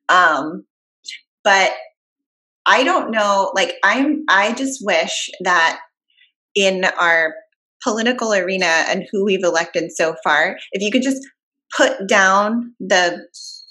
Um, 0.08 0.64
but 1.43 1.74
I 2.66 2.86
don't 2.86 3.12
know, 3.12 3.52
like 3.56 3.74
I'm 3.84 4.24
I 4.30 4.54
just 4.54 4.86
wish 4.86 5.30
that 5.43 5.80
in 6.56 6.86
our 6.97 7.36
political 7.84 8.34
arena 8.34 8.86
and 8.88 9.06
who 9.12 9.26
we've 9.26 9.43
elected 9.43 9.91
so 9.91 10.16
far, 10.24 10.58
if 10.72 10.82
you 10.82 10.91
could 10.91 11.02
just 11.02 11.22
put 11.76 12.08
down 12.08 12.74
the 12.80 13.28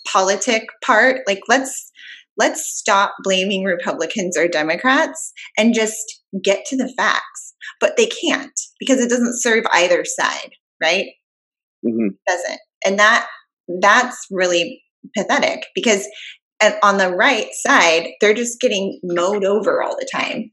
politic 0.07 0.65
part, 0.85 1.21
like 1.27 1.41
let's 1.49 1.91
let's 2.39 2.65
stop 2.67 3.15
blaming 3.23 3.65
Republicans 3.65 4.37
or 4.37 4.49
Democrats 4.49 5.33
and 5.57 5.75
just 5.75 6.23
get 6.43 6.65
to 6.67 6.77
the 6.77 6.93
facts. 6.97 7.55
But 7.81 7.97
they 7.97 8.07
can't 8.07 8.59
because 8.81 9.01
it 9.01 9.11
doesn't 9.11 9.41
serve 9.41 9.65
either 9.73 10.05
side, 10.05 10.51
right? 10.83 11.07
Mm-hmm. 11.85 12.09
It 12.09 12.29
doesn't. 12.29 12.61
And 12.85 12.99
that 12.99 13.27
that's 13.81 14.27
really 14.31 14.83
pathetic 15.17 15.67
because 15.75 16.07
on 16.83 16.99
the 16.99 17.11
right 17.11 17.49
side, 17.53 18.09
they're 18.21 18.35
just 18.35 18.61
getting 18.61 19.01
mowed 19.03 19.45
over 19.45 19.83
all 19.83 19.97
the 19.97 20.09
time. 20.13 20.51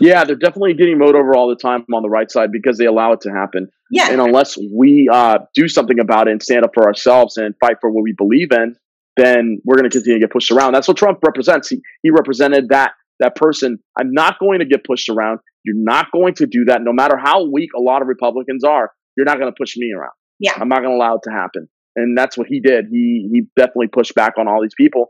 Yeah, 0.00 0.24
they're 0.24 0.36
definitely 0.36 0.74
getting 0.74 0.98
mowed 0.98 1.14
over 1.14 1.36
all 1.36 1.48
the 1.48 1.56
time 1.56 1.84
on 1.94 2.02
the 2.02 2.08
right 2.08 2.30
side 2.30 2.50
because 2.50 2.76
they 2.76 2.86
allow 2.86 3.12
it 3.12 3.20
to 3.22 3.30
happen. 3.30 3.68
Yeah. 3.90 4.10
And 4.10 4.20
unless 4.20 4.56
we 4.74 5.08
uh, 5.12 5.38
do 5.54 5.68
something 5.68 6.00
about 6.00 6.28
it 6.28 6.32
and 6.32 6.42
stand 6.42 6.64
up 6.64 6.72
for 6.74 6.86
ourselves 6.86 7.36
and 7.36 7.54
fight 7.60 7.76
for 7.80 7.90
what 7.90 8.02
we 8.02 8.12
believe 8.16 8.48
in, 8.52 8.74
then 9.16 9.60
we're 9.64 9.76
going 9.76 9.88
to 9.88 9.94
continue 9.94 10.18
to 10.18 10.24
get 10.26 10.32
pushed 10.32 10.50
around. 10.50 10.72
That's 10.72 10.88
what 10.88 10.96
Trump 10.96 11.18
represents. 11.24 11.68
He, 11.68 11.80
he 12.02 12.10
represented 12.10 12.68
that 12.70 12.92
that 13.20 13.34
person. 13.34 13.78
I'm 13.98 14.12
not 14.12 14.38
going 14.38 14.58
to 14.58 14.66
get 14.66 14.84
pushed 14.84 15.08
around. 15.08 15.40
You're 15.64 15.76
not 15.78 16.12
going 16.12 16.34
to 16.34 16.46
do 16.46 16.64
that, 16.66 16.82
no 16.82 16.92
matter 16.92 17.16
how 17.16 17.44
weak 17.50 17.70
a 17.76 17.80
lot 17.80 18.02
of 18.02 18.08
Republicans 18.08 18.62
are. 18.62 18.90
You're 19.16 19.24
not 19.26 19.38
going 19.38 19.50
to 19.50 19.56
push 19.58 19.76
me 19.76 19.92
around. 19.96 20.12
Yeah. 20.38 20.52
I'm 20.54 20.68
not 20.68 20.80
going 20.80 20.90
to 20.90 20.96
allow 20.96 21.14
it 21.16 21.22
to 21.24 21.30
happen. 21.30 21.68
And 21.96 22.16
that's 22.16 22.36
what 22.36 22.46
he 22.46 22.60
did. 22.60 22.86
He 22.90 23.28
he 23.32 23.42
definitely 23.56 23.88
pushed 23.88 24.14
back 24.14 24.34
on 24.38 24.46
all 24.48 24.60
these 24.60 24.74
people, 24.76 25.08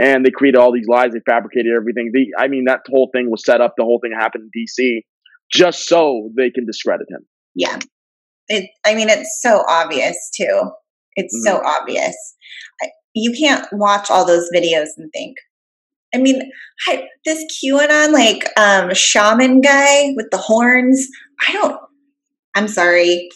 and 0.00 0.26
they 0.26 0.30
created 0.32 0.58
all 0.58 0.72
these 0.72 0.88
lies. 0.88 1.12
They 1.12 1.20
fabricated 1.24 1.72
everything. 1.74 2.10
They, 2.12 2.26
I 2.36 2.48
mean, 2.48 2.64
that 2.64 2.80
whole 2.90 3.08
thing 3.14 3.30
was 3.30 3.44
set 3.44 3.60
up. 3.60 3.74
The 3.76 3.84
whole 3.84 4.00
thing 4.02 4.10
happened 4.12 4.44
in 4.44 4.50
D.C. 4.52 5.04
just 5.52 5.86
so 5.86 6.30
they 6.36 6.50
can 6.50 6.66
discredit 6.66 7.06
him. 7.08 7.24
Yeah. 7.54 7.78
It, 8.48 8.68
I 8.84 8.96
mean, 8.96 9.08
it's 9.10 9.38
so 9.40 9.62
obvious 9.68 10.16
too. 10.36 10.70
It's 11.14 11.40
so 11.46 11.58
Mm-hmm. 11.58 11.66
obvious. 11.66 12.34
I- 12.82 12.88
You 13.14 13.32
can't 13.38 13.66
watch 13.72 14.10
all 14.10 14.26
those 14.26 14.48
videos 14.54 14.88
and 14.96 15.10
think. 15.12 15.36
I 16.14 16.18
mean, 16.18 16.40
I, 16.88 17.06
this 17.24 17.44
QAnon 17.64 18.12
like 18.12 18.48
um, 18.58 18.92
shaman 18.94 19.60
guy 19.60 20.12
with 20.16 20.26
the 20.30 20.36
horns. 20.38 21.06
I 21.48 21.52
don't. 21.52 21.80
I'm 22.54 22.68
sorry. 22.68 23.28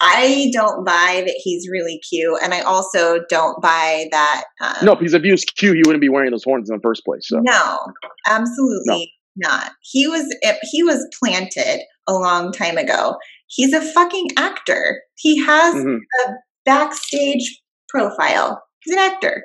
I 0.00 0.50
don't 0.52 0.84
buy 0.84 1.22
that 1.24 1.40
he's 1.42 1.68
really 1.70 2.00
cute, 2.10 2.36
and 2.42 2.52
I 2.52 2.60
also 2.62 3.20
don't 3.30 3.62
buy 3.62 4.06
that. 4.10 4.44
Um, 4.60 4.74
No, 4.84 4.92
if 4.92 4.98
he's 5.00 5.14
abused 5.14 5.54
Q, 5.56 5.72
he 5.72 5.82
wouldn't 5.86 6.00
be 6.00 6.08
wearing 6.08 6.32
those 6.32 6.44
horns 6.44 6.68
in 6.68 6.76
the 6.76 6.82
first 6.82 7.04
place. 7.04 7.28
So 7.28 7.38
no, 7.40 7.78
absolutely 8.26 9.12
not. 9.36 9.70
He 9.82 10.06
was 10.08 10.26
he 10.70 10.82
was 10.82 11.06
planted 11.22 11.80
a 12.08 12.12
long 12.14 12.52
time 12.52 12.76
ago. 12.76 13.16
He's 13.46 13.72
a 13.72 13.80
fucking 13.80 14.28
actor. 14.36 15.00
He 15.16 15.42
has 15.44 15.74
Mhm. 15.76 15.98
a 16.26 16.30
backstage 16.64 17.60
profile. 17.88 18.60
He's 18.84 18.94
an 18.94 19.00
actor, 19.00 19.44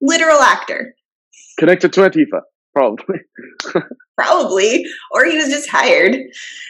literal 0.00 0.40
actor, 0.40 0.94
connected 1.58 1.92
to 1.94 2.00
Antifa, 2.00 2.40
probably. 2.74 3.16
probably, 4.16 4.84
or 5.12 5.24
he 5.26 5.36
was 5.36 5.48
just 5.48 5.68
hired. 5.68 6.14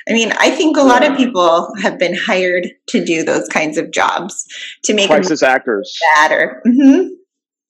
I 0.09 0.13
mean, 0.13 0.33
I 0.39 0.51
think 0.51 0.77
a 0.77 0.83
lot 0.83 1.05
of 1.09 1.17
people 1.17 1.69
have 1.81 1.99
been 1.99 2.15
hired 2.15 2.69
to 2.89 3.05
do 3.05 3.23
those 3.23 3.49
kinds 3.49 3.79
of 3.79 3.91
jobs 3.93 4.45
to 4.85 4.95
make 4.95 5.09
crisis 5.09 5.43
actors. 5.43 5.97
better. 6.17 6.61
hmm 6.65 7.09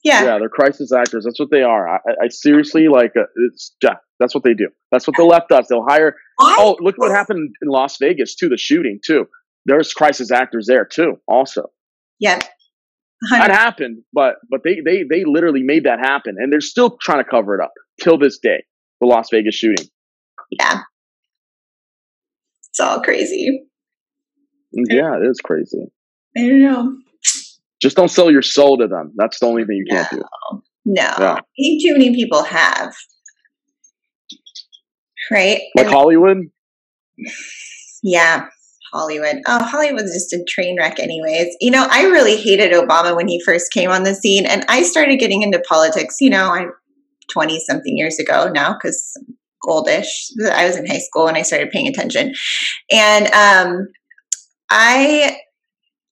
Yeah. 0.02 0.24
Yeah, 0.24 0.38
they're 0.38 0.48
crisis 0.48 0.92
actors. 0.92 1.24
That's 1.24 1.38
what 1.38 1.50
they 1.50 1.62
are. 1.62 1.88
I, 1.88 1.98
I- 2.24 2.28
seriously 2.28 2.88
like. 2.88 3.12
Uh, 3.16 3.24
it's 3.48 3.74
yeah, 3.82 3.94
that's 4.18 4.34
what 4.34 4.44
they 4.44 4.54
do. 4.54 4.68
That's 4.92 5.06
what 5.06 5.16
the 5.16 5.24
left 5.24 5.48
does. 5.50 5.66
They'll 5.68 5.84
hire. 5.86 6.16
Why? 6.36 6.56
Oh, 6.58 6.76
look 6.80 6.96
what 6.98 7.10
happened 7.10 7.54
in 7.62 7.68
Las 7.68 7.96
Vegas 8.00 8.34
too. 8.34 8.48
The 8.48 8.56
shooting 8.56 8.98
too. 9.04 9.26
There's 9.66 9.92
crisis 9.92 10.30
actors 10.30 10.66
there 10.68 10.84
too. 10.84 11.18
Also, 11.26 11.70
Yeah. 12.20 12.38
That 13.30 13.50
happened, 13.50 14.02
but 14.12 14.36
but 14.50 14.60
they 14.64 14.80
they 14.84 15.04
they 15.08 15.24
literally 15.24 15.62
made 15.62 15.84
that 15.84 15.98
happen, 15.98 16.36
and 16.38 16.52
they're 16.52 16.60
still 16.60 16.96
trying 17.00 17.22
to 17.22 17.28
cover 17.28 17.54
it 17.54 17.62
up 17.62 17.72
till 18.00 18.18
this 18.18 18.38
day. 18.38 18.64
The 19.00 19.06
Las 19.06 19.28
Vegas 19.30 19.54
shooting. 19.54 19.86
Yeah. 20.50 20.80
It's 22.70 22.80
all 22.80 23.00
crazy. 23.00 23.62
Mm, 24.76 24.84
yeah, 24.88 25.16
it 25.16 25.26
is 25.26 25.40
crazy. 25.42 25.86
I 26.36 26.40
don't 26.40 26.62
know. 26.62 26.96
Just 27.80 27.96
don't 27.96 28.10
sell 28.10 28.30
your 28.30 28.42
soul 28.42 28.78
to 28.78 28.86
them. 28.86 29.12
That's 29.16 29.38
the 29.38 29.46
only 29.46 29.64
thing 29.64 29.76
you 29.76 29.86
can't 29.90 30.10
do. 30.10 30.22
No. 30.84 31.02
Yeah. 31.18 31.34
I 31.34 31.40
think 31.56 31.82
too 31.82 31.92
many 31.92 32.14
people 32.14 32.42
have. 32.42 32.94
Right? 35.30 35.60
Like 35.76 35.86
Hollywood. 35.86 36.38
yeah. 38.02 38.48
Hollywood. 38.96 39.42
Oh, 39.46 39.62
Hollywood 39.62 40.02
was 40.02 40.12
just 40.12 40.32
a 40.32 40.44
train 40.48 40.76
wreck, 40.78 40.98
anyways. 40.98 41.54
You 41.60 41.70
know, 41.70 41.86
I 41.90 42.04
really 42.04 42.36
hated 42.36 42.72
Obama 42.72 43.14
when 43.14 43.28
he 43.28 43.42
first 43.44 43.72
came 43.72 43.90
on 43.90 44.04
the 44.04 44.14
scene, 44.14 44.46
and 44.46 44.64
I 44.68 44.82
started 44.82 45.18
getting 45.18 45.42
into 45.42 45.62
politics, 45.68 46.16
you 46.20 46.30
know, 46.30 46.50
I'm 46.50 46.72
20 47.30 47.60
something 47.60 47.96
years 47.96 48.18
ago 48.18 48.50
now 48.52 48.72
because 48.74 49.16
oldish. 49.66 50.30
I 50.52 50.66
was 50.66 50.76
in 50.76 50.86
high 50.86 50.98
school 50.98 51.24
when 51.24 51.36
I 51.36 51.42
started 51.42 51.70
paying 51.70 51.88
attention. 51.88 52.32
And 52.90 53.26
um, 53.32 53.88
I 54.70 55.38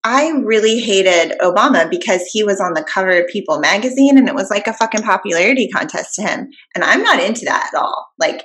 I 0.06 0.30
really 0.44 0.80
hated 0.80 1.38
Obama 1.40 1.88
because 1.88 2.22
he 2.30 2.44
was 2.44 2.60
on 2.60 2.74
the 2.74 2.84
cover 2.84 3.22
of 3.22 3.26
People 3.28 3.58
magazine 3.58 4.18
and 4.18 4.28
it 4.28 4.34
was 4.34 4.50
like 4.50 4.66
a 4.66 4.74
fucking 4.74 5.02
popularity 5.02 5.68
contest 5.68 6.14
to 6.16 6.22
him. 6.22 6.50
And 6.74 6.84
I'm 6.84 7.02
not 7.02 7.22
into 7.22 7.46
that 7.46 7.70
at 7.72 7.78
all. 7.80 8.08
Like 8.18 8.44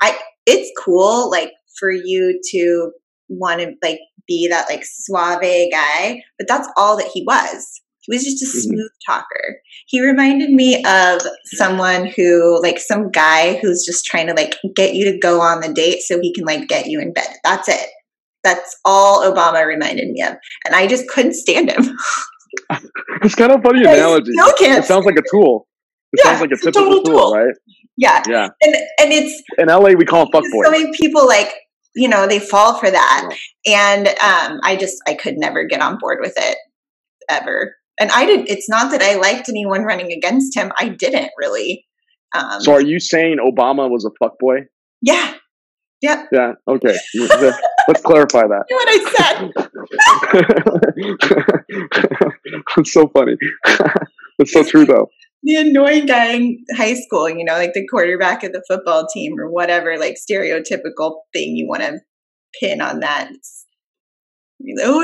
I 0.00 0.16
it's 0.46 0.70
cool 0.82 1.30
like 1.30 1.52
for 1.78 1.90
you 1.90 2.40
to 2.52 2.92
want 3.30 3.60
to 3.60 3.72
like 3.82 4.00
be 4.28 4.48
that 4.48 4.68
like 4.68 4.82
suave 4.84 5.40
guy, 5.72 6.22
but 6.38 6.46
that's 6.48 6.68
all 6.76 6.96
that 6.98 7.08
he 7.12 7.22
was. 7.26 7.80
He 8.02 8.14
was 8.14 8.24
just 8.24 8.42
a 8.42 8.46
Mhm. 8.46 8.62
smooth 8.62 8.90
talker. 9.06 9.60
He 9.86 10.00
reminded 10.04 10.50
me 10.50 10.82
of 10.84 11.20
someone 11.56 12.06
who 12.16 12.60
like 12.62 12.78
some 12.78 13.10
guy 13.10 13.56
who's 13.56 13.84
just 13.84 14.04
trying 14.04 14.26
to 14.28 14.34
like 14.34 14.56
get 14.74 14.94
you 14.94 15.04
to 15.12 15.18
go 15.18 15.40
on 15.40 15.60
the 15.60 15.72
date 15.72 16.00
so 16.02 16.18
he 16.20 16.32
can 16.34 16.44
like 16.44 16.66
get 16.68 16.86
you 16.86 17.00
in 17.00 17.12
bed. 17.12 17.28
That's 17.44 17.68
it. 17.68 17.86
That's 18.42 18.74
all 18.86 19.20
Obama 19.30 19.66
reminded 19.66 20.08
me 20.10 20.22
of. 20.22 20.34
And 20.64 20.74
I 20.74 20.86
just 20.86 21.08
couldn't 21.08 21.34
stand 21.34 21.70
him. 21.70 21.96
It's 23.22 23.34
kind 23.34 23.52
of 23.52 23.62
funny 23.62 23.82
analogy. 23.82 24.32
It 24.34 24.84
sounds 24.84 25.04
like 25.06 25.16
a 25.16 25.22
tool. 25.30 25.66
It 26.12 26.20
Yeah, 26.24 26.30
sounds 26.32 26.40
like 26.40 26.50
a 26.50 26.56
typical 26.56 26.82
total 26.82 27.02
tool, 27.04 27.18
tool. 27.18 27.32
right? 27.34 27.54
yeah. 27.96 28.22
Yeah. 28.28 28.48
And 28.62 28.74
and 28.98 29.12
it's 29.12 29.42
In 29.58 29.68
LA, 29.68 29.90
we 29.90 30.04
call 30.04 30.28
them 30.30 30.42
so 30.64 30.70
many 30.70 30.90
people 31.00 31.26
like 31.26 31.52
you 31.94 32.08
know 32.08 32.26
they 32.26 32.38
fall 32.38 32.78
for 32.78 32.90
that 32.90 33.30
and 33.66 34.08
um 34.08 34.60
i 34.62 34.76
just 34.78 34.96
i 35.06 35.14
could 35.14 35.34
never 35.36 35.64
get 35.64 35.80
on 35.80 35.98
board 35.98 36.18
with 36.20 36.34
it 36.36 36.56
ever 37.28 37.74
and 37.98 38.10
i 38.12 38.24
didn't 38.26 38.48
it's 38.48 38.68
not 38.68 38.90
that 38.90 39.02
i 39.02 39.14
liked 39.16 39.48
anyone 39.48 39.82
running 39.82 40.12
against 40.12 40.56
him 40.56 40.70
i 40.78 40.88
didn't 40.88 41.30
really 41.38 41.84
um 42.34 42.60
So 42.60 42.72
are 42.72 42.82
you 42.82 43.00
saying 43.00 43.38
Obama 43.38 43.88
was 43.90 44.04
a 44.04 44.10
fuck 44.24 44.38
boy 44.38 44.66
yeah 45.02 45.34
yeah 46.02 46.24
Yeah. 46.32 46.52
Okay. 46.66 46.96
Let's 47.88 48.02
clarify 48.02 48.42
that. 48.46 48.64
you 48.70 48.76
know 48.76 48.84
what 48.84 48.88
i 48.88 48.98
said 49.16 49.50
it's 52.78 52.92
so 52.92 53.08
funny. 53.08 53.36
it's 54.38 54.52
so 54.52 54.62
true, 54.64 54.84
though. 54.86 55.08
The 55.42 55.56
annoying 55.56 56.06
guy 56.06 56.32
in 56.34 56.64
high 56.76 56.94
school 56.94 57.28
you 57.28 57.44
know 57.44 57.54
like 57.54 57.72
the 57.72 57.86
quarterback 57.86 58.42
of 58.44 58.52
the 58.52 58.62
football 58.68 59.06
team 59.06 59.38
or 59.38 59.48
whatever 59.50 59.98
like 59.98 60.16
stereotypical 60.16 61.20
thing 61.32 61.56
you 61.56 61.66
want 61.68 61.82
to 61.82 61.98
pin 62.60 62.80
on 62.80 63.00
that 63.00 63.26
It's- 63.30 63.56
Oh, 64.82 65.00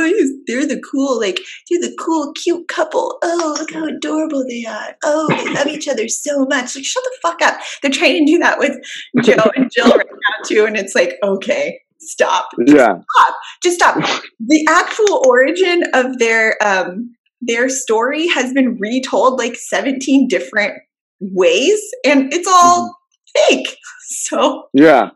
they're 0.46 0.66
the 0.66 0.78
cool, 0.92 1.18
like 1.18 1.38
they're 1.70 1.80
the 1.80 1.96
cool, 1.98 2.34
cute 2.34 2.68
couple. 2.68 3.16
Oh, 3.22 3.56
look 3.58 3.72
how 3.72 3.86
adorable 3.86 4.44
they 4.46 4.66
are. 4.66 4.94
Oh, 5.02 5.28
they 5.28 5.54
love 5.54 5.66
each 5.68 5.88
other 5.88 6.08
so 6.08 6.44
much. 6.44 6.76
Like, 6.76 6.84
shut 6.84 7.02
the 7.04 7.16
fuck 7.22 7.40
up. 7.40 7.58
They're 7.80 7.90
trying 7.90 8.26
to 8.26 8.30
do 8.32 8.38
that 8.40 8.58
with 8.58 8.76
Joe 9.24 9.50
and 9.56 9.70
Jill 9.74 9.88
right 9.88 10.06
now 10.06 10.44
too, 10.46 10.66
and 10.66 10.76
it's 10.76 10.94
like, 10.94 11.14
okay, 11.22 11.80
stop, 12.00 12.50
Yeah. 12.66 12.98
Stop. 13.16 13.36
just 13.62 13.76
stop. 13.76 13.96
The 14.40 14.66
actual 14.68 15.22
origin 15.26 15.84
of 15.94 16.18
their 16.18 16.62
um 16.62 17.15
their 17.46 17.68
story 17.68 18.26
has 18.28 18.52
been 18.52 18.76
retold 18.78 19.38
like 19.38 19.56
seventeen 19.56 20.28
different 20.28 20.74
ways, 21.20 21.80
and 22.04 22.32
it's 22.32 22.48
all 22.48 22.96
fake. 23.36 23.76
So 24.08 24.68
Yeah. 24.72 25.10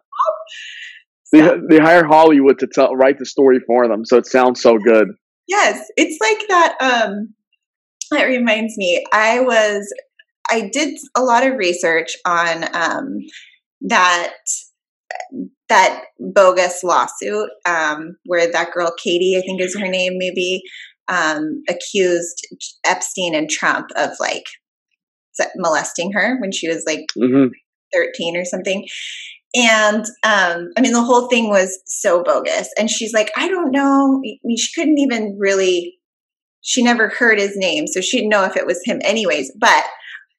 They, 1.32 1.48
they 1.68 1.78
hire 1.78 2.04
Hollywood 2.04 2.58
to 2.58 2.66
tell 2.66 2.96
write 2.96 3.18
the 3.18 3.24
story 3.24 3.60
for 3.64 3.86
them, 3.86 4.04
so 4.04 4.16
it 4.16 4.26
sounds 4.26 4.60
so 4.60 4.78
good. 4.78 5.08
Yes, 5.46 5.84
it's 5.96 6.18
like 6.20 6.48
that. 6.48 6.76
Um, 6.80 7.34
that 8.10 8.24
reminds 8.24 8.76
me. 8.76 9.04
I 9.12 9.40
was, 9.40 9.92
I 10.50 10.70
did 10.72 10.98
a 11.16 11.22
lot 11.22 11.46
of 11.46 11.56
research 11.56 12.16
on 12.24 12.64
um, 12.74 13.18
that 13.82 14.34
that 15.68 16.04
bogus 16.18 16.82
lawsuit 16.82 17.48
um, 17.64 18.16
where 18.24 18.50
that 18.50 18.72
girl 18.72 18.92
Katie, 19.02 19.36
I 19.36 19.40
think 19.40 19.60
is 19.60 19.76
her 19.78 19.88
name, 19.88 20.14
maybe 20.16 20.62
um, 21.10 21.62
accused 21.68 22.46
Epstein 22.86 23.34
and 23.34 23.50
Trump 23.50 23.90
of 23.96 24.10
like 24.20 24.46
molesting 25.56 26.12
her 26.12 26.38
when 26.40 26.52
she 26.52 26.68
was 26.68 26.84
like 26.86 27.06
hmm 27.14 27.46
13 27.92 28.36
or 28.36 28.44
something. 28.44 28.86
And 29.54 30.04
um, 30.22 30.70
I 30.76 30.80
mean, 30.80 30.92
the 30.92 31.02
whole 31.02 31.28
thing 31.28 31.48
was 31.48 31.80
so 31.86 32.22
bogus. 32.22 32.68
And 32.78 32.88
she's 32.88 33.12
like, 33.12 33.32
I 33.36 33.48
don't 33.48 33.72
know. 33.72 34.22
I 34.24 34.38
mean, 34.44 34.56
she 34.56 34.80
couldn't 34.80 34.98
even 34.98 35.36
really, 35.40 35.98
she 36.60 36.84
never 36.84 37.08
heard 37.08 37.40
his 37.40 37.56
name. 37.56 37.88
So 37.88 38.00
she 38.00 38.18
didn't 38.18 38.30
know 38.30 38.44
if 38.44 38.56
it 38.56 38.66
was 38.66 38.80
him, 38.84 39.00
anyways. 39.02 39.50
But 39.58 39.84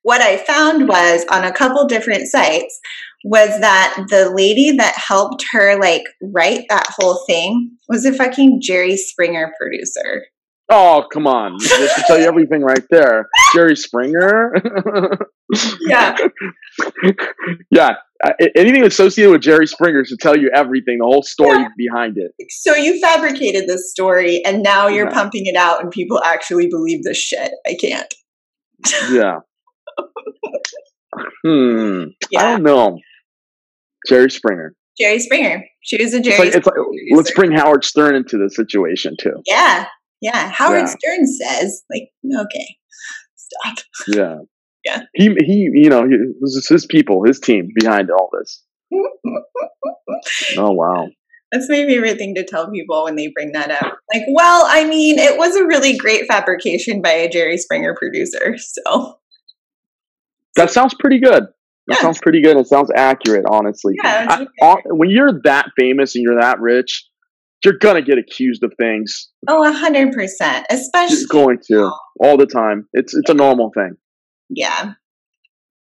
what 0.03 0.21
I 0.21 0.37
found 0.37 0.87
was 0.87 1.25
on 1.29 1.43
a 1.43 1.51
couple 1.51 1.85
different 1.87 2.27
sites 2.27 2.79
was 3.23 3.49
that 3.59 4.05
the 4.09 4.31
lady 4.33 4.71
that 4.77 4.95
helped 4.95 5.45
her 5.51 5.77
like 5.79 6.03
write 6.21 6.65
that 6.69 6.87
whole 6.89 7.23
thing 7.27 7.77
was 7.87 8.05
a 8.05 8.13
fucking 8.13 8.61
Jerry 8.61 8.97
Springer 8.97 9.53
producer. 9.59 10.25
Oh, 10.73 11.05
come 11.11 11.27
on! 11.27 11.57
This 11.59 11.93
should 11.93 12.05
tell 12.05 12.17
you 12.17 12.25
everything 12.25 12.61
right 12.61 12.85
there. 12.89 13.27
Jerry 13.53 13.75
Springer. 13.75 14.53
Yeah. 15.81 16.15
yeah, 17.71 17.95
uh, 18.23 18.31
anything 18.55 18.85
associated 18.85 19.31
with 19.31 19.41
Jerry 19.41 19.67
Springer 19.67 20.05
should 20.05 20.19
tell 20.19 20.37
you 20.37 20.49
everything, 20.53 20.99
the 20.99 21.05
whole 21.05 21.23
story 21.23 21.59
yeah. 21.59 21.67
behind 21.77 22.17
it. 22.17 22.31
So 22.49 22.75
you 22.75 22.99
fabricated 23.01 23.67
this 23.67 23.91
story, 23.91 24.41
and 24.45 24.63
now 24.63 24.87
you're 24.87 25.07
yeah. 25.07 25.13
pumping 25.13 25.45
it 25.45 25.55
out, 25.55 25.81
and 25.81 25.91
people 25.91 26.21
actually 26.23 26.67
believe 26.67 27.03
this 27.03 27.17
shit. 27.17 27.51
I 27.67 27.75
can't. 27.79 28.13
Yeah. 29.11 29.39
hmm. 31.45 32.05
Yeah. 32.31 32.39
I 32.39 32.51
don't 32.51 32.63
know. 32.63 32.97
Jerry 34.07 34.31
Springer. 34.31 34.73
Jerry 34.99 35.19
Springer. 35.19 35.65
She 35.81 36.01
was 36.01 36.13
a 36.13 36.21
Jerry. 36.21 36.47
It's 36.47 36.55
like, 36.55 36.57
it's 36.57 36.67
like 36.67 36.75
let's 37.15 37.31
bring 37.31 37.51
Howard 37.51 37.83
Stern 37.83 38.15
into 38.15 38.37
the 38.37 38.49
situation 38.49 39.15
too. 39.19 39.41
Yeah, 39.45 39.87
yeah. 40.21 40.49
Howard 40.49 40.87
Stern 40.87 41.27
says, 41.27 41.83
like, 41.89 42.09
okay, 42.39 42.77
stop. 43.35 43.77
Yeah. 44.07 44.35
Yeah. 44.83 45.01
He 45.13 45.29
he 45.45 45.69
you 45.75 45.91
know, 45.91 46.07
he, 46.07 46.17
was 46.39 46.65
his 46.67 46.87
people, 46.87 47.23
his 47.23 47.39
team 47.39 47.69
behind 47.75 48.09
all 48.09 48.31
this. 48.33 48.63
oh 50.57 50.71
wow. 50.71 51.07
That's 51.51 51.69
my 51.69 51.85
favorite 51.85 52.17
thing 52.17 52.33
to 52.33 52.43
tell 52.43 52.71
people 52.71 53.03
when 53.03 53.15
they 53.15 53.27
bring 53.27 53.51
that 53.51 53.69
up. 53.69 53.99
Like, 54.11 54.23
well, 54.31 54.65
I 54.67 54.85
mean, 54.85 55.19
it 55.19 55.37
was 55.37 55.55
a 55.55 55.65
really 55.65 55.97
great 55.97 56.25
fabrication 56.25 57.01
by 57.01 57.11
a 57.11 57.29
Jerry 57.29 57.57
Springer 57.57 57.93
producer. 57.93 58.55
So 58.57 59.19
that 60.55 60.71
sounds 60.71 60.95
pretty 60.99 61.19
good. 61.19 61.43
That 61.87 61.97
yeah. 61.97 62.01
sounds 62.01 62.19
pretty 62.19 62.41
good. 62.41 62.57
It 62.57 62.67
sounds 62.67 62.91
accurate, 62.95 63.45
honestly. 63.49 63.95
Yeah, 64.03 64.45
I, 64.61 64.77
when 64.85 65.09
you're 65.09 65.41
that 65.43 65.67
famous 65.77 66.15
and 66.15 66.23
you're 66.23 66.39
that 66.39 66.59
rich, 66.59 67.05
you're 67.63 67.77
gonna 67.77 68.01
get 68.01 68.17
accused 68.17 68.63
of 68.63 68.73
things. 68.79 69.29
Oh, 69.47 69.67
a 69.67 69.71
hundred 69.71 70.13
percent. 70.13 70.65
Especially 70.69 71.17
you're 71.17 71.27
going 71.45 71.59
to 71.67 71.91
all 72.19 72.37
the 72.37 72.45
time. 72.45 72.87
It's 72.93 73.13
it's 73.13 73.29
a 73.29 73.33
normal 73.33 73.71
thing. 73.73 73.95
Yeah. 74.49 74.93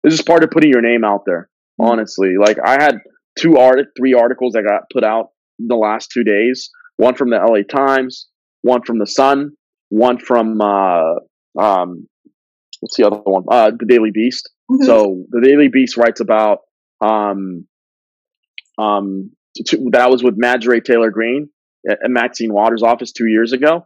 This 0.03 0.13
is 0.13 0.21
part 0.21 0.43
of 0.43 0.51
putting 0.51 0.69
your 0.69 0.81
name 0.81 1.03
out 1.03 1.21
there. 1.25 1.49
Mm-hmm. 1.79 1.91
Honestly, 1.91 2.33
like 2.39 2.57
I 2.63 2.81
had 2.81 2.99
two 3.37 3.57
art, 3.57 3.79
three 3.97 4.13
articles 4.13 4.53
that 4.53 4.63
got 4.63 4.83
put 4.91 5.03
out 5.03 5.27
in 5.59 5.67
the 5.67 5.75
last 5.75 6.11
two 6.11 6.23
days. 6.23 6.69
One 6.97 7.15
from 7.15 7.29
the 7.29 7.37
LA 7.37 7.63
Times, 7.63 8.27
one 8.61 8.83
from 8.83 8.99
the 8.99 9.07
Sun, 9.07 9.51
one 9.89 10.19
from 10.19 10.59
uh, 10.61 11.15
um, 11.59 12.07
what's 12.79 12.97
the 12.97 13.05
other 13.07 13.17
one? 13.17 13.43
Uh, 13.49 13.71
the 13.77 13.85
Daily 13.85 14.11
Beast. 14.13 14.49
Mm-hmm. 14.69 14.85
So 14.85 15.23
the 15.29 15.41
Daily 15.41 15.67
Beast 15.67 15.97
writes 15.97 16.19
about 16.19 16.59
um, 17.01 17.67
um, 18.77 19.31
that 19.91 20.09
was 20.09 20.23
with 20.23 20.35
Marjorie 20.37 20.81
Taylor 20.81 21.11
Greene 21.11 21.49
at 21.89 21.99
Maxine 22.05 22.53
Waters' 22.53 22.83
office 22.83 23.11
two 23.11 23.27
years 23.27 23.53
ago, 23.53 23.85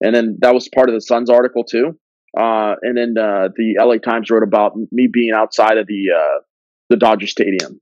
and 0.00 0.14
then 0.14 0.38
that 0.40 0.54
was 0.54 0.68
part 0.74 0.88
of 0.88 0.94
the 0.94 1.00
Sun's 1.00 1.30
article 1.30 1.64
too. 1.64 1.98
Uh, 2.36 2.74
and 2.82 2.96
then 2.96 3.14
uh, 3.18 3.48
the 3.56 3.76
LA 3.78 3.98
Times 3.98 4.30
wrote 4.30 4.42
about 4.42 4.72
me 4.90 5.08
being 5.12 5.32
outside 5.34 5.78
of 5.78 5.86
the 5.86 6.06
uh, 6.14 6.40
the 6.90 6.96
Dodger 6.96 7.26
Stadium. 7.26 7.80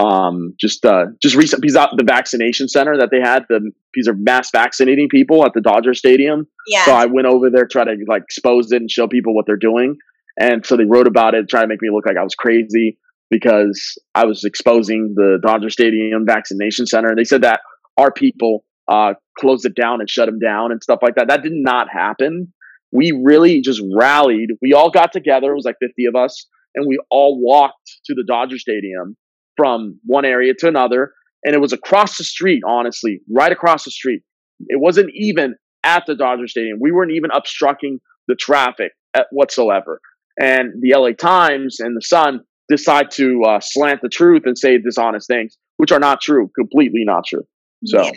um, 0.00 0.54
just 0.58 0.84
uh, 0.84 1.06
just 1.20 1.34
recent 1.34 1.62
piece 1.62 1.76
out 1.76 1.96
the 1.96 2.04
vaccination 2.04 2.68
center 2.68 2.96
that 2.98 3.10
they 3.10 3.20
had 3.20 3.44
the 3.48 3.72
piece 3.92 4.06
of 4.06 4.18
mass 4.18 4.50
vaccinating 4.50 5.08
people 5.08 5.44
at 5.44 5.52
the 5.54 5.60
Dodger 5.60 5.94
Stadium. 5.94 6.46
Yeah. 6.68 6.84
So 6.84 6.92
I 6.92 7.06
went 7.06 7.26
over 7.26 7.50
there 7.50 7.66
try 7.66 7.84
to 7.84 7.96
like 8.06 8.22
expose 8.22 8.70
it 8.72 8.80
and 8.80 8.90
show 8.90 9.08
people 9.08 9.34
what 9.34 9.46
they're 9.46 9.56
doing. 9.56 9.96
And 10.38 10.64
so 10.66 10.76
they 10.76 10.84
wrote 10.84 11.06
about 11.06 11.34
it, 11.34 11.48
trying 11.48 11.64
to 11.64 11.68
make 11.68 11.80
me 11.80 11.88
look 11.90 12.06
like 12.06 12.18
I 12.18 12.22
was 12.22 12.34
crazy 12.34 12.98
because 13.30 13.98
I 14.14 14.24
was 14.24 14.44
exposing 14.44 15.14
the 15.16 15.38
Dodger 15.42 15.70
Stadium 15.70 16.24
vaccination 16.26 16.86
center. 16.86 17.08
And 17.08 17.18
they 17.18 17.24
said 17.24 17.42
that 17.42 17.60
our 17.96 18.12
people 18.12 18.64
uh, 18.88 19.14
closed 19.38 19.66
it 19.66 19.74
down 19.74 20.00
and 20.00 20.08
shut 20.08 20.26
them 20.26 20.38
down 20.38 20.70
and 20.70 20.82
stuff 20.82 21.00
like 21.02 21.16
that. 21.16 21.28
That 21.28 21.42
did 21.42 21.52
not 21.52 21.88
happen. 21.90 22.52
We 22.92 23.12
really 23.24 23.60
just 23.60 23.82
rallied. 23.94 24.50
We 24.62 24.72
all 24.72 24.90
got 24.90 25.12
together. 25.12 25.52
It 25.52 25.56
was 25.56 25.64
like 25.64 25.76
50 25.80 26.06
of 26.06 26.14
us. 26.14 26.46
And 26.74 26.86
we 26.86 27.00
all 27.10 27.40
walked 27.42 28.00
to 28.06 28.14
the 28.14 28.24
Dodger 28.26 28.58
Stadium 28.58 29.16
from 29.56 29.98
one 30.04 30.24
area 30.24 30.52
to 30.58 30.68
another. 30.68 31.12
And 31.44 31.54
it 31.54 31.58
was 31.58 31.72
across 31.72 32.18
the 32.18 32.24
street, 32.24 32.62
honestly, 32.66 33.20
right 33.32 33.50
across 33.50 33.84
the 33.84 33.90
street. 33.90 34.22
It 34.68 34.80
wasn't 34.80 35.10
even 35.14 35.54
at 35.84 36.04
the 36.06 36.14
Dodger 36.14 36.46
Stadium. 36.46 36.78
We 36.80 36.92
weren't 36.92 37.12
even 37.12 37.30
obstructing 37.34 37.98
the 38.28 38.34
traffic 38.34 38.92
whatsoever. 39.30 40.00
And 40.40 40.74
the 40.80 40.94
LA 40.96 41.12
Times 41.12 41.78
and 41.80 41.96
the 41.96 42.02
Sun 42.02 42.40
decide 42.68 43.10
to 43.12 43.42
uh, 43.42 43.60
slant 43.60 44.00
the 44.02 44.08
truth 44.08 44.42
and 44.44 44.58
say 44.58 44.78
dishonest 44.78 45.28
things, 45.28 45.56
which 45.76 45.92
are 45.92 46.00
not 46.00 46.20
true, 46.20 46.50
completely 46.58 47.04
not 47.04 47.24
true. 47.26 47.44
So. 47.84 48.02
Yeah. 48.02 48.12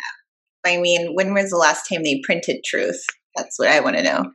I 0.65 0.77
mean, 0.77 1.13
when 1.13 1.33
was 1.33 1.51
the 1.51 1.57
last 1.57 1.87
time 1.87 2.03
they 2.03 2.21
printed 2.23 2.63
truth? 2.65 3.01
That's 3.35 3.57
what 3.57 3.69
I 3.69 3.79
want 3.79 3.95
to 3.95 4.03
know. 4.03 4.25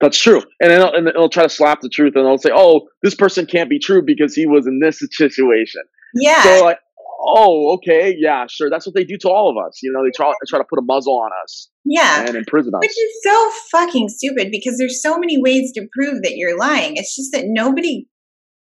That's 0.00 0.18
true. 0.18 0.42
And 0.60 0.70
then 0.70 0.82
and 0.94 1.06
they'll 1.06 1.28
try 1.28 1.42
to 1.42 1.48
slap 1.48 1.80
the 1.80 1.88
truth 1.88 2.14
and 2.16 2.24
they'll 2.24 2.38
say, 2.38 2.50
oh, 2.52 2.88
this 3.02 3.14
person 3.14 3.46
can't 3.46 3.68
be 3.68 3.78
true 3.78 4.02
because 4.04 4.34
he 4.34 4.46
was 4.46 4.66
in 4.66 4.80
this 4.80 4.98
situation. 5.10 5.82
Yeah. 6.14 6.42
So, 6.42 6.64
like, 6.64 6.78
oh, 7.22 7.74
okay, 7.74 8.16
yeah, 8.18 8.46
sure. 8.48 8.70
That's 8.70 8.86
what 8.86 8.94
they 8.94 9.04
do 9.04 9.18
to 9.18 9.28
all 9.28 9.50
of 9.50 9.64
us. 9.64 9.78
You 9.82 9.92
know, 9.92 10.02
they 10.02 10.10
try, 10.16 10.28
they 10.28 10.48
try 10.48 10.58
to 10.58 10.64
put 10.64 10.78
a 10.78 10.82
muzzle 10.82 11.20
on 11.20 11.30
us. 11.44 11.68
Yeah. 11.84 12.24
And 12.24 12.34
imprison 12.34 12.74
us. 12.74 12.80
Which 12.80 12.90
is 12.90 13.20
so 13.22 13.50
fucking 13.70 14.08
stupid 14.08 14.48
because 14.50 14.78
there's 14.78 15.02
so 15.02 15.18
many 15.18 15.40
ways 15.40 15.72
to 15.74 15.86
prove 15.92 16.22
that 16.22 16.32
you're 16.34 16.58
lying. 16.58 16.96
It's 16.96 17.14
just 17.14 17.30
that 17.32 17.44
nobody 17.46 18.08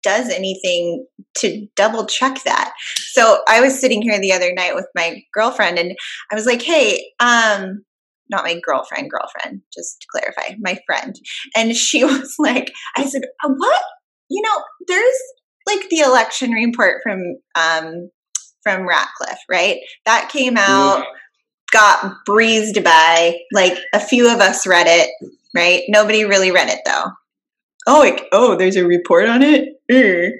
does 0.08 0.30
anything 0.30 1.06
to 1.36 1.68
double 1.76 2.06
check 2.06 2.42
that. 2.46 2.72
So 3.12 3.40
I 3.46 3.60
was 3.60 3.78
sitting 3.78 4.02
here 4.02 4.18
the 4.22 4.32
other 4.32 4.54
night 4.54 4.74
with 4.74 4.88
my 4.96 5.22
girlfriend 5.34 5.78
and 5.78 5.94
I 6.32 6.36
was 6.36 6.46
like, 6.46 6.62
hey, 6.62 7.12
um, 7.20 7.84
not 8.30 8.46
my 8.46 8.58
girlfriend, 8.66 9.12
girlfriend, 9.12 9.64
just 9.74 10.00
to 10.00 10.08
clarify, 10.10 10.56
my 10.60 10.80
friend. 10.86 11.14
And 11.58 11.76
she 11.76 12.04
was 12.06 12.36
like, 12.40 12.72
I 12.96 13.06
said, 13.06 13.24
uh, 13.44 13.50
what? 13.50 13.84
You 14.30 14.42
know, 14.44 14.64
there's 14.88 15.20
like 15.68 15.90
the 15.90 16.00
election 16.00 16.52
report 16.52 17.02
from 17.04 17.20
um 17.56 18.10
from 18.64 18.88
Ratcliffe, 18.88 19.40
right? 19.50 19.80
That 20.06 20.30
came 20.32 20.56
out, 20.58 21.06
got 21.72 22.14
breezed 22.26 22.82
by. 22.82 23.38
Like 23.52 23.78
a 23.94 24.00
few 24.00 24.34
of 24.34 24.40
us 24.40 24.66
read 24.66 24.88
it, 24.88 25.10
right? 25.54 25.84
Nobody 25.90 26.24
really 26.24 26.52
read 26.52 26.70
it 26.70 26.80
though 26.86 27.12
oh, 27.88 28.00
like, 28.00 28.26
oh, 28.32 28.56
there's 28.56 28.76
a 28.76 28.86
report 28.86 29.28
on 29.28 29.42
it. 29.42 29.70
Mm. 29.92 30.32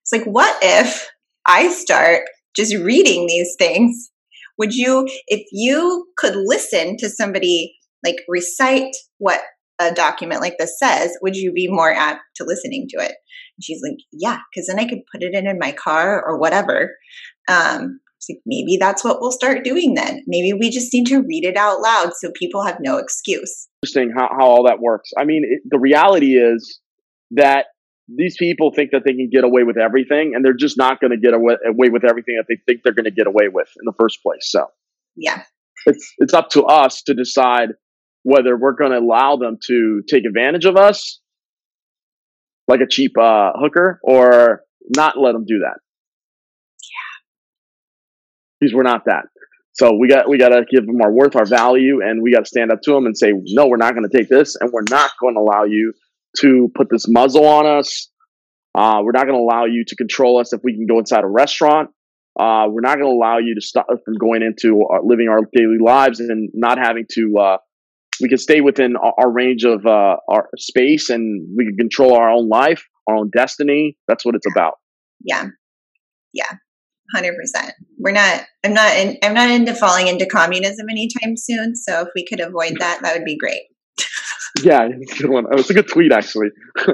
It's 0.00 0.12
like, 0.12 0.24
what 0.24 0.56
if 0.62 1.08
I 1.44 1.68
start 1.68 2.22
just 2.56 2.74
reading 2.76 3.26
these 3.26 3.54
things? 3.58 4.10
Would 4.58 4.74
you, 4.74 5.08
if 5.26 5.46
you 5.50 6.06
could 6.16 6.34
listen 6.36 6.96
to 6.98 7.08
somebody 7.08 7.74
like 8.04 8.16
recite 8.28 8.94
what 9.18 9.40
a 9.78 9.92
document 9.92 10.40
like 10.40 10.56
this 10.58 10.78
says, 10.78 11.16
would 11.22 11.36
you 11.36 11.52
be 11.52 11.68
more 11.68 11.92
apt 11.92 12.20
to 12.36 12.44
listening 12.44 12.86
to 12.90 12.98
it? 12.98 13.12
And 13.12 13.64
she's 13.64 13.80
like, 13.82 13.98
yeah, 14.12 14.38
because 14.52 14.68
then 14.68 14.78
I 14.78 14.88
could 14.88 15.00
put 15.12 15.22
it 15.22 15.34
in 15.34 15.46
in 15.46 15.58
my 15.58 15.72
car 15.72 16.22
or 16.24 16.38
whatever. 16.38 16.96
Um, 17.48 18.00
like 18.28 18.38
maybe 18.46 18.76
that's 18.76 19.02
what 19.02 19.20
we'll 19.20 19.32
start 19.32 19.64
doing 19.64 19.94
then. 19.94 20.22
Maybe 20.26 20.52
we 20.52 20.70
just 20.70 20.92
need 20.92 21.06
to 21.06 21.22
read 21.22 21.44
it 21.44 21.56
out 21.56 21.80
loud 21.80 22.12
so 22.14 22.30
people 22.38 22.64
have 22.64 22.78
no 22.80 22.98
excuse. 22.98 23.68
Interesting 23.82 24.12
how, 24.16 24.28
how 24.38 24.46
all 24.46 24.64
that 24.66 24.80
works. 24.80 25.10
I 25.18 25.24
mean, 25.24 25.42
it, 25.44 25.62
the 25.68 25.78
reality 25.78 26.34
is 26.34 26.78
that 27.32 27.66
these 28.08 28.36
people 28.36 28.72
think 28.74 28.90
that 28.90 29.02
they 29.04 29.12
can 29.12 29.30
get 29.32 29.44
away 29.44 29.62
with 29.62 29.78
everything 29.78 30.32
and 30.34 30.44
they're 30.44 30.52
just 30.52 30.76
not 30.76 31.00
going 31.00 31.12
to 31.12 31.16
get 31.16 31.34
away, 31.34 31.56
away 31.66 31.88
with 31.88 32.04
everything 32.04 32.36
that 32.36 32.46
they 32.48 32.60
think 32.66 32.82
they're 32.82 32.92
going 32.92 33.04
to 33.04 33.10
get 33.10 33.26
away 33.26 33.48
with 33.52 33.68
in 33.80 33.84
the 33.84 33.92
first 33.98 34.22
place. 34.22 34.50
So, 34.50 34.66
yeah, 35.16 35.42
it's, 35.86 36.12
it's 36.18 36.34
up 36.34 36.50
to 36.50 36.64
us 36.64 37.02
to 37.02 37.14
decide 37.14 37.70
whether 38.22 38.56
we're 38.56 38.74
going 38.74 38.92
to 38.92 38.98
allow 38.98 39.36
them 39.36 39.58
to 39.66 40.02
take 40.08 40.24
advantage 40.24 40.64
of 40.64 40.76
us 40.76 41.20
like 42.68 42.80
a 42.80 42.86
cheap 42.88 43.12
uh, 43.18 43.52
hooker 43.54 44.00
or 44.02 44.62
not 44.96 45.18
let 45.18 45.32
them 45.32 45.44
do 45.46 45.60
that. 45.60 45.78
Yeah. 46.80 47.12
Because 48.60 48.74
we're 48.74 48.82
not 48.82 49.04
that. 49.06 49.24
So 49.74 49.96
we 49.98 50.06
got 50.06 50.28
we 50.28 50.36
got 50.36 50.50
to 50.50 50.64
give 50.70 50.86
them 50.86 51.00
our 51.02 51.10
worth, 51.10 51.34
our 51.34 51.46
value, 51.46 52.02
and 52.02 52.22
we 52.22 52.30
got 52.32 52.40
to 52.40 52.46
stand 52.46 52.70
up 52.70 52.80
to 52.82 52.92
them 52.92 53.06
and 53.06 53.16
say, 53.16 53.32
no, 53.32 53.66
we're 53.66 53.78
not 53.78 53.94
going 53.94 54.06
to 54.08 54.16
take 54.16 54.28
this, 54.28 54.54
and 54.60 54.70
we're 54.70 54.84
not 54.90 55.12
going 55.18 55.34
to 55.34 55.40
allow 55.40 55.64
you 55.64 55.94
to 56.40 56.70
put 56.74 56.88
this 56.90 57.06
muzzle 57.08 57.46
on 57.46 57.66
us. 57.66 58.08
Uh, 58.74 59.00
we're 59.02 59.12
not 59.12 59.26
going 59.26 59.36
to 59.36 59.42
allow 59.42 59.64
you 59.64 59.84
to 59.86 59.96
control 59.96 60.38
us 60.38 60.52
if 60.52 60.60
we 60.64 60.74
can 60.74 60.86
go 60.86 60.98
inside 60.98 61.24
a 61.24 61.28
restaurant. 61.28 61.90
Uh, 62.38 62.64
we're 62.70 62.80
not 62.80 62.96
going 62.96 63.04
to 63.04 63.14
allow 63.14 63.36
you 63.36 63.54
to 63.54 63.60
stop 63.60 63.86
from 64.04 64.14
going 64.18 64.42
into 64.42 64.82
our, 64.90 65.00
living 65.04 65.28
our 65.28 65.40
daily 65.54 65.76
lives 65.78 66.18
and 66.20 66.48
not 66.54 66.78
having 66.78 67.04
to. 67.12 67.36
Uh, 67.38 67.56
we 68.20 68.28
can 68.28 68.38
stay 68.38 68.62
within 68.62 68.96
our, 68.96 69.12
our 69.18 69.30
range 69.30 69.64
of 69.64 69.84
uh, 69.84 70.16
our 70.28 70.48
space, 70.56 71.10
and 71.10 71.46
we 71.56 71.66
can 71.66 71.76
control 71.76 72.14
our 72.14 72.30
own 72.30 72.48
life, 72.48 72.82
our 73.06 73.16
own 73.16 73.30
destiny. 73.36 73.98
That's 74.08 74.24
what 74.24 74.34
it's 74.34 74.46
about. 74.50 74.74
Yeah, 75.20 75.48
yeah, 76.32 76.50
hundred 77.14 77.36
percent. 77.36 77.74
We're 77.98 78.12
not. 78.12 78.46
I'm 78.64 78.72
not. 78.72 78.96
In, 78.96 79.18
I'm 79.22 79.34
not 79.34 79.50
into 79.50 79.74
falling 79.74 80.08
into 80.08 80.24
communism 80.24 80.86
anytime 80.88 81.36
soon. 81.36 81.76
So 81.76 82.00
if 82.00 82.08
we 82.14 82.24
could 82.24 82.40
avoid 82.40 82.76
that, 82.78 83.00
that 83.02 83.14
would 83.14 83.26
be 83.26 83.36
great. 83.36 83.62
Yeah, 84.62 84.88
it's 85.00 85.18
a 85.18 85.22
good 85.22 85.30
one. 85.30 85.46
It's 85.52 85.70
a 85.70 85.74
good 85.74 85.88
tweet, 85.88 86.12
actually. 86.12 86.48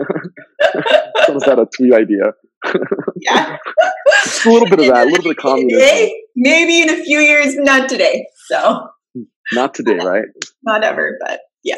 Someone's 1.25 1.45
had 1.45 1.59
a 1.59 1.67
tweet 1.77 1.95
idea. 1.95 2.33
yeah. 3.17 3.57
Just 4.25 4.47
a 4.47 4.53
little 4.53 4.69
bit 4.69 4.81
of 4.81 4.87
that, 4.87 5.07
a 5.07 5.11
little 5.11 5.23
bit 5.23 5.33
of 5.33 5.37
communism. 5.37 6.11
Maybe 6.37 6.83
in 6.83 6.91
a 6.91 7.03
few 7.05 7.21
years, 7.21 7.55
not 7.57 7.89
today. 7.89 8.27
So. 8.47 8.89
Not 9.53 9.75
today, 9.75 9.97
right? 9.97 10.27
Not 10.63 10.85
ever, 10.85 11.17
but 11.21 11.41
yeah. 11.63 11.77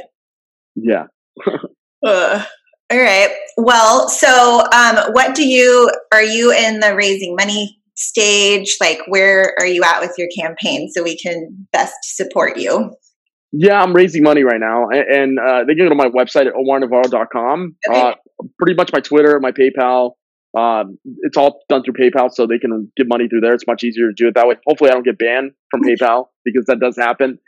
Yeah. 0.74 1.04
uh, 2.04 2.44
All 2.90 2.98
right. 2.98 3.30
Well, 3.56 4.08
so 4.08 4.64
um, 4.72 5.12
what 5.12 5.34
do 5.34 5.46
you 5.46 5.90
are 6.12 6.22
you 6.22 6.52
in 6.52 6.80
the 6.80 6.94
raising 6.96 7.36
money 7.36 7.78
stage? 7.94 8.76
Like, 8.80 8.98
where 9.06 9.54
are 9.60 9.66
you 9.66 9.84
at 9.84 10.00
with 10.00 10.14
your 10.18 10.28
campaign 10.36 10.90
so 10.90 11.02
we 11.02 11.16
can 11.16 11.68
best 11.72 11.94
support 12.02 12.56
you? 12.56 12.92
Yeah, 13.52 13.82
I'm 13.82 13.92
raising 13.92 14.22
money 14.22 14.42
right 14.44 14.60
now, 14.60 14.88
and, 14.90 15.08
and 15.08 15.38
uh, 15.40 15.64
they 15.66 15.74
can 15.74 15.86
go 15.86 15.88
to 15.88 15.94
my 15.96 16.08
website 16.08 16.46
at 16.46 16.54
omarnavarro.com. 16.54 17.76
Okay. 17.88 18.00
Uh, 18.00 18.14
pretty 18.58 18.74
much 18.76 18.92
my 18.92 19.00
Twitter, 19.00 19.38
my 19.40 19.50
PayPal. 19.52 20.12
Um, 20.56 20.98
it's 21.22 21.36
all 21.36 21.60
done 21.68 21.82
through 21.82 21.94
PayPal, 21.94 22.30
so 22.32 22.46
they 22.46 22.58
can 22.58 22.90
give 22.96 23.08
money 23.08 23.28
through 23.28 23.40
there. 23.40 23.52
It's 23.54 23.66
much 23.66 23.82
easier 23.84 24.08
to 24.08 24.14
do 24.16 24.28
it 24.28 24.34
that 24.34 24.46
way. 24.46 24.54
Hopefully, 24.66 24.90
I 24.90 24.94
don't 24.94 25.04
get 25.04 25.18
banned 25.18 25.52
from 25.70 25.82
PayPal 25.82 26.26
because 26.44 26.64
that 26.66 26.78
does 26.80 26.96
happen. 26.96 27.38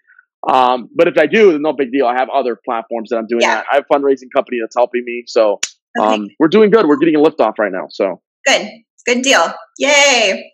Um, 0.49 0.89
but 0.97 1.07
if 1.07 1.17
I 1.19 1.27
do, 1.27 1.57
no 1.61 1.73
big 1.73 1.93
deal. 1.93 2.07
I 2.07 2.15
have 2.19 2.29
other 2.35 2.59
platforms 2.65 3.11
that 3.11 3.19
I'm 3.19 3.27
doing 3.29 3.43
Yeah. 3.43 3.57
that. 3.57 3.67
I 3.71 3.75
have 3.77 3.85
a 3.89 3.95
fundraising 3.95 4.27
company 4.35 4.59
that's 4.61 4.75
helping 4.77 5.05
me, 5.05 5.25
so 5.27 5.61
Okay. 6.01 6.15
um, 6.15 6.29
we're 6.41 6.49
doing 6.49 6.71
good. 6.71 6.87
We're 6.87 6.97
getting 6.97 7.17
a 7.17 7.21
lift 7.21 7.41
off 7.41 7.59
right 7.59 7.71
now. 7.73 7.87
So 7.91 8.21
Good. 8.47 8.69
Good 9.07 9.23
deal. 9.23 9.53
Yay. 9.79 10.51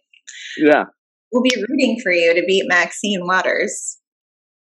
yeah, 0.59 0.85
We'll 1.33 1.43
be 1.43 1.53
rooting 1.69 2.01
for 2.03 2.11
you 2.13 2.35
to 2.35 2.43
beat 2.47 2.65
Maxine 2.67 3.21
Waters. 3.27 3.98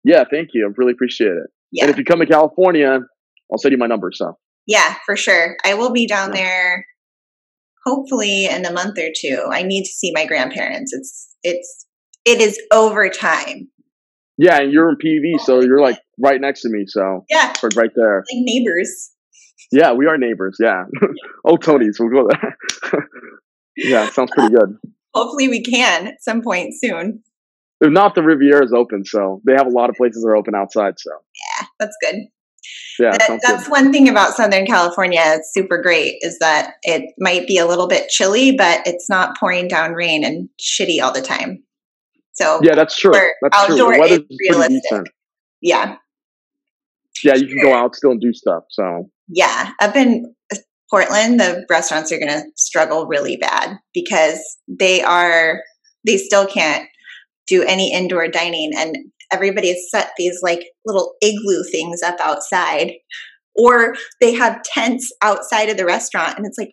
Yeah. 0.09 0.23
Thank 0.29 0.49
you. 0.53 0.65
I 0.67 0.73
really 0.77 0.91
appreciate 0.93 1.31
it. 1.31 1.47
Yeah. 1.71 1.83
And 1.83 1.91
if 1.91 1.97
you 1.97 2.03
come 2.03 2.19
to 2.19 2.25
California, 2.25 2.99
I'll 3.51 3.57
send 3.57 3.71
you 3.71 3.77
my 3.77 3.87
number. 3.87 4.11
So 4.13 4.37
Yeah, 4.65 4.95
for 5.05 5.15
sure. 5.15 5.55
I 5.65 5.73
will 5.75 5.91
be 5.91 6.07
down 6.07 6.29
Yeah. 6.29 6.41
there 6.41 6.85
hopefully 7.85 8.45
in 8.45 8.65
a 8.65 8.71
month 8.73 8.97
or 8.99 9.09
two. 9.15 9.45
I 9.51 9.63
need 9.63 9.83
to 9.83 9.89
see 9.91 10.11
my 10.13 10.25
grandparents. 10.25 10.91
It's 10.93 11.35
it's 11.43 11.85
it 12.25 12.41
is 12.41 12.59
overtime. 12.73 13.69
yeah, 14.37 14.59
and 14.61 14.71
you're 14.73 14.89
in 14.89 14.95
PV, 14.97 15.35
oh 15.35 15.43
so 15.45 15.61
you're 15.61 15.81
like 15.81 15.99
right 16.19 16.39
next 16.41 16.61
to 16.63 16.69
me. 16.69 16.85
So 16.87 17.25
Yeah, 17.29 17.53
we're 17.63 17.69
right 17.75 17.91
there. 17.95 18.17
like 18.33 18.43
neighbors. 18.43 19.11
Yeah, 19.71 19.93
we 19.93 20.07
are 20.07 20.17
neighbors. 20.17 20.57
Yeah. 20.59 20.83
oh, 21.45 21.55
Tony's. 21.57 21.97
We'll 21.99 22.09
go 22.09 22.27
there. 22.29 22.57
yeah, 23.77 24.09
sounds 24.09 24.31
pretty 24.35 24.53
good. 24.53 24.77
Hopefully 25.13 25.47
we 25.47 25.61
can 25.63 26.07
at 26.07 26.21
some 26.23 26.41
point 26.41 26.73
soon. 26.77 27.23
If 27.81 27.91
not, 27.91 28.13
the 28.15 28.23
Riviera 28.23 28.63
is 28.65 28.73
open, 28.73 29.05
so 29.05 29.41
they 29.45 29.53
have 29.53 29.67
a 29.67 29.69
lot 29.69 29.89
of 29.89 29.95
places 29.95 30.21
that 30.23 30.29
are 30.29 30.35
open 30.35 30.53
outside. 30.55 30.95
So 30.99 31.11
Yeah, 31.59 31.65
that's 31.79 31.95
good. 32.01 32.15
yeah, 32.99 33.11
That- 33.11 33.21
sounds 33.21 33.41
good. 33.45 33.55
that's 33.55 33.69
one 33.69 33.91
thing 33.93 34.09
about 34.09 34.35
Southern 34.35 34.65
California. 34.65 35.21
It's 35.25 35.51
super 35.53 35.81
great 35.81 36.17
is 36.21 36.37
that 36.39 36.75
it 36.83 37.13
might 37.19 37.47
be 37.47 37.57
a 37.57 37.65
little 37.65 37.87
bit 37.87 38.09
chilly, 38.09 38.51
but 38.51 38.81
it's 38.85 39.09
not 39.09 39.37
pouring 39.39 39.67
down 39.69 39.93
rain 39.93 40.25
and 40.25 40.49
shitty 40.61 41.01
all 41.01 41.13
the 41.13 41.21
time. 41.21 41.63
So 42.33 42.59
Yeah, 42.63 42.75
that's 42.75 42.95
true. 42.97 43.11
That's 43.13 43.65
true. 43.65 43.75
outdoor 43.75 43.93
The 43.93 43.99
weather's 43.99 44.19
is 44.29 44.37
realistic. 44.49 44.81
decent. 44.83 45.07
yeah, 45.61 45.95
Yeah, 47.23 47.35
you 47.35 47.47
can 47.47 47.61
go 47.61 47.73
out 47.73 47.95
still 47.95 48.11
and 48.11 48.21
do 48.21 48.33
stuff. 48.33 48.63
So 48.69 49.09
yeah. 49.27 49.71
Up 49.81 49.95
in 49.95 50.33
uh, 50.53 50.57
Portland, 50.89 51.39
the 51.39 51.65
restaurants 51.69 52.11
are 52.11 52.17
going 52.19 52.31
to 52.31 52.43
struggle 52.55 53.07
really 53.07 53.37
bad 53.37 53.77
because 53.93 54.39
they 54.67 55.01
are 55.01 55.61
they 56.05 56.17
still 56.17 56.47
can't 56.47 56.87
do 57.49 57.63
any 57.63 57.91
indoor 57.93 58.27
dining, 58.27 58.71
and 58.77 58.95
everybody 59.31 59.69
has 59.69 59.89
set 59.91 60.11
these 60.17 60.39
like 60.41 60.63
little 60.85 61.15
igloo 61.21 61.63
things 61.71 62.01
up 62.01 62.15
outside, 62.21 62.93
or 63.55 63.95
they 64.21 64.33
have 64.33 64.61
tents 64.63 65.11
outside 65.21 65.69
of 65.69 65.77
the 65.77 65.85
restaurant, 65.85 66.37
and 66.37 66.45
it's 66.45 66.57
like 66.57 66.71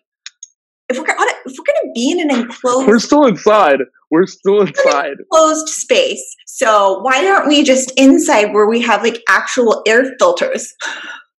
if 0.89 0.97
we're 0.97 1.05
gonna 1.05 1.19
if 1.45 1.53
we're 1.57 1.65
gonna 1.73 1.91
be 1.93 2.11
in 2.11 2.19
an 2.21 2.31
enclosed 2.31 2.87
we're 2.87 2.99
still 2.99 3.25
inside. 3.25 3.79
We're 4.09 4.25
still 4.25 4.61
inside. 4.61 5.15
closed 5.33 5.67
space. 5.67 6.23
So 6.45 6.99
why 7.01 7.27
aren't 7.27 7.47
we 7.49 7.61
just 7.63 7.91
inside 7.97 8.53
where 8.53 8.65
we 8.67 8.79
have 8.81 9.03
like 9.03 9.21
actual 9.27 9.81
air 9.85 10.05
filters? 10.17 10.73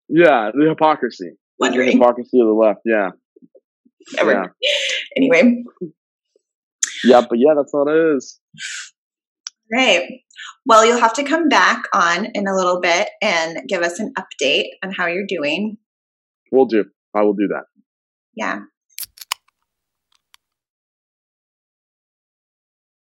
Yeah, 0.10 0.52
the 0.54 0.68
hypocrisy. 0.70 1.30
The 1.30 1.38
Wondering. 1.60 1.92
hypocrisy 1.94 2.40
of 2.42 2.48
the 2.48 2.54
left. 2.54 2.82
Yeah. 2.86 3.12
Never- 4.18 4.32
Yeah. 4.34 4.46
Anyway, 5.16 5.64
Yeah, 7.06 7.22
but 7.22 7.40
yeah, 7.40 7.54
that's 7.56 7.74
all 7.74 7.88
it 7.88 8.16
is. 8.18 8.40
Right. 9.72 10.22
Well, 10.66 10.86
you'll 10.86 11.00
have 11.00 11.14
to 11.14 11.24
come 11.24 11.50
back 11.50 11.84
on 11.94 12.28
in 12.34 12.48
a 12.48 12.56
little 12.56 12.80
bit 12.80 13.10
and 13.22 13.60
give 13.68 13.82
us 13.82 14.00
an 14.00 14.14
update 14.18 14.68
on 14.84 14.92
how 14.92 15.08
you're 15.08 15.26
doing. 15.28 15.78
We'll 16.52 16.66
do. 16.66 16.86
I 17.16 17.24
will 17.24 17.34
do 17.34 17.48
that. 17.48 17.64
Yeah. 18.36 18.60